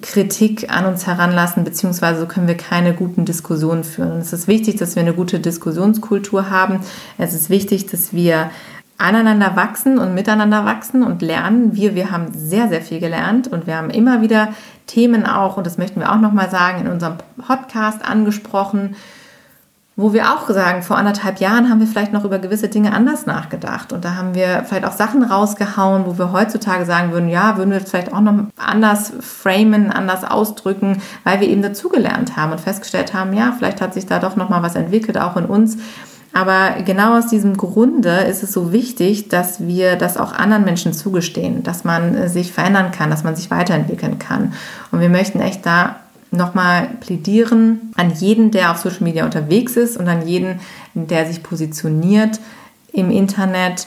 Kritik 0.00 0.70
an 0.70 0.86
uns 0.86 1.06
heranlassen, 1.06 1.64
beziehungsweise 1.64 2.20
so 2.20 2.26
können 2.26 2.48
wir 2.48 2.56
keine 2.56 2.94
guten 2.94 3.24
Diskussionen 3.24 3.84
führen. 3.84 4.12
Und 4.12 4.18
es 4.20 4.32
ist 4.32 4.48
wichtig, 4.48 4.76
dass 4.76 4.96
wir 4.96 5.02
eine 5.02 5.12
gute 5.12 5.38
Diskussionskultur 5.38 6.50
haben. 6.50 6.80
Es 7.18 7.34
ist 7.34 7.50
wichtig, 7.50 7.86
dass 7.86 8.12
wir 8.12 8.50
aneinander 8.98 9.56
wachsen 9.56 9.98
und 9.98 10.14
miteinander 10.14 10.64
wachsen 10.64 11.02
und 11.02 11.22
lernen. 11.22 11.74
Wir, 11.74 11.94
wir 11.94 12.10
haben 12.10 12.32
sehr, 12.34 12.68
sehr 12.68 12.82
viel 12.82 13.00
gelernt 13.00 13.48
und 13.48 13.66
wir 13.66 13.76
haben 13.76 13.90
immer 13.90 14.20
wieder 14.20 14.48
Themen 14.86 15.26
auch, 15.26 15.56
und 15.56 15.66
das 15.66 15.78
möchten 15.78 16.00
wir 16.00 16.12
auch 16.12 16.20
nochmal 16.20 16.50
sagen, 16.50 16.86
in 16.86 16.90
unserem 16.90 17.16
Podcast 17.38 18.04
angesprochen, 18.04 18.96
wo 19.94 20.14
wir 20.14 20.32
auch 20.32 20.48
sagen, 20.48 20.82
vor 20.82 20.96
anderthalb 20.96 21.38
Jahren 21.38 21.68
haben 21.68 21.80
wir 21.80 21.86
vielleicht 21.86 22.14
noch 22.14 22.24
über 22.24 22.38
gewisse 22.38 22.68
Dinge 22.68 22.94
anders 22.94 23.26
nachgedacht. 23.26 23.92
Und 23.92 24.06
da 24.06 24.14
haben 24.14 24.34
wir 24.34 24.64
vielleicht 24.64 24.86
auch 24.86 24.92
Sachen 24.92 25.22
rausgehauen, 25.22 26.06
wo 26.06 26.16
wir 26.16 26.32
heutzutage 26.32 26.86
sagen 26.86 27.12
würden, 27.12 27.28
ja, 27.28 27.58
würden 27.58 27.70
wir 27.70 27.80
vielleicht 27.80 28.12
auch 28.12 28.20
noch 28.20 28.44
anders 28.56 29.12
framen, 29.20 29.90
anders 29.90 30.24
ausdrücken, 30.24 31.02
weil 31.24 31.40
wir 31.40 31.48
eben 31.48 31.60
dazugelernt 31.60 32.36
haben 32.36 32.52
und 32.52 32.60
festgestellt 32.60 33.12
haben, 33.12 33.34
ja, 33.34 33.52
vielleicht 33.56 33.82
hat 33.82 33.92
sich 33.92 34.06
da 34.06 34.18
doch 34.18 34.34
nochmal 34.34 34.62
was 34.62 34.76
entwickelt, 34.76 35.18
auch 35.18 35.36
in 35.36 35.44
uns. 35.44 35.76
Aber 36.32 36.82
genau 36.84 37.18
aus 37.18 37.26
diesem 37.26 37.56
Grunde 37.56 38.20
ist 38.20 38.42
es 38.42 38.52
so 38.52 38.72
wichtig, 38.72 39.28
dass 39.28 39.60
wir 39.60 39.96
das 39.96 40.16
auch 40.16 40.32
anderen 40.32 40.64
Menschen 40.64 40.94
zugestehen, 40.94 41.62
dass 41.62 41.84
man 41.84 42.14
äh, 42.14 42.28
sich 42.28 42.52
verändern 42.52 42.90
kann, 42.90 43.10
dass 43.10 43.22
man 43.22 43.36
sich 43.36 43.50
weiterentwickeln 43.50 44.18
kann. 44.18 44.54
Und 44.90 45.00
wir 45.00 45.10
möchten 45.10 45.40
echt 45.40 45.66
da 45.66 45.96
nochmal 46.30 46.88
plädieren 47.00 47.92
an 47.96 48.10
jeden, 48.10 48.50
der 48.50 48.70
auf 48.70 48.78
Social 48.78 49.02
Media 49.02 49.24
unterwegs 49.26 49.76
ist 49.76 49.98
und 49.98 50.08
an 50.08 50.26
jeden, 50.26 50.60
der 50.94 51.26
sich 51.26 51.42
positioniert 51.42 52.40
im 52.92 53.10
Internet. 53.10 53.86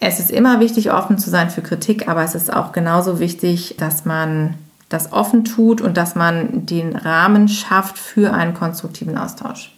Es 0.00 0.18
ist 0.18 0.30
immer 0.30 0.60
wichtig, 0.60 0.90
offen 0.90 1.18
zu 1.18 1.28
sein 1.28 1.50
für 1.50 1.60
Kritik, 1.60 2.08
aber 2.08 2.22
es 2.22 2.34
ist 2.34 2.50
auch 2.50 2.72
genauso 2.72 3.20
wichtig, 3.20 3.74
dass 3.78 4.06
man 4.06 4.54
das 4.88 5.12
offen 5.12 5.44
tut 5.44 5.82
und 5.82 5.98
dass 5.98 6.14
man 6.14 6.64
den 6.64 6.96
Rahmen 6.96 7.48
schafft 7.48 7.98
für 7.98 8.32
einen 8.32 8.54
konstruktiven 8.54 9.18
Austausch. 9.18 9.77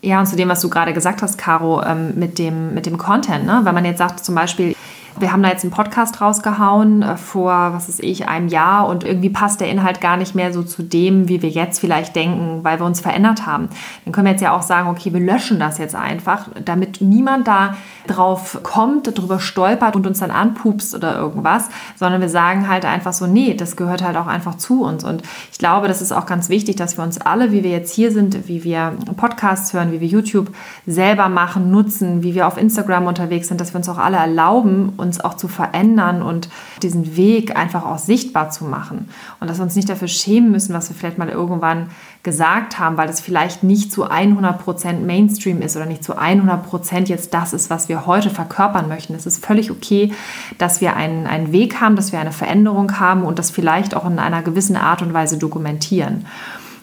Ja, 0.00 0.20
und 0.20 0.26
zu 0.26 0.36
dem, 0.36 0.48
was 0.48 0.60
du 0.60 0.70
gerade 0.70 0.92
gesagt 0.92 1.22
hast, 1.22 1.38
Caro, 1.38 1.82
ähm, 1.82 2.14
mit, 2.14 2.38
dem, 2.38 2.74
mit 2.74 2.86
dem 2.86 2.98
Content, 2.98 3.44
ne? 3.44 3.60
weil 3.64 3.72
man 3.72 3.84
jetzt 3.84 3.98
sagt 3.98 4.24
zum 4.24 4.34
Beispiel, 4.34 4.76
wir 5.20 5.32
haben 5.32 5.42
da 5.42 5.48
jetzt 5.48 5.64
einen 5.64 5.72
Podcast 5.72 6.20
rausgehauen 6.20 7.02
äh, 7.02 7.16
vor, 7.16 7.72
was 7.72 7.88
weiß 7.88 7.98
ich, 8.00 8.28
einem 8.28 8.48
Jahr 8.48 8.88
und 8.88 9.04
irgendwie 9.04 9.30
passt 9.30 9.60
der 9.60 9.68
Inhalt 9.68 10.00
gar 10.00 10.16
nicht 10.16 10.34
mehr 10.34 10.52
so 10.52 10.62
zu 10.62 10.82
dem, 10.82 11.28
wie 11.28 11.42
wir 11.42 11.48
jetzt 11.48 11.80
vielleicht 11.80 12.14
denken, 12.16 12.64
weil 12.64 12.78
wir 12.78 12.86
uns 12.86 13.00
verändert 13.00 13.46
haben. 13.46 13.68
Dann 14.04 14.12
können 14.12 14.26
wir 14.26 14.32
jetzt 14.32 14.42
ja 14.42 14.56
auch 14.56 14.62
sagen, 14.62 14.88
okay, 14.88 15.12
wir 15.12 15.20
löschen 15.20 15.58
das 15.58 15.78
jetzt 15.78 15.94
einfach, 15.94 16.48
damit 16.64 17.00
niemand 17.00 17.48
da 17.48 17.76
drauf 18.06 18.60
kommt, 18.62 19.18
drüber 19.18 19.38
stolpert 19.40 19.96
und 19.96 20.06
uns 20.06 20.18
dann 20.18 20.30
anpupst 20.30 20.94
oder 20.94 21.16
irgendwas, 21.16 21.68
sondern 21.96 22.20
wir 22.20 22.28
sagen 22.28 22.68
halt 22.68 22.84
einfach 22.84 23.12
so, 23.12 23.26
nee, 23.26 23.54
das 23.54 23.76
gehört 23.76 24.02
halt 24.02 24.16
auch 24.16 24.26
einfach 24.26 24.56
zu 24.56 24.82
uns. 24.82 25.04
Und 25.04 25.22
ich 25.52 25.58
glaube, 25.58 25.88
das 25.88 26.02
ist 26.02 26.12
auch 26.12 26.26
ganz 26.26 26.48
wichtig, 26.48 26.76
dass 26.76 26.96
wir 26.96 27.04
uns 27.04 27.20
alle, 27.20 27.52
wie 27.52 27.64
wir 27.64 27.70
jetzt 27.70 27.94
hier 27.94 28.10
sind, 28.12 28.48
wie 28.48 28.64
wir 28.64 28.94
Podcasts 29.16 29.72
hören, 29.72 29.92
wie 29.92 30.00
wir 30.00 30.08
YouTube 30.08 30.54
selber 30.86 31.28
machen, 31.28 31.70
nutzen, 31.70 32.22
wie 32.22 32.34
wir 32.34 32.46
auf 32.46 32.56
Instagram 32.56 33.06
unterwegs 33.06 33.48
sind, 33.48 33.60
dass 33.60 33.72
wir 33.72 33.78
uns 33.78 33.88
auch 33.88 33.98
alle 33.98 34.16
erlauben, 34.16 34.94
uns 34.96 35.07
auch 35.20 35.34
zu 35.34 35.48
verändern 35.48 36.22
und 36.22 36.48
diesen 36.82 37.16
Weg 37.16 37.56
einfach 37.56 37.84
auch 37.84 37.98
sichtbar 37.98 38.50
zu 38.50 38.64
machen. 38.64 39.08
Und 39.40 39.48
dass 39.48 39.58
wir 39.58 39.64
uns 39.64 39.76
nicht 39.76 39.88
dafür 39.88 40.08
schämen 40.08 40.50
müssen, 40.50 40.74
was 40.74 40.88
wir 40.88 40.96
vielleicht 40.96 41.18
mal 41.18 41.28
irgendwann 41.28 41.90
gesagt 42.22 42.78
haben, 42.78 42.96
weil 42.96 43.06
das 43.06 43.20
vielleicht 43.20 43.62
nicht 43.62 43.90
zu 43.92 44.10
100% 44.10 45.00
Mainstream 45.00 45.62
ist 45.62 45.76
oder 45.76 45.86
nicht 45.86 46.04
zu 46.04 46.18
100% 46.18 47.08
jetzt 47.08 47.32
das 47.32 47.52
ist, 47.52 47.70
was 47.70 47.88
wir 47.88 48.06
heute 48.06 48.30
verkörpern 48.30 48.88
möchten. 48.88 49.14
Es 49.14 49.24
ist 49.24 49.44
völlig 49.44 49.70
okay, 49.70 50.12
dass 50.58 50.80
wir 50.80 50.94
einen, 50.94 51.26
einen 51.26 51.52
Weg 51.52 51.80
haben, 51.80 51.96
dass 51.96 52.12
wir 52.12 52.20
eine 52.20 52.32
Veränderung 52.32 53.00
haben 53.00 53.22
und 53.22 53.38
das 53.38 53.50
vielleicht 53.50 53.94
auch 53.94 54.06
in 54.06 54.18
einer 54.18 54.42
gewissen 54.42 54.76
Art 54.76 55.00
und 55.00 55.14
Weise 55.14 55.38
dokumentieren. 55.38 56.26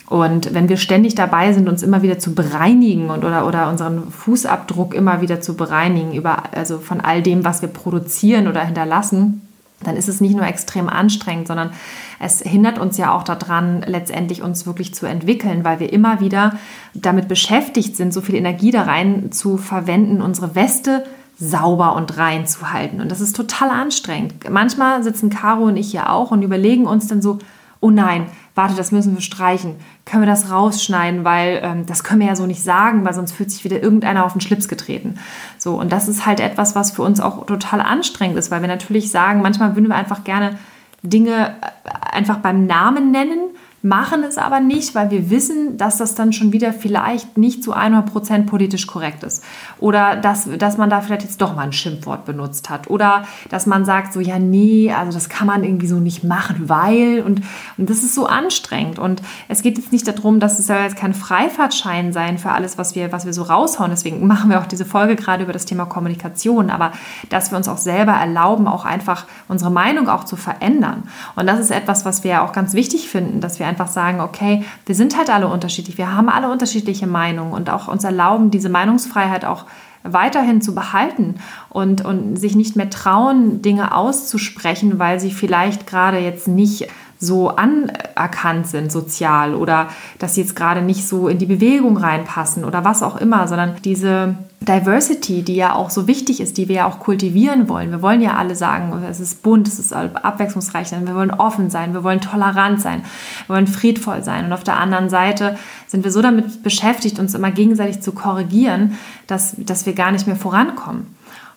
Und 0.07 0.53
wenn 0.53 0.69
wir 0.69 0.77
ständig 0.77 1.15
dabei 1.15 1.51
sind, 1.53 1.67
uns 1.67 1.81
immer 1.81 2.03
wieder 2.03 2.19
zu 2.19 2.35
bereinigen 2.35 3.09
und 3.09 3.23
oder, 3.23 3.47
oder 3.47 3.69
unseren 3.69 4.11
Fußabdruck 4.11 4.93
immer 4.93 5.21
wieder 5.21 5.41
zu 5.41 5.55
bereinigen, 5.55 6.13
über, 6.13 6.53
also 6.53 6.77
von 6.77 7.01
all 7.01 7.23
dem, 7.23 7.43
was 7.43 7.61
wir 7.61 7.69
produzieren 7.69 8.47
oder 8.47 8.63
hinterlassen, 8.63 9.41
dann 9.83 9.97
ist 9.97 10.07
es 10.07 10.21
nicht 10.21 10.35
nur 10.35 10.45
extrem 10.45 10.89
anstrengend, 10.89 11.47
sondern 11.47 11.71
es 12.19 12.41
hindert 12.41 12.79
uns 12.79 12.97
ja 12.97 13.13
auch 13.13 13.23
daran, 13.23 13.83
letztendlich 13.85 14.41
uns 14.41 14.65
wirklich 14.65 14.93
zu 14.93 15.05
entwickeln, 15.05 15.65
weil 15.65 15.79
wir 15.79 15.91
immer 15.91 16.19
wieder 16.19 16.53
damit 16.93 17.27
beschäftigt 17.27 17.97
sind, 17.97 18.13
so 18.13 18.21
viel 18.21 18.35
Energie 18.35 18.71
da 18.71 18.83
rein 18.83 19.31
zu 19.31 19.57
verwenden, 19.57 20.21
unsere 20.21 20.55
Weste 20.55 21.03
sauber 21.37 21.95
und 21.95 22.17
rein 22.17 22.47
zu 22.47 22.71
halten. 22.71 23.01
Und 23.01 23.11
das 23.11 23.19
ist 23.19 23.35
total 23.35 23.69
anstrengend. 23.69 24.49
Manchmal 24.49 25.03
sitzen 25.03 25.29
Caro 25.29 25.63
und 25.63 25.75
ich 25.75 25.91
hier 25.91 26.09
auch 26.09 26.31
und 26.31 26.43
überlegen 26.43 26.85
uns 26.85 27.07
dann 27.07 27.21
so, 27.21 27.39
oh 27.81 27.89
nein, 27.89 28.27
warte, 28.55 28.75
das 28.75 28.91
müssen 28.91 29.13
wir 29.13 29.21
streichen. 29.21 29.75
Können 30.05 30.23
wir 30.23 30.27
das 30.27 30.49
rausschneiden, 30.49 31.25
weil 31.25 31.59
ähm, 31.61 31.85
das 31.85 32.03
können 32.03 32.21
wir 32.21 32.27
ja 32.27 32.35
so 32.35 32.45
nicht 32.45 32.63
sagen, 32.63 33.05
weil 33.05 33.13
sonst 33.13 33.33
fühlt 33.33 33.51
sich 33.51 33.63
wieder 33.65 33.83
irgendeiner 33.83 34.25
auf 34.25 34.31
den 34.31 34.41
Schlips 34.41 34.67
getreten. 34.67 35.19
So, 35.57 35.79
und 35.79 35.91
das 35.91 36.07
ist 36.07 36.25
halt 36.25 36.39
etwas, 36.39 36.73
was 36.73 36.91
für 36.91 37.03
uns 37.03 37.19
auch 37.19 37.45
total 37.45 37.81
anstrengend 37.81 38.37
ist, 38.37 38.51
weil 38.51 38.61
wir 38.61 38.69
natürlich 38.69 39.11
sagen, 39.11 39.41
manchmal 39.41 39.75
würden 39.75 39.89
wir 39.89 39.95
einfach 39.95 40.23
gerne 40.23 40.57
Dinge 41.03 41.55
äh, 41.61 42.15
einfach 42.15 42.37
beim 42.37 42.65
Namen 42.65 43.11
nennen 43.11 43.54
machen 43.85 44.23
es 44.23 44.39
aber 44.39 44.59
nicht, 44.59 44.95
weil 44.95 45.11
wir 45.11 45.29
wissen, 45.29 45.77
dass 45.77 45.97
das 45.97 46.15
dann 46.15 46.33
schon 46.33 46.51
wieder 46.51 46.73
vielleicht 46.73 47.37
nicht 47.37 47.63
zu 47.63 47.75
100% 47.75 48.47
politisch 48.47 48.87
korrekt 48.87 49.23
ist. 49.23 49.43
Oder 49.79 50.15
dass, 50.15 50.49
dass 50.57 50.77
man 50.77 50.89
da 50.89 51.01
vielleicht 51.01 51.21
jetzt 51.21 51.39
doch 51.39 51.55
mal 51.55 51.61
ein 51.61 51.71
Schimpfwort 51.71 52.25
benutzt 52.25 52.71
hat. 52.71 52.89
Oder 52.89 53.25
dass 53.49 53.67
man 53.67 53.85
sagt 53.85 54.13
so, 54.13 54.19
ja, 54.19 54.39
nee, 54.39 54.91
also 54.91 55.11
das 55.11 55.29
kann 55.29 55.45
man 55.45 55.63
irgendwie 55.63 55.85
so 55.85 55.97
nicht 55.97 56.23
machen, 56.23 56.67
weil. 56.67 57.21
Und, 57.21 57.43
und 57.77 57.89
das 57.89 57.99
ist 57.99 58.15
so 58.15 58.25
anstrengend. 58.25 58.97
Und 58.97 59.21
es 59.49 59.61
geht 59.61 59.77
jetzt 59.77 59.91
nicht 59.91 60.07
darum, 60.07 60.39
dass 60.39 60.57
es 60.57 60.67
ja 60.67 60.81
jetzt 60.81 60.97
kein 60.97 61.13
Freifahrtschein 61.13 62.11
sein 62.11 62.39
für 62.39 62.51
alles, 62.51 62.79
was 62.79 62.95
wir, 62.95 63.11
was 63.11 63.27
wir 63.27 63.33
so 63.33 63.43
raushauen. 63.43 63.91
Deswegen 63.91 64.25
machen 64.25 64.49
wir 64.49 64.59
auch 64.59 64.65
diese 64.65 64.85
Folge 64.85 65.15
gerade 65.15 65.43
über 65.43 65.53
das 65.53 65.65
Thema 65.65 65.85
Kommunikation. 65.85 66.71
Aber 66.71 66.91
dass 67.29 67.51
wir 67.51 67.57
uns 67.57 67.67
auch 67.67 67.77
selber 67.77 68.13
erlauben, 68.13 68.67
auch 68.67 68.83
einfach 68.83 69.27
unsere 69.47 69.69
Meinung 69.69 70.09
auch 70.09 70.23
zu 70.23 70.37
verändern. 70.37 71.03
Und 71.35 71.45
das 71.45 71.59
ist 71.59 71.69
etwas, 71.69 72.03
was 72.03 72.23
wir 72.23 72.41
auch 72.41 72.51
ganz 72.51 72.73
wichtig 72.73 73.07
finden, 73.07 73.41
dass 73.41 73.59
wir 73.59 73.74
einfach 73.75 73.91
sagen, 73.91 74.21
okay, 74.21 74.63
wir 74.85 74.95
sind 74.95 75.17
halt 75.17 75.29
alle 75.29 75.47
unterschiedlich, 75.47 75.97
wir 75.97 76.15
haben 76.15 76.29
alle 76.29 76.49
unterschiedliche 76.49 77.07
Meinungen 77.07 77.51
und 77.51 77.69
auch 77.69 77.89
uns 77.89 78.05
erlauben, 78.05 78.51
diese 78.51 78.69
Meinungsfreiheit 78.69 79.43
auch 79.43 79.65
weiterhin 80.03 80.61
zu 80.61 80.73
behalten 80.73 81.35
und, 81.69 82.05
und 82.05 82.37
sich 82.37 82.55
nicht 82.55 82.75
mehr 82.75 82.89
trauen, 82.89 83.61
Dinge 83.61 83.93
auszusprechen, 83.93 84.97
weil 84.97 85.19
sie 85.19 85.31
vielleicht 85.31 85.87
gerade 85.87 86.19
jetzt 86.19 86.47
nicht 86.47 86.87
so 87.19 87.49
anerkannt 87.49 88.67
sind 88.67 88.91
sozial 88.91 89.55
oder 89.55 89.87
dass 90.19 90.35
sie 90.35 90.41
jetzt 90.41 90.55
gerade 90.55 90.81
nicht 90.81 91.07
so 91.07 91.27
in 91.27 91.37
die 91.37 91.45
Bewegung 91.45 91.97
reinpassen 91.97 92.65
oder 92.65 92.83
was 92.83 93.03
auch 93.03 93.17
immer, 93.17 93.47
sondern 93.47 93.75
diese 93.83 94.35
Diversity, 94.61 95.43
die 95.43 95.55
ja 95.55 95.73
auch 95.73 95.89
so 95.89 96.07
wichtig 96.07 96.41
ist, 96.41 96.57
die 96.57 96.67
wir 96.67 96.75
ja 96.75 96.87
auch 96.87 96.99
kultivieren 96.99 97.69
wollen. 97.69 97.91
Wir 97.91 98.01
wollen 98.01 98.21
ja 98.21 98.35
alle 98.35 98.55
sagen, 98.55 99.03
es 99.09 99.19
ist 99.19 99.43
bunt, 99.43 99.67
es 99.67 99.79
ist 99.79 99.93
abwechslungsreich, 99.93 100.91
wir 100.91 101.15
wollen 101.15 101.31
offen 101.31 101.69
sein, 101.69 101.93
wir 101.93 102.03
wollen 102.03 102.21
tolerant 102.21 102.81
sein, 102.81 103.03
wir 103.47 103.55
wollen 103.55 103.67
friedvoll 103.67 104.23
sein. 104.23 104.45
Und 104.45 104.53
auf 104.53 104.63
der 104.63 104.77
anderen 104.77 105.09
Seite 105.09 105.57
sind 105.87 106.03
wir 106.03 106.11
so 106.11 106.21
damit 106.21 106.63
beschäftigt, 106.63 107.19
uns 107.19 107.35
immer 107.35 107.51
gegenseitig 107.51 108.01
zu 108.01 108.11
korrigieren, 108.11 108.97
dass, 109.27 109.55
dass 109.57 109.85
wir 109.85 109.93
gar 109.93 110.11
nicht 110.11 110.25
mehr 110.25 110.35
vorankommen. 110.35 111.15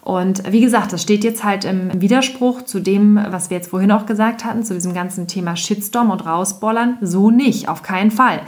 Und 0.08 0.50
wie 0.50 0.62
gesagt, 0.62 0.94
das 0.94 1.02
steht 1.02 1.22
jetzt 1.22 1.44
halt 1.44 1.66
im 1.66 2.00
Widerspruch 2.00 2.62
zu 2.62 2.80
dem, 2.80 3.20
was 3.28 3.50
wir 3.50 3.58
jetzt 3.58 3.68
vorhin 3.68 3.92
auch 3.92 4.06
gesagt 4.06 4.42
hatten, 4.42 4.62
zu 4.62 4.72
diesem 4.72 4.94
ganzen 4.94 5.26
Thema 5.26 5.54
Shitstorm 5.54 6.08
und 6.08 6.24
rausbollern. 6.24 6.96
So 7.02 7.30
nicht, 7.30 7.68
auf 7.68 7.82
keinen 7.82 8.10
Fall 8.10 8.40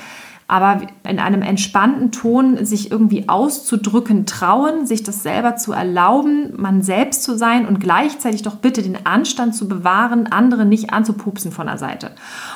aber 0.51 0.80
in 1.09 1.20
einem 1.20 1.42
entspannten 1.42 2.11
Ton 2.11 2.64
sich 2.66 2.90
irgendwie 2.90 3.28
auszudrücken 3.28 4.26
trauen, 4.26 4.84
sich 4.84 5.05
das 5.05 5.22
selber 5.22 5.55
zu 5.55 5.70
erlauben, 5.70 6.55
man 6.57 6.82
selbst 6.82 7.22
zu 7.22 7.38
sein 7.38 7.68
und 7.68 7.78
gleichzeitig 7.78 8.42
doch 8.42 8.57
bitte 8.57 8.82
den 8.82 9.07
Anstand 9.07 9.55
zu 9.55 9.68
bewahren, 9.68 10.26
andere 10.26 10.64
nicht 10.64 10.92
anzupupsen 10.92 11.53
von 11.53 11.68
der 11.68 11.78
Seite. 11.78 12.11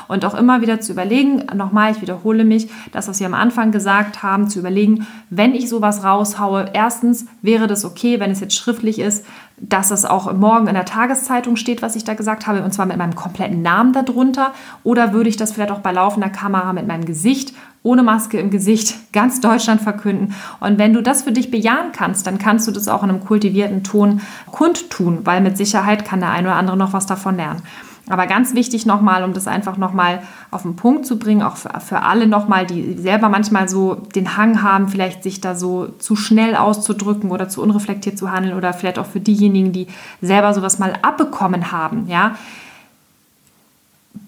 Und 0.08 0.24
auch 0.24 0.34
immer 0.34 0.60
wieder 0.60 0.80
zu 0.80 0.90
überlegen, 0.90 1.46
nochmal, 1.54 1.92
ich 1.92 2.02
wiederhole 2.02 2.44
mich, 2.44 2.68
das, 2.90 3.06
was 3.06 3.20
wir 3.20 3.28
am 3.28 3.34
Anfang 3.34 3.70
gesagt 3.70 4.24
haben, 4.24 4.48
zu 4.48 4.58
überlegen, 4.58 5.06
wenn 5.30 5.54
ich 5.54 5.68
sowas 5.68 6.02
raushaue, 6.02 6.70
erstens 6.72 7.26
wäre 7.42 7.68
das 7.68 7.84
okay, 7.84 8.18
wenn 8.18 8.32
es 8.32 8.40
jetzt 8.40 8.56
schriftlich 8.56 8.98
ist, 8.98 9.24
dass 9.68 9.90
es 9.90 10.04
auch 10.04 10.32
morgen 10.32 10.66
in 10.66 10.74
der 10.74 10.84
Tageszeitung 10.84 11.56
steht, 11.56 11.82
was 11.82 11.96
ich 11.96 12.04
da 12.04 12.14
gesagt 12.14 12.46
habe, 12.46 12.62
und 12.62 12.72
zwar 12.72 12.86
mit 12.86 12.96
meinem 12.96 13.14
kompletten 13.14 13.62
Namen 13.62 13.92
darunter, 13.92 14.52
oder 14.82 15.12
würde 15.12 15.28
ich 15.28 15.36
das 15.36 15.52
vielleicht 15.52 15.70
auch 15.70 15.80
bei 15.80 15.92
laufender 15.92 16.28
Kamera 16.28 16.72
mit 16.72 16.86
meinem 16.86 17.04
Gesicht 17.04 17.54
ohne 17.82 18.02
Maske 18.02 18.38
im 18.38 18.50
Gesicht 18.50 18.96
ganz 19.12 19.40
Deutschland 19.40 19.80
verkünden. 19.80 20.34
Und 20.60 20.78
wenn 20.78 20.92
du 20.92 21.02
das 21.02 21.22
für 21.22 21.32
dich 21.32 21.50
bejahen 21.50 21.92
kannst, 21.92 22.26
dann 22.26 22.38
kannst 22.38 22.66
du 22.66 22.72
das 22.72 22.88
auch 22.88 23.02
in 23.02 23.10
einem 23.10 23.24
kultivierten 23.24 23.84
Ton 23.84 24.20
kundtun, 24.50 25.20
weil 25.24 25.40
mit 25.40 25.56
Sicherheit 25.56 26.04
kann 26.04 26.20
der 26.20 26.30
eine 26.30 26.48
oder 26.48 26.56
andere 26.56 26.76
noch 26.76 26.92
was 26.92 27.06
davon 27.06 27.36
lernen. 27.36 27.62
Aber 28.08 28.26
ganz 28.26 28.54
wichtig 28.54 28.84
nochmal, 28.84 29.24
um 29.24 29.32
das 29.32 29.46
einfach 29.46 29.78
nochmal 29.78 30.22
auf 30.50 30.62
den 30.62 30.76
Punkt 30.76 31.06
zu 31.06 31.18
bringen, 31.18 31.42
auch 31.42 31.56
für, 31.56 31.80
für 31.80 32.02
alle 32.02 32.26
nochmal, 32.26 32.66
die 32.66 32.94
selber 32.98 33.30
manchmal 33.30 33.68
so 33.68 33.94
den 33.94 34.36
Hang 34.36 34.62
haben, 34.62 34.88
vielleicht 34.88 35.22
sich 35.22 35.40
da 35.40 35.54
so 35.54 35.86
zu 35.98 36.14
schnell 36.14 36.54
auszudrücken 36.54 37.30
oder 37.30 37.48
zu 37.48 37.62
unreflektiert 37.62 38.18
zu 38.18 38.30
handeln 38.30 38.56
oder 38.56 38.74
vielleicht 38.74 38.98
auch 38.98 39.06
für 39.06 39.20
diejenigen, 39.20 39.72
die 39.72 39.86
selber 40.20 40.52
sowas 40.52 40.78
mal 40.78 40.98
abbekommen 41.00 41.72
haben, 41.72 42.06
ja. 42.08 42.36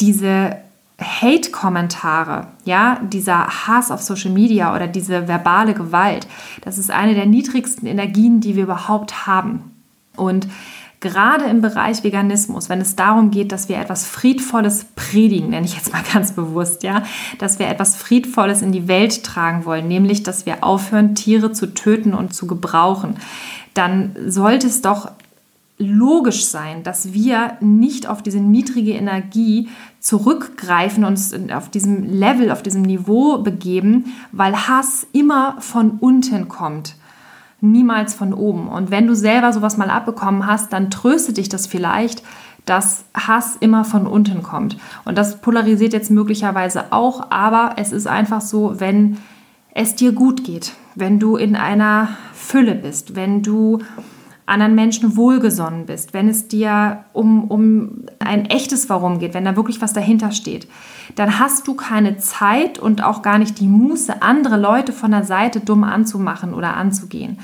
Diese 0.01 0.57
Hate-Kommentare, 1.01 2.47
ja, 2.65 2.99
dieser 3.03 3.47
Hass 3.47 3.91
auf 3.91 4.01
Social 4.01 4.31
Media 4.31 4.75
oder 4.75 4.87
diese 4.87 5.29
verbale 5.29 5.75
Gewalt, 5.75 6.27
das 6.63 6.79
ist 6.79 6.91
eine 6.91 7.15
der 7.15 7.27
niedrigsten 7.27 7.87
Energien, 7.87 8.41
die 8.41 8.57
wir 8.57 8.63
überhaupt 8.65 9.27
haben. 9.27 9.77
Und 10.17 10.49
gerade 11.07 11.45
im 11.45 11.61
Bereich 11.61 12.03
Veganismus, 12.03 12.69
wenn 12.69 12.81
es 12.81 12.97
darum 12.97 13.31
geht, 13.31 13.53
dass 13.53 13.69
wir 13.69 13.79
etwas 13.79 14.07
Friedvolles 14.07 14.87
predigen, 14.97 15.51
nenne 15.51 15.67
ich 15.67 15.77
jetzt 15.77 15.93
mal 15.93 16.03
ganz 16.13 16.33
bewusst, 16.33 16.83
ja, 16.83 17.05
dass 17.39 17.59
wir 17.59 17.69
etwas 17.69 17.97
Friedvolles 17.97 18.63
in 18.63 18.73
die 18.73 18.89
Welt 18.89 19.23
tragen 19.23 19.65
wollen, 19.65 19.89
nämlich, 19.89 20.23
dass 20.23 20.47
wir 20.47 20.65
aufhören, 20.65 21.15
Tiere 21.15 21.53
zu 21.53 21.75
töten 21.75 22.13
und 22.15 22.35
zu 22.35 22.47
gebrauchen, 22.47 23.17
dann 23.75 24.17
sollte 24.27 24.67
es 24.67 24.83
doch 24.83 25.11
logisch 25.79 26.47
sein, 26.47 26.83
dass 26.83 27.13
wir 27.13 27.59
nicht 27.61 28.07
auf 28.09 28.23
diese 28.23 28.41
niedrige 28.41 28.93
Energie 28.93 29.69
zurückgreifen 30.01 31.05
und 31.05 31.13
uns 31.13 31.35
auf 31.53 31.71
diesem 31.71 32.05
Level, 32.05 32.51
auf 32.51 32.63
diesem 32.63 32.83
Niveau 32.83 33.39
begeben, 33.39 34.15
weil 34.33 34.69
Hass 34.69 35.07
immer 35.13 35.61
von 35.61 35.93
unten 36.01 36.49
kommt, 36.49 36.97
niemals 37.61 38.15
von 38.15 38.33
oben. 38.33 38.69
Und 38.69 38.91
wenn 38.91 39.07
du 39.07 39.15
selber 39.15 39.53
sowas 39.53 39.77
mal 39.77 39.91
abbekommen 39.91 40.47
hast, 40.47 40.73
dann 40.73 40.91
tröstet 40.91 41.39
dich 41.39 41.49
das 41.49 41.67
vielleicht, 41.67 42.23
dass 42.65 43.05
Hass 43.15 43.57
immer 43.57 43.85
von 43.85 44.07
unten 44.07 44.43
kommt. 44.43 44.77
Und 45.05 45.17
das 45.17 45.41
polarisiert 45.41 45.93
jetzt 45.93 46.11
möglicherweise 46.11 46.93
auch, 46.93 47.31
aber 47.31 47.75
es 47.77 47.93
ist 47.93 48.07
einfach 48.07 48.41
so, 48.41 48.81
wenn 48.81 49.19
es 49.73 49.95
dir 49.95 50.13
gut 50.13 50.45
geht, 50.45 50.73
wenn 50.95 51.19
du 51.19 51.37
in 51.37 51.55
einer 51.55 52.09
Fülle 52.33 52.75
bist, 52.75 53.15
wenn 53.15 53.43
du 53.43 53.81
anderen 54.47 54.77
Menschen 54.77 55.17
wohlgesonnen 55.17 55.87
bist, 55.87 56.15
wenn 56.15 56.29
es 56.29 56.47
dir 56.49 57.05
um, 57.13 57.45
um 57.51 58.05
ein 58.21 58.47
echtes 58.47 58.89
Warum 58.89 59.19
geht, 59.19 59.35
wenn 59.35 59.45
da 59.45 59.57
wirklich 59.57 59.83
was 59.83 59.93
dahinter 59.93 60.31
steht, 60.31 60.69
dann 61.17 61.39
hast 61.39 61.67
du 61.67 61.75
keine 61.75 62.17
Zeit 62.19 62.79
und 62.79 63.03
auch 63.03 63.23
gar 63.23 63.39
nicht 63.39 63.59
die 63.61 63.67
Muße, 63.67 64.23
andere 64.23 64.57
Leute 64.57 64.93
von 64.93 65.11
der 65.11 65.25
Seite 65.25 65.61
dumm 65.61 65.85
anzumachen 65.85 66.55
oder 66.55 66.77
anzugehen. 66.77 67.39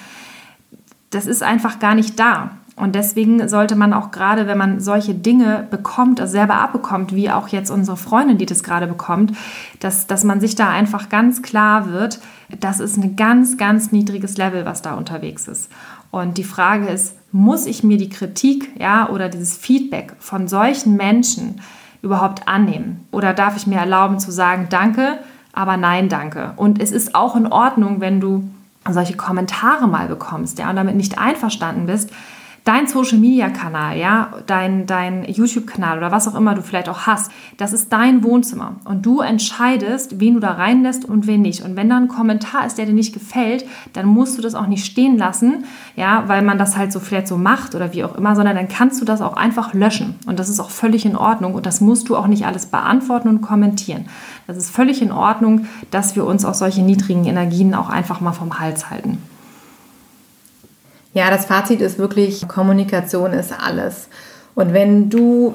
Das 1.11 1.27
ist 1.27 1.43
einfach 1.43 1.79
gar 1.79 1.95
nicht 1.95 2.19
da. 2.19 2.53
Und 2.75 2.95
deswegen 2.95 3.49
sollte 3.49 3.77
man 3.77 3.93
auch 3.93 4.13
gerade, 4.13 4.47
wenn 4.47 4.57
man 4.57 4.81
solche 4.81 5.15
Dinge 5.15 5.67
bekommt, 5.71 6.21
also 6.21 6.33
selber 6.33 6.55
abbekommt, 6.55 7.15
wie 7.15 7.31
auch 7.31 7.49
jetzt 7.49 7.71
unsere 7.71 7.99
Freundin, 7.99 8.39
die 8.39 8.47
das 8.47 8.63
gerade 8.63 8.87
bekommt, 8.87 9.37
dass, 9.79 10.07
dass 10.07 10.25
man 10.25 10.41
sich 10.41 10.55
da 10.55 10.71
einfach 10.71 11.11
ganz 11.11 11.43
klar 11.43 11.93
wird, 11.93 12.21
das 12.61 12.81
ist 12.81 12.97
ein 12.97 13.15
ganz, 13.17 13.59
ganz 13.59 13.93
niedriges 13.93 14.39
Level, 14.39 14.65
was 14.65 14.81
da 14.81 14.95
unterwegs 14.95 15.49
ist. 15.49 15.71
Und 16.13 16.37
die 16.37 16.45
Frage 16.45 16.89
ist, 16.89 17.17
muss 17.33 17.65
ich 17.65 17.83
mir 17.83 17.97
die 17.97 18.11
Kritik 18.11 18.79
ja, 18.79 19.09
oder 19.09 19.31
dieses 19.31 19.57
Feedback 19.57 20.15
von 20.19 20.47
solchen 20.47 20.97
Menschen 20.97 21.63
überhaupt 22.03 22.47
annehmen? 22.47 23.09
Oder 23.11 23.33
darf 23.33 23.57
ich 23.57 23.67
mir 23.67 23.79
erlauben 23.79 24.21
zu 24.21 24.31
sagen, 24.31 24.67
danke, 24.69 25.19
aber 25.55 25.79
nein, 25.79 26.11
danke? 26.11 26.53
Und 26.57 26.83
es 26.83 26.93
ist 26.93 27.15
auch 27.15 27.35
in 27.35 27.47
Ordnung, 27.47 28.01
wenn 28.01 28.21
du 28.21 28.45
solche 28.91 29.17
Kommentare 29.17 29.89
mal 29.89 30.07
bekommst 30.07 30.59
ja, 30.59 30.69
und 30.69 30.77
damit 30.77 30.97
nicht 30.97 31.19
einverstanden 31.19 31.87
bist, 31.87 32.11
dein 32.65 32.87
Social 32.87 33.19
Media 33.19 33.49
Kanal, 33.49 33.99
ja, 33.99 34.35
dein, 34.47 34.87
dein 34.87 35.25
YouTube 35.25 35.67
Kanal 35.67 35.99
oder 35.99 36.13
was 36.13 36.29
auch 36.29 36.35
immer 36.35 36.55
du 36.55 36.63
vielleicht 36.63 36.89
auch 36.89 37.07
hast, 37.07 37.33
das 37.57 37.73
ist 37.73 37.93
dein 37.93 38.23
Wohnzimmer 38.23 38.77
und 38.85 39.05
du 39.05 39.21
entscheidest, 39.21 40.21
wen 40.21 40.35
du 40.35 40.41
da 40.41 40.53
reinlässt 40.53 41.05
und 41.05 41.27
wen 41.27 41.43
nicht. 41.43 41.63
Und 41.63 41.75
wenn 41.75 41.89
da 41.89 41.97
ein 41.97 42.09
Kommentar 42.09 42.65
ist, 42.67 42.79
der 42.79 42.87
dir 42.87 42.93
nicht 42.93 43.13
gefällt, 43.13 43.65
dann 43.95 44.07
musst 44.07 44.39
du 44.39 44.43
das 44.43 44.55
auch 44.55 44.69
nicht 44.69 44.85
stehen 44.85 45.19
lassen, 45.19 45.65
ja, 45.97 46.25
weil 46.29 46.43
man 46.43 46.59
das 46.59 46.77
halt 46.77 46.93
so 46.93 47.01
vielleicht 47.01 47.27
so 47.27 47.37
macht 47.37 47.75
oder 47.75 47.93
wie 47.93 48.05
auch 48.05 48.15
immer, 48.15 48.37
sondern 48.37 48.55
dann 48.55 48.69
kannst 48.69 49.01
du 49.01 49.05
das 49.05 49.21
auch 49.21 49.37
einfach 49.37 49.75
löschen 49.75 50.15
und 50.27 50.39
das 50.39 50.49
ist 50.49 50.61
auch 50.61 50.71
völlig 50.71 51.05
in 51.05 51.17
Ordnung 51.17 51.55
und 51.55 51.67
das 51.67 51.81
musst 51.81 52.09
du 52.09 52.17
auch 52.17 52.29
nicht 52.29 52.47
alles 52.47 52.67
beantworten 52.67 53.29
und 53.29 53.41
kommentieren. 53.41 54.07
Das 54.47 54.57
ist 54.57 54.71
völlig 54.71 55.03
in 55.03 55.11
Ordnung, 55.11 55.67
dass 55.91 56.15
wir 56.15 56.25
uns 56.25 56.45
auch 56.45 56.55
solche 56.55 56.83
niedrigen 56.83 57.25
Energien 57.25 57.75
auch 57.75 57.89
einfach 57.89 58.21
mal 58.21 58.33
vom 58.33 58.61
Hals 58.61 58.91
halten. 58.91 59.19
Ja, 61.15 61.31
das 61.31 61.45
Fazit 61.45 61.81
ist 61.81 61.99
wirklich, 61.99 62.49
Kommunikation 62.49 63.33
ist 63.33 63.53
alles. 63.53 64.09
Und 64.55 64.73
wenn 64.73 65.11
du 65.11 65.55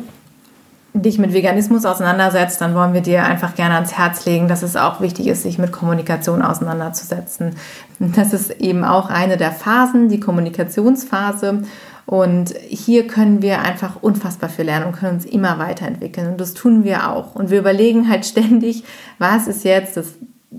dich 0.93 1.19
mit 1.19 1.33
Veganismus 1.33 1.85
auseinandersetzt, 1.85 2.59
dann 2.61 2.73
wollen 2.73 2.93
wir 2.93 3.01
dir 3.01 3.23
einfach 3.23 3.55
gerne 3.55 3.75
ans 3.75 3.93
Herz 3.93 4.25
legen, 4.25 4.47
dass 4.47 4.63
es 4.63 4.75
auch 4.75 5.01
wichtig 5.01 5.27
ist, 5.27 5.43
sich 5.43 5.57
mit 5.57 5.71
Kommunikation 5.71 6.41
auseinanderzusetzen. 6.41 7.55
Das 7.99 8.33
ist 8.33 8.51
eben 8.51 8.83
auch 8.83 9.09
eine 9.09 9.37
der 9.37 9.51
Phasen, 9.51 10.09
die 10.09 10.19
Kommunikationsphase. 10.19 11.63
Und 12.05 12.55
hier 12.69 13.05
können 13.05 13.41
wir 13.41 13.61
einfach 13.61 13.97
unfassbar 14.01 14.49
viel 14.49 14.65
lernen 14.65 14.87
und 14.87 14.95
können 14.95 15.15
uns 15.15 15.25
immer 15.25 15.59
weiterentwickeln. 15.59 16.27
Und 16.27 16.41
das 16.41 16.53
tun 16.53 16.83
wir 16.83 17.11
auch. 17.11 17.35
Und 17.35 17.49
wir 17.49 17.59
überlegen 17.59 18.09
halt 18.09 18.25
ständig, 18.25 18.83
was 19.19 19.47
ist 19.47 19.65
jetzt 19.65 19.97
das 19.97 20.13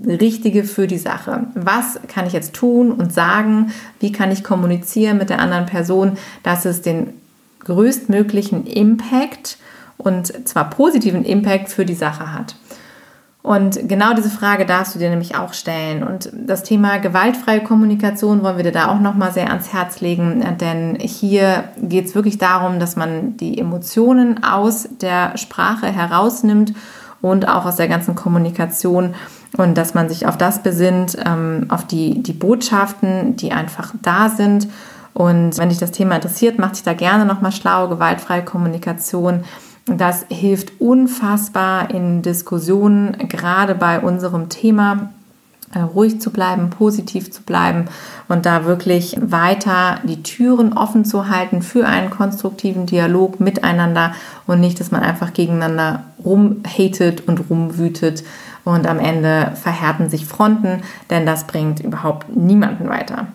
Richtige 0.05 0.63
für 0.63 0.87
die 0.87 0.97
Sache. 0.97 1.47
Was 1.55 1.99
kann 2.07 2.25
ich 2.25 2.33
jetzt 2.33 2.53
tun 2.53 2.91
und 2.91 3.13
sagen? 3.13 3.71
Wie 3.99 4.11
kann 4.11 4.31
ich 4.31 4.43
kommunizieren 4.43 5.17
mit 5.17 5.29
der 5.29 5.39
anderen 5.39 5.65
Person, 5.65 6.17
dass 6.43 6.65
es 6.65 6.81
den 6.81 7.13
größtmöglichen 7.59 8.65
Impact 8.65 9.57
und 9.97 10.47
zwar 10.47 10.69
positiven 10.69 11.25
Impact 11.25 11.69
für 11.69 11.85
die 11.85 11.95
Sache 11.95 12.33
hat? 12.33 12.55
Und 13.41 13.87
genau 13.87 14.13
diese 14.13 14.29
Frage 14.29 14.65
darfst 14.65 14.95
du 14.95 14.99
dir 14.99 15.09
nämlich 15.09 15.35
auch 15.35 15.53
stellen. 15.53 16.03
Und 16.03 16.29
das 16.33 16.63
Thema 16.63 16.97
gewaltfreie 16.97 17.63
Kommunikation 17.63 18.43
wollen 18.43 18.57
wir 18.57 18.65
dir 18.65 18.73
da 18.73 18.89
auch 18.89 18.99
nochmal 18.99 19.31
sehr 19.31 19.49
ans 19.49 19.71
Herz 19.71 20.01
legen, 20.01 20.43
denn 20.59 20.97
hier 20.99 21.63
geht 21.77 22.05
es 22.05 22.15
wirklich 22.15 22.37
darum, 22.37 22.79
dass 22.79 22.95
man 22.95 23.37
die 23.37 23.57
Emotionen 23.57 24.43
aus 24.43 24.89
der 25.01 25.37
Sprache 25.37 25.87
herausnimmt 25.87 26.73
und 27.21 27.47
auch 27.47 27.65
aus 27.65 27.77
der 27.77 27.87
ganzen 27.87 28.13
Kommunikation 28.13 29.15
und 29.59 29.77
dass 29.77 29.93
man 29.93 30.07
sich 30.07 30.25
auf 30.25 30.37
das 30.37 30.63
besinnt, 30.63 31.17
ähm, 31.25 31.65
auf 31.67 31.85
die, 31.85 32.23
die 32.23 32.33
Botschaften, 32.33 33.35
die 33.35 33.51
einfach 33.51 33.93
da 34.01 34.29
sind. 34.29 34.69
Und 35.13 35.57
wenn 35.57 35.67
dich 35.67 35.79
das 35.79 35.91
Thema 35.91 36.15
interessiert, 36.15 36.57
mach 36.57 36.71
dich 36.71 36.83
da 36.83 36.93
gerne 36.93 37.25
nochmal 37.25 37.51
schlau, 37.51 37.89
gewaltfreie 37.89 38.43
Kommunikation. 38.43 39.43
Das 39.85 40.25
hilft 40.29 40.79
unfassbar 40.79 41.91
in 41.91 42.21
Diskussionen, 42.21 43.17
gerade 43.27 43.75
bei 43.75 43.99
unserem 43.99 44.47
Thema 44.47 45.09
äh, 45.73 45.79
ruhig 45.79 46.21
zu 46.21 46.31
bleiben, 46.31 46.69
positiv 46.69 47.29
zu 47.31 47.43
bleiben 47.43 47.85
und 48.27 48.45
da 48.45 48.65
wirklich 48.65 49.17
weiter 49.21 49.99
die 50.03 50.23
Türen 50.23 50.73
offen 50.73 51.03
zu 51.03 51.27
halten 51.27 51.61
für 51.61 51.85
einen 51.85 52.09
konstruktiven 52.09 52.85
Dialog 52.85 53.39
miteinander 53.39 54.13
und 54.47 54.61
nicht, 54.61 54.79
dass 54.79 54.91
man 54.91 55.01
einfach 55.01 55.33
gegeneinander 55.33 56.03
rumhatet 56.23 57.27
und 57.27 57.49
rumwütet 57.49 58.23
und 58.69 58.87
am 58.87 58.99
Ende 58.99 59.51
verhärten 59.55 60.09
sich 60.09 60.25
Fronten, 60.25 60.81
denn 61.09 61.25
das 61.25 61.45
bringt 61.45 61.79
überhaupt 61.79 62.35
niemanden 62.35 62.89
weiter. 62.89 63.27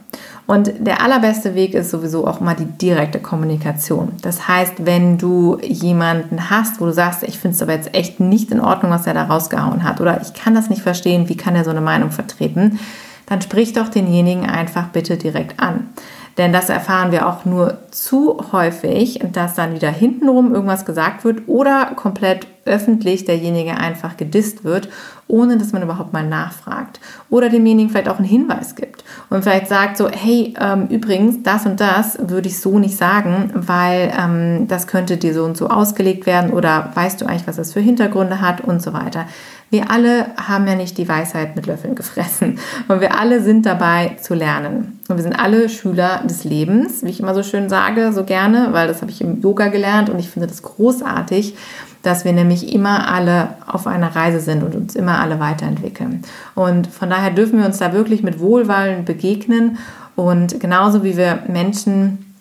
Und 0.46 0.72
der 0.78 1.02
allerbeste 1.02 1.54
Weg 1.54 1.74
ist 1.74 1.90
sowieso 1.90 2.26
auch 2.26 2.40
mal 2.40 2.54
die 2.54 2.66
direkte 2.66 3.18
Kommunikation. 3.18 4.12
Das 4.20 4.46
heißt, 4.46 4.84
wenn 4.84 5.16
du 5.16 5.58
jemanden 5.62 6.50
hast, 6.50 6.80
wo 6.80 6.86
du 6.86 6.92
sagst, 6.92 7.22
ich 7.22 7.38
finde 7.38 7.56
es 7.56 7.62
aber 7.62 7.72
jetzt 7.72 7.94
echt 7.94 8.20
nicht 8.20 8.50
in 8.50 8.60
Ordnung, 8.60 8.92
was 8.92 9.06
er 9.06 9.14
da 9.14 9.24
rausgehauen 9.24 9.84
hat 9.84 10.00
oder 10.00 10.20
ich 10.20 10.34
kann 10.34 10.54
das 10.54 10.68
nicht 10.68 10.82
verstehen, 10.82 11.28
wie 11.28 11.36
kann 11.36 11.56
er 11.56 11.64
so 11.64 11.70
eine 11.70 11.80
Meinung 11.80 12.10
vertreten, 12.10 12.78
dann 13.26 13.40
sprich 13.40 13.72
doch 13.72 13.88
denjenigen 13.88 14.44
einfach 14.44 14.88
bitte 14.88 15.16
direkt 15.16 15.60
an. 15.60 15.88
Denn 16.36 16.52
das 16.52 16.68
erfahren 16.68 17.12
wir 17.12 17.28
auch 17.28 17.44
nur 17.44 17.78
zu 17.90 18.38
häufig, 18.52 19.20
dass 19.32 19.54
dann 19.54 19.74
wieder 19.74 19.90
hintenrum 19.90 20.52
irgendwas 20.52 20.84
gesagt 20.84 21.24
wird 21.24 21.42
oder 21.46 21.92
komplett 21.94 22.46
öffentlich 22.66 23.24
derjenige 23.24 23.76
einfach 23.76 24.16
gedisst 24.16 24.64
wird, 24.64 24.88
ohne 25.28 25.58
dass 25.58 25.72
man 25.72 25.82
überhaupt 25.82 26.12
mal 26.12 26.26
nachfragt. 26.26 26.98
Oder 27.30 27.50
demjenigen 27.50 27.90
vielleicht 27.90 28.08
auch 28.08 28.18
einen 28.18 28.26
Hinweis 28.26 28.74
gibt 28.74 29.04
und 29.30 29.42
vielleicht 29.42 29.68
sagt 29.68 29.96
so, 29.96 30.08
hey, 30.08 30.54
ähm, 30.60 30.86
übrigens, 30.88 31.42
das 31.42 31.66
und 31.66 31.80
das 31.80 32.18
würde 32.20 32.48
ich 32.48 32.58
so 32.58 32.78
nicht 32.78 32.96
sagen, 32.96 33.50
weil 33.54 34.12
ähm, 34.18 34.66
das 34.68 34.86
könnte 34.86 35.16
dir 35.16 35.34
so 35.34 35.44
und 35.44 35.56
so 35.56 35.68
ausgelegt 35.68 36.26
werden 36.26 36.52
oder 36.52 36.90
weißt 36.94 37.20
du 37.20 37.26
eigentlich, 37.26 37.46
was 37.46 37.56
das 37.56 37.72
für 37.72 37.80
Hintergründe 37.80 38.40
hat 38.40 38.62
und 38.62 38.82
so 38.82 38.92
weiter. 38.92 39.26
Wir 39.74 39.90
alle 39.90 40.26
haben 40.36 40.68
ja 40.68 40.76
nicht 40.76 40.98
die 40.98 41.08
Weisheit 41.08 41.56
mit 41.56 41.66
Löffeln 41.66 41.96
gefressen 41.96 42.60
und 42.86 43.00
wir 43.00 43.18
alle 43.18 43.42
sind 43.42 43.66
dabei 43.66 44.16
zu 44.22 44.34
lernen. 44.34 45.00
Und 45.08 45.16
wir 45.16 45.24
sind 45.24 45.36
alle 45.36 45.68
Schüler 45.68 46.22
des 46.22 46.44
Lebens, 46.44 47.02
wie 47.02 47.08
ich 47.08 47.18
immer 47.18 47.34
so 47.34 47.42
schön 47.42 47.68
sage, 47.68 48.12
so 48.12 48.22
gerne, 48.22 48.68
weil 48.70 48.86
das 48.86 49.02
habe 49.02 49.10
ich 49.10 49.20
im 49.20 49.40
Yoga 49.40 49.66
gelernt 49.66 50.10
und 50.10 50.20
ich 50.20 50.30
finde 50.30 50.46
das 50.46 50.62
großartig, 50.62 51.56
dass 52.02 52.24
wir 52.24 52.32
nämlich 52.32 52.72
immer 52.72 53.08
alle 53.10 53.48
auf 53.66 53.88
einer 53.88 54.14
Reise 54.14 54.38
sind 54.38 54.62
und 54.62 54.76
uns 54.76 54.94
immer 54.94 55.18
alle 55.18 55.40
weiterentwickeln. 55.40 56.22
Und 56.54 56.86
von 56.86 57.10
daher 57.10 57.32
dürfen 57.32 57.58
wir 57.58 57.66
uns 57.66 57.78
da 57.78 57.92
wirklich 57.92 58.22
mit 58.22 58.38
Wohlwollen 58.38 59.04
begegnen 59.04 59.78
und 60.14 60.60
genauso 60.60 61.02
wie 61.02 61.16
wir 61.16 61.40
Menschen 61.48 62.33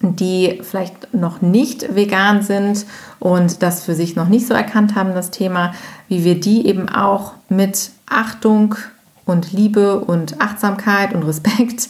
die 0.00 0.60
vielleicht 0.62 1.12
noch 1.12 1.40
nicht 1.40 1.94
vegan 1.94 2.42
sind 2.42 2.86
und 3.18 3.62
das 3.62 3.84
für 3.84 3.94
sich 3.94 4.14
noch 4.16 4.28
nicht 4.28 4.46
so 4.46 4.54
erkannt 4.54 4.94
haben, 4.94 5.14
das 5.14 5.30
Thema, 5.30 5.72
wie 6.08 6.24
wir 6.24 6.38
die 6.38 6.66
eben 6.66 6.88
auch 6.88 7.32
mit 7.48 7.90
Achtung 8.08 8.76
und 9.28 9.52
Liebe 9.52 10.00
und 10.00 10.40
Achtsamkeit 10.40 11.14
und 11.14 11.22
Respekt 11.22 11.88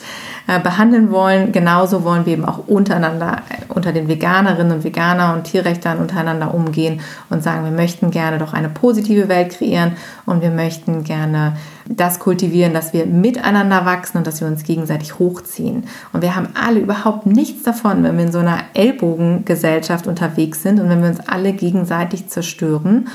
äh, 0.48 0.58
behandeln 0.58 1.12
wollen. 1.12 1.52
Genauso 1.52 2.02
wollen 2.02 2.26
wir 2.26 2.32
eben 2.32 2.44
auch 2.44 2.66
untereinander, 2.66 3.42
äh, 3.48 3.72
unter 3.72 3.92
den 3.92 4.08
Veganerinnen 4.08 4.72
und 4.72 4.84
Veganer 4.84 5.34
und 5.34 5.44
Tierrechtern 5.44 5.98
untereinander 5.98 6.52
umgehen 6.52 7.00
und 7.30 7.42
sagen, 7.42 7.64
wir 7.64 7.70
möchten 7.70 8.10
gerne 8.10 8.38
doch 8.38 8.54
eine 8.54 8.68
positive 8.68 9.28
Welt 9.28 9.50
kreieren 9.52 9.92
und 10.26 10.42
wir 10.42 10.50
möchten 10.50 11.04
gerne 11.04 11.56
das 11.86 12.18
kultivieren, 12.18 12.74
dass 12.74 12.92
wir 12.92 13.06
miteinander 13.06 13.86
wachsen 13.86 14.18
und 14.18 14.26
dass 14.26 14.40
wir 14.40 14.48
uns 14.48 14.64
gegenseitig 14.64 15.18
hochziehen. 15.18 15.84
Und 16.12 16.22
wir 16.22 16.34
haben 16.34 16.48
alle 16.60 16.80
überhaupt 16.80 17.24
nichts 17.24 17.62
davon, 17.62 18.02
wenn 18.02 18.16
wir 18.16 18.24
in 18.24 18.32
so 18.32 18.40
einer 18.40 18.58
Ellbogengesellschaft 18.74 20.06
unterwegs 20.08 20.62
sind 20.62 20.80
und 20.80 20.88
wenn 20.88 21.02
wir 21.02 21.08
uns 21.08 21.20
alle 21.20 21.52
gegenseitig 21.52 22.28
zerstören 22.28 23.08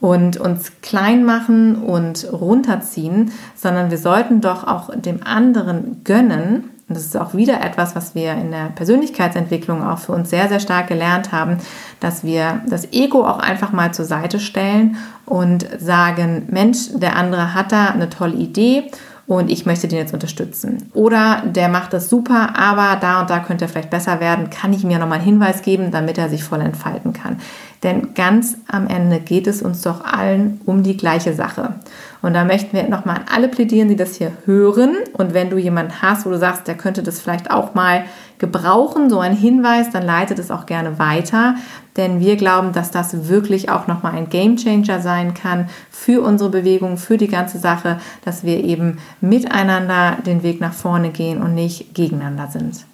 und 0.00 0.38
uns 0.38 0.72
klein 0.82 1.24
machen 1.24 1.76
und 1.76 2.26
runterziehen, 2.32 3.32
sondern 3.54 3.90
wir 3.90 3.98
sollten 3.98 4.40
doch 4.40 4.66
auch 4.66 4.90
dem 4.94 5.22
anderen 5.24 6.02
gönnen. 6.04 6.70
Und 6.88 6.96
das 6.96 7.04
ist 7.04 7.16
auch 7.16 7.34
wieder 7.34 7.62
etwas, 7.62 7.94
was 7.94 8.14
wir 8.14 8.32
in 8.32 8.50
der 8.50 8.70
Persönlichkeitsentwicklung 8.74 9.84
auch 9.84 9.98
für 9.98 10.12
uns 10.12 10.30
sehr, 10.30 10.48
sehr 10.48 10.58
stark 10.58 10.88
gelernt 10.88 11.30
haben, 11.30 11.58
dass 12.00 12.24
wir 12.24 12.62
das 12.68 12.92
Ego 12.92 13.24
auch 13.24 13.38
einfach 13.38 13.72
mal 13.72 13.92
zur 13.94 14.06
Seite 14.06 14.40
stellen 14.40 14.96
und 15.24 15.66
sagen, 15.78 16.48
Mensch, 16.50 16.88
der 16.94 17.14
andere 17.14 17.54
hat 17.54 17.70
da 17.70 17.90
eine 17.90 18.10
tolle 18.10 18.34
Idee 18.34 18.90
und 19.30 19.48
ich 19.48 19.64
möchte 19.64 19.86
den 19.86 19.98
jetzt 19.98 20.12
unterstützen. 20.12 20.90
Oder 20.92 21.44
der 21.46 21.68
macht 21.68 21.92
das 21.92 22.10
super, 22.10 22.58
aber 22.58 22.98
da 23.00 23.20
und 23.20 23.30
da 23.30 23.38
könnte 23.38 23.66
er 23.66 23.68
vielleicht 23.68 23.90
besser 23.90 24.18
werden. 24.18 24.50
Kann 24.50 24.72
ich 24.72 24.82
mir 24.82 24.98
nochmal 24.98 25.18
einen 25.18 25.26
Hinweis 25.26 25.62
geben, 25.62 25.92
damit 25.92 26.18
er 26.18 26.28
sich 26.28 26.42
voll 26.42 26.60
entfalten 26.60 27.12
kann? 27.12 27.36
Denn 27.82 28.12
ganz 28.14 28.58
am 28.68 28.86
Ende 28.86 29.20
geht 29.20 29.46
es 29.46 29.62
uns 29.62 29.80
doch 29.80 30.04
allen 30.04 30.60
um 30.66 30.82
die 30.82 30.98
gleiche 30.98 31.32
Sache. 31.32 31.76
Und 32.20 32.34
da 32.34 32.44
möchten 32.44 32.76
wir 32.76 32.86
nochmal 32.88 33.16
an 33.16 33.24
alle 33.34 33.48
plädieren, 33.48 33.88
die 33.88 33.96
das 33.96 34.16
hier 34.16 34.32
hören. 34.44 34.96
Und 35.14 35.32
wenn 35.32 35.48
du 35.48 35.56
jemanden 35.56 36.02
hast, 36.02 36.26
wo 36.26 36.30
du 36.30 36.38
sagst, 36.38 36.68
der 36.68 36.76
könnte 36.76 37.02
das 37.02 37.20
vielleicht 37.20 37.50
auch 37.50 37.74
mal 37.74 38.04
gebrauchen, 38.38 39.08
so 39.08 39.18
ein 39.18 39.34
Hinweis, 39.34 39.90
dann 39.90 40.02
leitet 40.02 40.38
es 40.38 40.50
auch 40.50 40.66
gerne 40.66 40.98
weiter. 40.98 41.54
Denn 41.96 42.20
wir 42.20 42.36
glauben, 42.36 42.72
dass 42.72 42.90
das 42.90 43.28
wirklich 43.28 43.70
auch 43.70 43.86
nochmal 43.86 44.14
ein 44.14 44.28
Game 44.28 44.56
Changer 44.56 45.00
sein 45.00 45.32
kann 45.32 45.70
für 45.90 46.22
unsere 46.22 46.50
Bewegung, 46.50 46.98
für 46.98 47.16
die 47.16 47.28
ganze 47.28 47.58
Sache, 47.58 47.98
dass 48.24 48.44
wir 48.44 48.62
eben 48.62 48.98
miteinander 49.22 50.18
den 50.26 50.42
Weg 50.42 50.60
nach 50.60 50.74
vorne 50.74 51.10
gehen 51.10 51.40
und 51.40 51.54
nicht 51.54 51.94
gegeneinander 51.94 52.48
sind. 52.48 52.89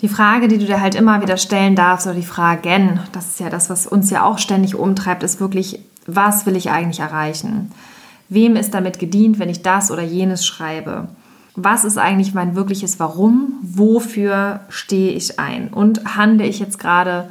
Die 0.00 0.08
Frage, 0.08 0.48
die 0.48 0.58
du 0.58 0.64
dir 0.64 0.80
halt 0.80 0.94
immer 0.94 1.20
wieder 1.20 1.36
stellen 1.36 1.76
darfst, 1.76 2.06
oder 2.06 2.16
die 2.16 2.22
Fragen, 2.22 3.00
das 3.12 3.28
ist 3.28 3.40
ja 3.40 3.50
das, 3.50 3.68
was 3.68 3.86
uns 3.86 4.10
ja 4.10 4.24
auch 4.24 4.38
ständig 4.38 4.74
umtreibt, 4.74 5.22
ist 5.22 5.40
wirklich, 5.40 5.80
was 6.06 6.46
will 6.46 6.56
ich 6.56 6.70
eigentlich 6.70 7.00
erreichen? 7.00 7.70
Wem 8.30 8.56
ist 8.56 8.72
damit 8.72 8.98
gedient, 8.98 9.38
wenn 9.38 9.50
ich 9.50 9.62
das 9.62 9.90
oder 9.90 10.02
jenes 10.02 10.46
schreibe? 10.46 11.08
Was 11.56 11.84
ist 11.84 11.98
eigentlich 11.98 12.32
mein 12.32 12.54
wirkliches 12.54 12.98
Warum? 12.98 13.54
Wofür 13.62 14.60
stehe 14.70 15.12
ich 15.12 15.38
ein? 15.38 15.68
Und 15.68 16.16
handle 16.16 16.46
ich 16.46 16.60
jetzt 16.60 16.78
gerade 16.78 17.28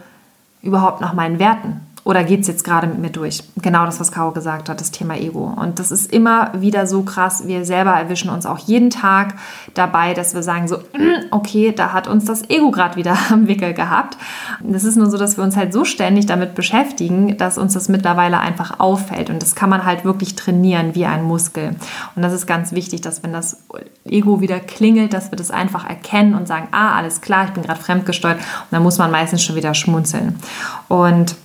überhaupt 0.62 1.02
nach 1.02 1.14
meinen 1.14 1.40
Werten? 1.40 1.80
Oder 2.04 2.24
geht 2.24 2.42
es 2.42 2.48
jetzt 2.48 2.64
gerade 2.64 2.88
mit 2.88 3.00
mir 3.00 3.10
durch? 3.10 3.44
Genau 3.62 3.86
das, 3.86 4.00
was 4.00 4.12
Caro 4.12 4.32
gesagt 4.32 4.70
hat, 4.70 4.80
das 4.80 4.92
Thema 4.92 5.16
Ego. 5.16 5.54
Und 5.56 5.80
das 5.80 5.92
ist 5.92 6.12
immer 6.12 6.52
wieder 6.60 6.88
so 6.88 7.04
krass. 7.04 7.46
Wir 7.46 7.66
selber 7.66 7.92
erwischen 7.92 8.30
uns 8.30 8.46
auch 8.46 8.58
jeden 8.58 8.90
Tag 8.90 9.36
dabei, 9.74 10.14
dass 10.14 10.34
wir 10.34 10.42
sagen 10.42 10.68
so, 10.68 10.80
okay, 11.32 11.74
da 11.76 11.92
hat 11.92 12.08
uns 12.08 12.26
das 12.26 12.50
Ego 12.50 12.72
gerade 12.72 12.96
wieder 12.96 13.18
am 13.32 13.48
Wickel 13.48 13.74
gehabt. 13.74 14.18
Das 14.62 14.84
ist 14.84 14.96
nur 14.96 15.10
so, 15.10 15.18
dass 15.18 15.38
wir 15.38 15.44
uns 15.44 15.58
halt 15.58 15.74
so 15.74 15.84
ständig 15.84 16.26
damit 16.26 16.56
beschäftigen, 16.56 17.38
dass 17.38 17.58
uns 17.58 17.74
das 17.74 17.90
mittlerweile 17.90 18.40
einfach 18.40 18.80
auffällt. 18.80 19.30
Und 19.30 19.42
das 19.42 19.56
kann 19.56 19.70
man 19.70 19.86
halt 19.86 20.06
wirklich 20.06 20.36
trainieren 20.36 20.96
wie 20.96 21.06
ein 21.06 21.24
Muskel. 21.24 21.76
Und 22.16 22.22
das 22.22 22.34
ist 22.34 22.48
ganz 22.48 22.72
wichtig, 22.72 23.02
dass 23.02 23.24
wenn 23.24 23.34
das 23.34 23.64
Ego 24.06 24.42
wieder 24.42 24.60
klingelt, 24.60 25.14
dass 25.14 25.32
wir 25.32 25.38
das 25.38 25.52
einfach 25.52 25.88
erkennen 25.88 26.34
und 26.34 26.48
sagen, 26.48 26.70
ah, 26.72 26.96
alles 26.96 27.22
klar, 27.22 27.46
ich 27.46 27.52
bin 27.52 27.64
gerade 27.64 27.80
fremdgesteuert. 27.80 28.38
Und 28.38 28.72
dann 28.72 28.84
muss 28.84 28.98
man 28.98 29.12
meistens 29.12 29.44
schon 29.44 29.56
wieder 29.56 29.74
schmunzeln. 29.74 30.40
Und 30.88 31.36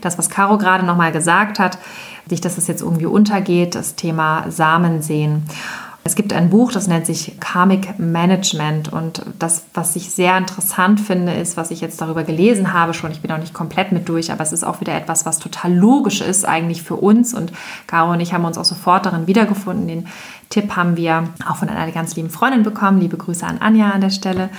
das, 0.00 0.18
was 0.18 0.30
Caro 0.30 0.58
gerade 0.58 0.84
nochmal 0.84 1.12
gesagt 1.12 1.58
hat, 1.58 1.78
nicht, 2.30 2.44
dass 2.44 2.58
es 2.58 2.68
jetzt 2.68 2.82
irgendwie 2.82 3.06
untergeht, 3.06 3.74
das 3.74 3.94
Thema 3.94 4.44
Samen 4.48 5.02
sehen. 5.02 5.44
Es 6.04 6.16
gibt 6.16 6.32
ein 6.32 6.50
Buch, 6.50 6.72
das 6.72 6.88
nennt 6.88 7.06
sich 7.06 7.38
Karmic 7.38 7.96
Management 8.00 8.92
und 8.92 9.24
das, 9.38 9.66
was 9.72 9.94
ich 9.94 10.10
sehr 10.10 10.36
interessant 10.36 10.98
finde, 10.98 11.32
ist, 11.32 11.56
was 11.56 11.70
ich 11.70 11.80
jetzt 11.80 12.00
darüber 12.00 12.24
gelesen 12.24 12.72
habe 12.72 12.92
schon, 12.92 13.12
ich 13.12 13.20
bin 13.20 13.30
auch 13.30 13.38
nicht 13.38 13.54
komplett 13.54 13.92
mit 13.92 14.08
durch, 14.08 14.32
aber 14.32 14.42
es 14.42 14.52
ist 14.52 14.64
auch 14.64 14.80
wieder 14.80 14.96
etwas, 14.96 15.26
was 15.26 15.38
total 15.38 15.72
logisch 15.72 16.20
ist 16.20 16.44
eigentlich 16.44 16.82
für 16.82 16.96
uns 16.96 17.34
und 17.34 17.52
Caro 17.86 18.12
und 18.12 18.20
ich 18.20 18.34
haben 18.34 18.44
uns 18.44 18.58
auch 18.58 18.64
sofort 18.64 19.06
darin 19.06 19.28
wiedergefunden. 19.28 19.86
Den 19.86 20.08
Tipp 20.52 20.76
haben 20.76 20.98
wir 20.98 21.30
auch 21.48 21.56
von 21.56 21.70
einer 21.70 21.90
ganz 21.92 22.14
lieben 22.14 22.28
Freundin 22.28 22.62
bekommen. 22.62 23.00
Liebe 23.00 23.16
Grüße 23.16 23.46
an 23.46 23.56
Anja 23.58 23.88
an 23.88 24.02
der 24.02 24.10
Stelle. 24.10 24.50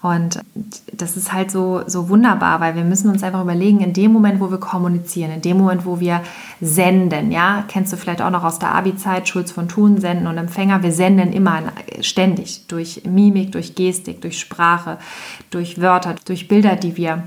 Und 0.00 0.40
das 0.94 1.18
ist 1.18 1.34
halt 1.34 1.50
so, 1.50 1.82
so 1.86 2.08
wunderbar, 2.08 2.60
weil 2.60 2.74
wir 2.74 2.84
müssen 2.84 3.10
uns 3.10 3.22
einfach 3.22 3.42
überlegen, 3.42 3.80
in 3.80 3.92
dem 3.92 4.14
Moment, 4.14 4.40
wo 4.40 4.50
wir 4.50 4.56
kommunizieren, 4.56 5.30
in 5.30 5.42
dem 5.42 5.58
Moment, 5.58 5.84
wo 5.84 6.00
wir 6.00 6.22
senden, 6.62 7.30
ja, 7.30 7.64
kennst 7.68 7.92
du 7.92 7.98
vielleicht 7.98 8.22
auch 8.22 8.30
noch 8.30 8.44
aus 8.44 8.60
der 8.60 8.74
Abi-Zeit, 8.74 9.28
Schulz 9.28 9.52
von 9.52 9.68
Thun, 9.68 9.98
Senden 10.00 10.26
und 10.26 10.38
Empfänger, 10.38 10.82
wir 10.82 10.92
senden 10.92 11.34
immer 11.34 11.60
ständig 12.00 12.66
durch 12.68 13.02
Mimik, 13.04 13.52
durch 13.52 13.74
Gestik, 13.74 14.22
durch 14.22 14.40
Sprache, 14.40 14.96
durch 15.50 15.82
Wörter, 15.82 16.14
durch 16.24 16.48
Bilder, 16.48 16.76
die 16.76 16.96
wir 16.96 17.24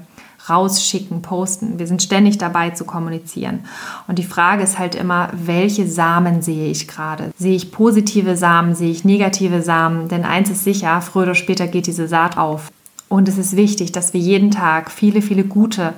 rausschicken, 0.50 1.22
posten. 1.22 1.80
Wir 1.80 1.88
sind 1.88 2.02
ständig 2.02 2.38
dabei 2.38 2.72
zu 2.72 2.86
kommunizieren. 2.86 3.66
Und 4.08 4.20
die 4.20 4.24
Frage 4.24 4.64
ist 4.64 4.80
halt 4.80 4.96
immer, 4.96 5.30
welche 5.34 5.88
Samen 5.88 6.42
sehe 6.42 6.70
ich 6.70 6.88
gerade? 6.88 7.32
Sehe 7.38 7.56
ich 7.56 7.72
positive 7.72 8.38
Samen, 8.38 8.76
sehe 8.76 8.92
ich 8.92 9.06
negative 9.06 9.62
Samen? 9.62 10.08
Denn 10.08 10.24
eins 10.24 10.50
ist 10.50 10.64
sicher, 10.64 11.02
früher 11.02 11.24
oder 11.24 11.36
später 11.36 11.68
geht 11.68 11.88
diese 11.88 12.08
Saat 12.08 12.38
auf. 12.38 12.72
Und 13.08 13.28
es 13.28 13.38
ist 13.38 13.56
wichtig, 13.56 13.92
dass 13.92 14.14
wir 14.14 14.20
jeden 14.20 14.52
Tag 14.52 14.92
viele, 14.92 15.22
viele 15.22 15.44
gute 15.44 15.94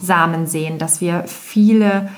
Samen 0.00 0.46
sehen, 0.46 0.78
dass 0.78 1.00
wir 1.00 1.24
viele 1.26 2.08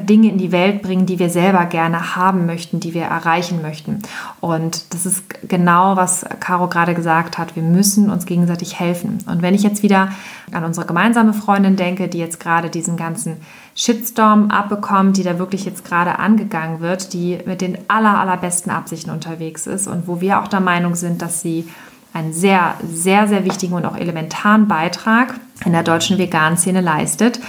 Dinge 0.00 0.30
in 0.30 0.38
die 0.38 0.52
Welt 0.52 0.80
bringen, 0.80 1.04
die 1.04 1.18
wir 1.18 1.28
selber 1.28 1.66
gerne 1.66 2.16
haben 2.16 2.46
möchten, 2.46 2.80
die 2.80 2.94
wir 2.94 3.02
erreichen 3.02 3.60
möchten. 3.60 3.98
Und 4.40 4.94
das 4.94 5.04
ist 5.04 5.22
genau, 5.48 5.96
was 5.96 6.24
Caro 6.40 6.68
gerade 6.68 6.94
gesagt 6.94 7.36
hat. 7.36 7.56
Wir 7.56 7.62
müssen 7.62 8.10
uns 8.10 8.24
gegenseitig 8.24 8.80
helfen. 8.80 9.18
Und 9.26 9.42
wenn 9.42 9.54
ich 9.54 9.62
jetzt 9.62 9.82
wieder 9.82 10.08
an 10.50 10.64
unsere 10.64 10.86
gemeinsame 10.86 11.34
Freundin 11.34 11.76
denke, 11.76 12.08
die 12.08 12.18
jetzt 12.18 12.40
gerade 12.40 12.70
diesen 12.70 12.96
ganzen 12.96 13.42
Shitstorm 13.74 14.50
abbekommt, 14.50 15.18
die 15.18 15.24
da 15.24 15.38
wirklich 15.38 15.66
jetzt 15.66 15.84
gerade 15.84 16.18
angegangen 16.18 16.80
wird, 16.80 17.12
die 17.12 17.38
mit 17.44 17.60
den 17.60 17.76
aller, 17.88 18.18
allerbesten 18.18 18.72
Absichten 18.72 19.10
unterwegs 19.10 19.66
ist 19.66 19.88
und 19.88 20.08
wo 20.08 20.22
wir 20.22 20.40
auch 20.40 20.48
der 20.48 20.60
Meinung 20.60 20.94
sind, 20.94 21.20
dass 21.20 21.42
sie 21.42 21.68
einen 22.14 22.32
sehr, 22.32 22.74
sehr, 22.86 23.26
sehr 23.28 23.44
wichtigen 23.44 23.74
und 23.74 23.86
auch 23.86 23.96
elementaren 23.96 24.68
Beitrag 24.68 25.34
in 25.64 25.72
der 25.72 25.82
deutschen 25.82 26.18
Vegan-Szene 26.18 26.80
leistet, 26.80 27.40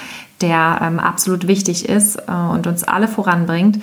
der 0.44 0.80
ähm, 0.84 1.00
absolut 1.00 1.48
wichtig 1.48 1.90
ist 1.90 2.18
äh, 2.28 2.32
und 2.32 2.68
uns 2.68 2.84
alle 2.84 3.08
voranbringt, 3.08 3.80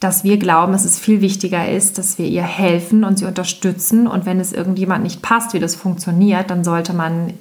dass 0.00 0.24
wir 0.24 0.38
glauben, 0.38 0.72
dass 0.72 0.84
es 0.84 0.98
viel 0.98 1.20
wichtiger 1.20 1.68
ist, 1.68 1.98
dass 1.98 2.18
wir 2.18 2.26
ihr 2.26 2.42
helfen 2.42 3.04
und 3.04 3.18
sie 3.18 3.26
unterstützen. 3.26 4.06
Und 4.06 4.26
wenn 4.26 4.40
es 4.40 4.52
irgendjemand 4.52 5.04
nicht 5.04 5.22
passt, 5.22 5.54
wie 5.54 5.60
das 5.60 5.76
funktioniert, 5.76 6.50
dann 6.50 6.64
sollte 6.64 6.92
man 6.92 7.34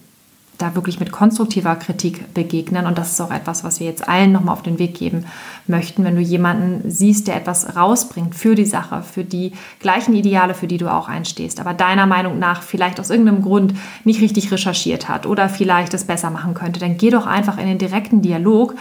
da 0.63 0.75
wirklich 0.75 0.99
mit 0.99 1.11
konstruktiver 1.11 1.75
Kritik 1.75 2.33
begegnen. 2.33 2.85
Und 2.85 2.97
das 2.97 3.11
ist 3.11 3.21
auch 3.21 3.31
etwas, 3.31 3.63
was 3.63 3.79
wir 3.79 3.87
jetzt 3.87 4.07
allen 4.07 4.31
nochmal 4.31 4.53
auf 4.53 4.63
den 4.63 4.79
Weg 4.79 4.95
geben 4.95 5.25
möchten. 5.67 6.03
Wenn 6.03 6.15
du 6.15 6.21
jemanden 6.21 6.89
siehst, 6.89 7.27
der 7.27 7.35
etwas 7.35 7.75
rausbringt 7.75 8.33
für 8.33 8.55
die 8.55 8.65
Sache, 8.65 9.03
für 9.03 9.23
die 9.23 9.51
gleichen 9.79 10.15
Ideale, 10.15 10.53
für 10.53 10.67
die 10.67 10.77
du 10.77 10.91
auch 10.91 11.09
einstehst, 11.09 11.59
aber 11.59 11.73
deiner 11.73 12.05
Meinung 12.05 12.39
nach 12.39 12.61
vielleicht 12.61 12.99
aus 12.99 13.09
irgendeinem 13.09 13.41
Grund 13.41 13.73
nicht 14.03 14.21
richtig 14.21 14.51
recherchiert 14.51 15.09
hat 15.09 15.25
oder 15.25 15.49
vielleicht 15.49 15.93
es 15.93 16.05
besser 16.05 16.29
machen 16.29 16.53
könnte, 16.53 16.79
dann 16.79 16.97
geh 16.97 17.09
doch 17.09 17.27
einfach 17.27 17.57
in 17.57 17.67
den 17.67 17.77
direkten 17.77 18.21
Dialog. 18.21 18.75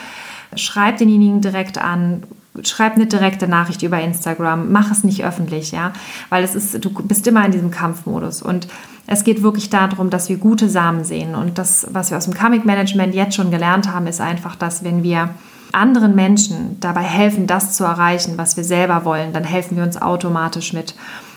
Schreib 0.55 0.99
denjenigen 0.99 1.41
direkt 1.41 1.79
an, 1.79 2.23
schreib 2.63 2.95
eine 2.95 3.07
direkte 3.07 3.49
Nachricht 3.49 3.83
über 3.83 4.01
Instagram, 4.01 4.71
mach 4.71 4.91
es 4.91 5.05
nicht 5.05 5.25
öffentlich, 5.25 5.73
ja, 5.73 5.93
weil 6.29 6.45
es 6.45 6.55
ist, 6.55 6.85
du 6.85 6.91
bist 6.91 7.27
immer 7.27 7.45
in 7.45 7.53
diesem 7.53 7.71
Kampfmodus. 7.71 8.43
Und 8.43 8.69
es 9.07 9.25
geht 9.25 9.43
wirklich 9.43 9.71
darum, 9.71 10.11
dass 10.11 10.29
wir 10.29 10.37
gute 10.37 10.69
Samen 10.69 11.05
sehen. 11.05 11.35
Und 11.35 11.59
das, 11.59 11.87
was 11.91 12.11
wir 12.11 12.19
aus 12.19 12.27
dem 12.27 12.35
Comic 12.35 12.65
Management 12.65 13.15
jetzt 13.15 13.35
schon 13.35 13.51
gelernt 13.51 13.91
haben, 13.91 14.07
ist 14.07 14.21
einfach, 14.21 14.57
dass 14.57 14.85
wenn 14.85 15.03
wir 15.03 15.31
anderen 15.73 16.15
Menschen 16.15 16.79
dabei 16.81 17.03
helfen, 17.03 17.47
das 17.47 17.75
zu 17.75 17.85
erreichen, 17.85 18.35
was 18.37 18.57
wir 18.57 18.65
selber 18.65 19.05
wollen, 19.05 19.33
dann 19.33 19.45
helfen 19.45 19.77
wir 19.77 19.85
uns 19.85 20.01
automatisch 20.01 20.73
mit. 20.73 20.95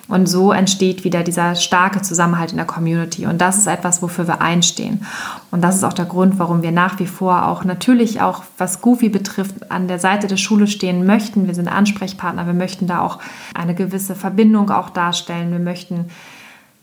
Und 0.07 0.27
so 0.27 0.51
entsteht 0.51 1.03
wieder 1.03 1.23
dieser 1.23 1.55
starke 1.55 2.01
Zusammenhalt 2.01 2.51
in 2.51 2.57
der 2.57 2.65
Community. 2.65 3.25
Und 3.25 3.39
das 3.41 3.57
ist 3.57 3.67
etwas, 3.67 4.01
wofür 4.01 4.27
wir 4.27 4.41
einstehen. 4.41 5.05
Und 5.49 5.61
das 5.61 5.75
ist 5.75 5.83
auch 5.83 5.93
der 5.93 6.05
Grund, 6.05 6.37
warum 6.37 6.61
wir 6.61 6.71
nach 6.71 6.99
wie 6.99 7.07
vor 7.07 7.47
auch 7.47 7.63
natürlich 7.63 8.21
auch, 8.21 8.43
was 8.57 8.81
Goofy 8.81 9.09
betrifft, 9.09 9.71
an 9.71 9.87
der 9.87 9.97
Seite 9.97 10.27
der 10.27 10.37
Schule 10.37 10.67
stehen 10.67 11.05
möchten. 11.05 11.47
Wir 11.47 11.55
sind 11.55 11.67
Ansprechpartner. 11.67 12.45
Wir 12.45 12.53
möchten 12.53 12.85
da 12.85 13.01
auch 13.01 13.19
eine 13.55 13.73
gewisse 13.73 14.15
Verbindung 14.15 14.69
auch 14.69 14.91
darstellen. 14.91 15.51
Wir 15.51 15.59
möchten 15.59 16.05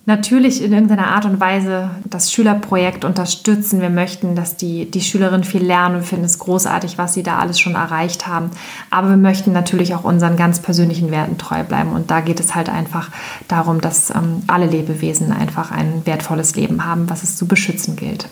natürlich 0.04 0.62
in 0.62 0.72
irgendeiner 0.72 1.08
Art 1.08 1.24
und 1.24 1.38
Weise 1.38 1.90
das 2.04 2.32
Schülerprojekt 2.32 3.04
unterstützen. 3.04 3.80
Wir 3.80 3.90
möchten, 3.90 4.34
dass 4.34 4.56
die, 4.56 4.90
die 4.90 5.00
Schülerinnen 5.00 5.44
viel 5.44 5.64
lernen. 5.64 5.96
Wir 5.96 6.02
finden 6.02 6.24
es 6.24 6.38
großartig, 6.38 6.98
was 6.98 7.14
sie 7.14 7.22
da 7.22 7.38
alles 7.38 7.60
schon 7.60 7.74
erreicht 7.74 8.26
haben. 8.26 8.50
Aber 8.90 9.10
wir 9.10 9.16
möchten 9.16 9.52
natürlich 9.52 9.94
auch 9.94 10.04
unseren 10.04 10.36
ganz 10.36 10.60
persönlichen 10.60 11.10
Werten 11.10 11.38
treu 11.38 11.62
bleiben. 11.62 11.92
Und 11.92 12.10
da 12.10 12.20
geht 12.20 12.40
es 12.40 12.54
halt 12.54 12.68
einfach 12.68 13.10
darum, 13.46 13.80
dass 13.80 14.10
ähm, 14.10 14.42
alle 14.48 14.66
Lebewesen 14.66 15.32
einfach 15.32 15.70
ein 15.70 16.02
wertvolles 16.04 16.56
Leben 16.56 16.84
haben, 16.84 17.08
was 17.08 17.22
es 17.22 17.36
zu 17.36 17.46
beschützen 17.46 17.94
gilt. 17.94 18.28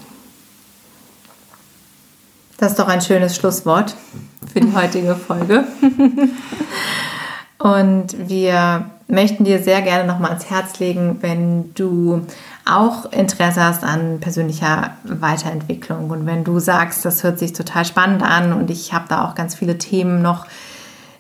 Das 2.59 2.73
ist 2.73 2.79
doch 2.79 2.89
ein 2.89 3.01
schönes 3.01 3.37
Schlusswort 3.37 3.95
für 4.53 4.61
die 4.61 4.75
heutige 4.75 5.15
Folge. 5.15 5.65
Und 7.59 8.29
wir 8.29 8.91
möchten 9.11 9.45
dir 9.45 9.63
sehr 9.63 9.83
gerne 9.83 10.07
nochmal 10.07 10.31
ans 10.31 10.51
Herz 10.51 10.79
legen, 10.79 11.19
wenn 11.21 11.75
du 11.75 12.27
auch 12.65 13.11
Interesse 13.13 13.63
hast 13.63 13.85
an 13.85 14.21
persönlicher 14.21 14.97
Weiterentwicklung. 15.05 16.11
Und 16.11 16.27
wenn 16.27 16.45
du 16.45 16.59
sagst, 16.59 17.05
das 17.05 17.23
hört 17.25 17.39
sich 17.39 17.53
total 17.53 17.85
spannend 17.85 18.23
an 18.23 18.53
und 18.53 18.71
ich 18.71 18.93
habe 18.93 19.07
da 19.09 19.25
auch 19.25 19.35
ganz 19.35 19.55
viele 19.55 19.79
Themen 19.79 20.23
noch, 20.23 20.47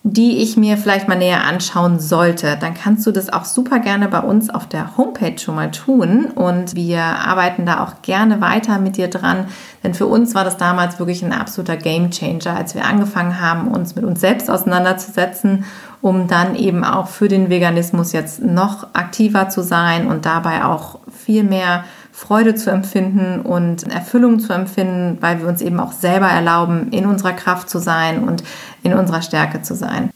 die 0.02 0.38
ich 0.38 0.56
mir 0.56 0.78
vielleicht 0.78 1.08
mal 1.08 1.18
näher 1.18 1.44
anschauen 1.44 2.00
sollte, 2.00 2.56
dann 2.58 2.72
kannst 2.72 3.06
du 3.06 3.12
das 3.12 3.30
auch 3.30 3.44
super 3.44 3.80
gerne 3.80 4.08
bei 4.08 4.20
uns 4.20 4.48
auf 4.48 4.66
der 4.66 4.96
Homepage 4.96 5.38
schon 5.38 5.56
mal 5.56 5.70
tun. 5.70 6.26
Und 6.34 6.74
wir 6.74 7.02
arbeiten 7.02 7.66
da 7.66 7.84
auch 7.84 8.00
gerne 8.00 8.40
weiter 8.40 8.78
mit 8.78 8.96
dir 8.96 9.08
dran, 9.08 9.48
denn 9.84 9.92
für 9.92 10.06
uns 10.06 10.34
war 10.34 10.44
das 10.44 10.56
damals 10.56 10.98
wirklich 10.98 11.22
ein 11.22 11.34
absoluter 11.34 11.76
Game 11.76 12.10
Changer, 12.10 12.56
als 12.56 12.74
wir 12.74 12.86
angefangen 12.86 13.40
haben, 13.40 13.68
uns 13.68 13.94
mit 13.94 14.04
uns 14.04 14.20
selbst 14.20 14.50
auseinanderzusetzen 14.50 15.64
um 16.02 16.28
dann 16.28 16.54
eben 16.54 16.84
auch 16.84 17.08
für 17.08 17.28
den 17.28 17.50
Veganismus 17.50 18.12
jetzt 18.12 18.42
noch 18.42 18.88
aktiver 18.94 19.48
zu 19.48 19.62
sein 19.62 20.06
und 20.06 20.24
dabei 20.24 20.64
auch 20.64 20.98
viel 21.10 21.44
mehr 21.44 21.84
Freude 22.20 22.54
zu 22.54 22.70
empfinden 22.70 23.40
und 23.40 23.84
Erfüllung 23.90 24.40
zu 24.40 24.52
empfinden, 24.52 25.16
weil 25.22 25.40
wir 25.40 25.48
uns 25.48 25.62
eben 25.62 25.80
auch 25.80 25.92
selber 25.92 26.26
erlauben, 26.26 26.88
in 26.90 27.06
unserer 27.06 27.32
Kraft 27.32 27.70
zu 27.70 27.78
sein 27.78 28.24
und 28.24 28.44
in 28.82 28.92
unserer 28.92 29.22
Stärke 29.22 29.62
zu 29.62 29.74
sein. 29.74 30.10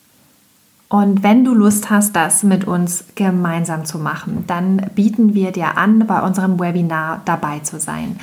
Und 0.91 1.23
wenn 1.23 1.47
du 1.47 1.55
Lust 1.55 1.89
hast, 1.89 2.15
das 2.15 2.43
mit 2.43 2.67
uns 2.67 3.07
gemeinsam 3.15 3.87
zu 3.87 3.99
machen, 3.99 4.45
dann 4.47 4.91
bieten 4.95 5.33
wir 5.33 5.51
dir 5.51 5.79
an, 5.79 6.07
bei 6.07 6.21
unserem 6.21 6.61
Webinar 6.61 7.23
dabei 7.25 7.61
zu 7.61 7.81
sein. 7.81 8.21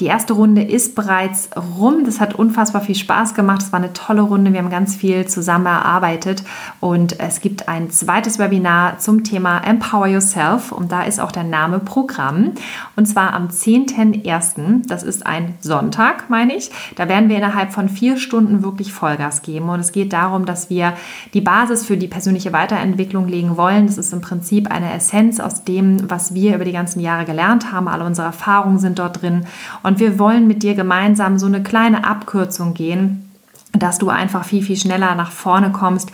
Die 0.00 0.06
erste 0.06 0.32
Runde 0.32 0.60
ist 0.60 0.96
bereits 0.96 1.50
rum. 1.78 2.02
Das 2.04 2.18
hat 2.18 2.34
unfassbar 2.34 2.82
viel 2.82 2.96
Spaß 2.96 3.34
gemacht. 3.34 3.62
Es 3.62 3.72
war 3.72 3.78
eine 3.78 3.92
tolle 3.92 4.22
Runde. 4.22 4.52
Wir 4.52 4.58
haben 4.58 4.70
ganz 4.70 4.96
viel 4.96 5.26
zusammen 5.26 5.66
erarbeitet. 5.66 6.42
Und 6.80 7.20
es 7.20 7.40
gibt 7.40 7.68
ein 7.68 7.90
zweites 7.90 8.40
Webinar 8.40 8.98
zum 8.98 9.22
Thema 9.22 9.60
Empower 9.60 10.08
Yourself. 10.08 10.72
Und 10.72 10.90
da 10.90 11.04
ist 11.04 11.20
auch 11.20 11.30
der 11.30 11.44
Name 11.44 11.78
Programm. 11.78 12.54
Und 12.96 13.06
zwar 13.06 13.34
am 13.34 13.46
10.01. 13.46 14.88
Das 14.88 15.04
ist 15.04 15.24
ein 15.24 15.54
Sonntag, 15.60 16.28
meine 16.28 16.56
ich. 16.56 16.72
Da 16.96 17.08
werden 17.08 17.28
wir 17.28 17.36
innerhalb 17.36 17.72
von 17.72 17.88
vier 17.88 18.16
Stunden 18.16 18.64
wirklich 18.64 18.92
Vollgas 18.92 19.42
geben. 19.42 19.68
Und 19.68 19.78
es 19.78 19.92
geht 19.92 20.12
darum, 20.12 20.44
dass 20.44 20.70
wir 20.70 20.94
die 21.34 21.40
Basis 21.40 21.86
für 21.86 21.96
die 21.96 22.08
persönliche 22.08 22.52
Weiterentwicklung 22.52 23.28
legen 23.28 23.56
wollen. 23.56 23.86
Das 23.86 23.98
ist 23.98 24.12
im 24.12 24.22
Prinzip 24.22 24.72
eine 24.72 24.92
Essenz 24.92 25.38
aus 25.38 25.62
dem, 25.62 26.10
was 26.10 26.34
wir 26.34 26.56
über 26.56 26.64
die 26.64 26.72
ganzen 26.72 26.98
Jahre 26.98 27.24
gelernt 27.24 27.70
haben. 27.70 27.86
Alle 27.86 28.04
unsere 28.04 28.26
Erfahrungen 28.26 28.80
sind 28.80 28.98
dort 28.98 29.22
drin. 29.22 29.46
Und 29.84 30.00
wir 30.00 30.18
wollen 30.18 30.48
mit 30.48 30.62
dir 30.62 30.74
gemeinsam 30.74 31.38
so 31.38 31.46
eine 31.46 31.62
kleine 31.62 32.04
Abkürzung 32.04 32.72
gehen, 32.74 33.30
dass 33.72 33.98
du 33.98 34.08
einfach 34.08 34.44
viel, 34.44 34.62
viel 34.62 34.76
schneller 34.76 35.14
nach 35.14 35.30
vorne 35.30 35.70
kommst 35.72 36.10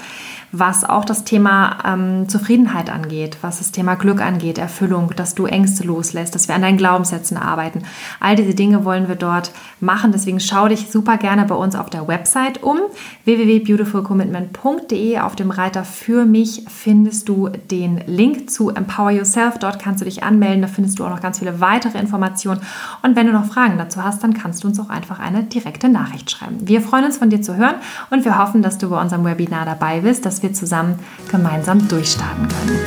was 0.52 0.84
auch 0.84 1.04
das 1.04 1.24
Thema 1.24 1.78
ähm, 1.84 2.28
Zufriedenheit 2.28 2.90
angeht, 2.90 3.38
was 3.40 3.58
das 3.58 3.70
Thema 3.70 3.94
Glück 3.94 4.20
angeht, 4.20 4.58
Erfüllung, 4.58 5.12
dass 5.14 5.34
du 5.34 5.46
Ängste 5.46 5.84
loslässt, 5.84 6.34
dass 6.34 6.48
wir 6.48 6.56
an 6.56 6.62
deinen 6.62 6.76
Glaubenssätzen 6.76 7.36
arbeiten. 7.36 7.82
All 8.18 8.34
diese 8.34 8.54
Dinge 8.54 8.84
wollen 8.84 9.06
wir 9.08 9.14
dort 9.14 9.52
machen. 9.80 10.10
Deswegen 10.12 10.40
schau 10.40 10.66
dich 10.66 10.90
super 10.90 11.18
gerne 11.18 11.44
bei 11.44 11.54
uns 11.54 11.76
auf 11.76 11.88
der 11.88 12.08
Website 12.08 12.62
um. 12.62 12.78
www.beautifulcommitment.de. 13.24 15.18
Auf 15.18 15.36
dem 15.36 15.50
Reiter 15.50 15.84
für 15.84 16.24
mich 16.24 16.64
findest 16.68 17.28
du 17.28 17.48
den 17.48 18.02
Link 18.06 18.50
zu 18.50 18.70
Empower 18.70 19.12
Yourself. 19.12 19.58
Dort 19.58 19.78
kannst 19.80 20.00
du 20.00 20.04
dich 20.04 20.24
anmelden. 20.24 20.62
Da 20.62 20.68
findest 20.68 20.98
du 20.98 21.04
auch 21.04 21.10
noch 21.10 21.20
ganz 21.20 21.38
viele 21.38 21.60
weitere 21.60 21.98
Informationen. 21.98 22.60
Und 23.02 23.14
wenn 23.14 23.26
du 23.26 23.32
noch 23.32 23.46
Fragen 23.46 23.78
dazu 23.78 24.02
hast, 24.02 24.24
dann 24.24 24.34
kannst 24.34 24.64
du 24.64 24.68
uns 24.68 24.80
auch 24.80 24.88
einfach 24.88 25.20
eine 25.20 25.44
direkte 25.44 25.88
Nachricht 25.88 26.30
schreiben. 26.30 26.56
Wir 26.62 26.80
freuen 26.80 27.04
uns 27.04 27.18
von 27.18 27.30
dir 27.30 27.40
zu 27.40 27.56
hören 27.56 27.76
und 28.10 28.24
wir 28.24 28.36
hoffen, 28.38 28.62
dass 28.62 28.78
du 28.78 28.90
bei 28.90 29.00
unserem 29.00 29.24
Webinar 29.24 29.64
dabei 29.64 30.00
bist, 30.00 30.26
wir 30.42 30.52
zusammen 30.52 30.98
gemeinsam 31.30 31.86
durchstarten 31.88 32.48
können. 32.48 32.78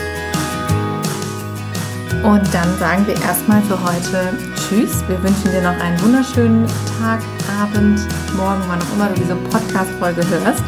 Und 2.23 2.53
dann 2.53 2.77
sagen 2.79 3.05
wir 3.05 3.21
erstmal 3.21 3.61
für 3.63 3.77
heute 3.83 4.37
Tschüss. 4.55 5.03
Wir 5.09 5.21
wünschen 5.21 5.51
dir 5.51 5.61
noch 5.61 5.77
einen 5.77 5.99
wunderschönen 6.01 6.65
Tag, 6.99 7.19
Abend, 7.61 7.99
Morgen, 8.37 8.61
wann 8.67 8.81
auch 8.81 8.93
immer 8.95 9.09
du 9.09 9.15
diese 9.19 9.35
Podcast-Folge 9.35 10.25
hörst 10.29 10.63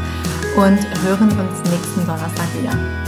und 0.58 0.80
hören 1.04 1.30
uns 1.30 1.70
nächsten 1.70 2.06
Donnerstag 2.06 2.48
wieder. 2.60 3.05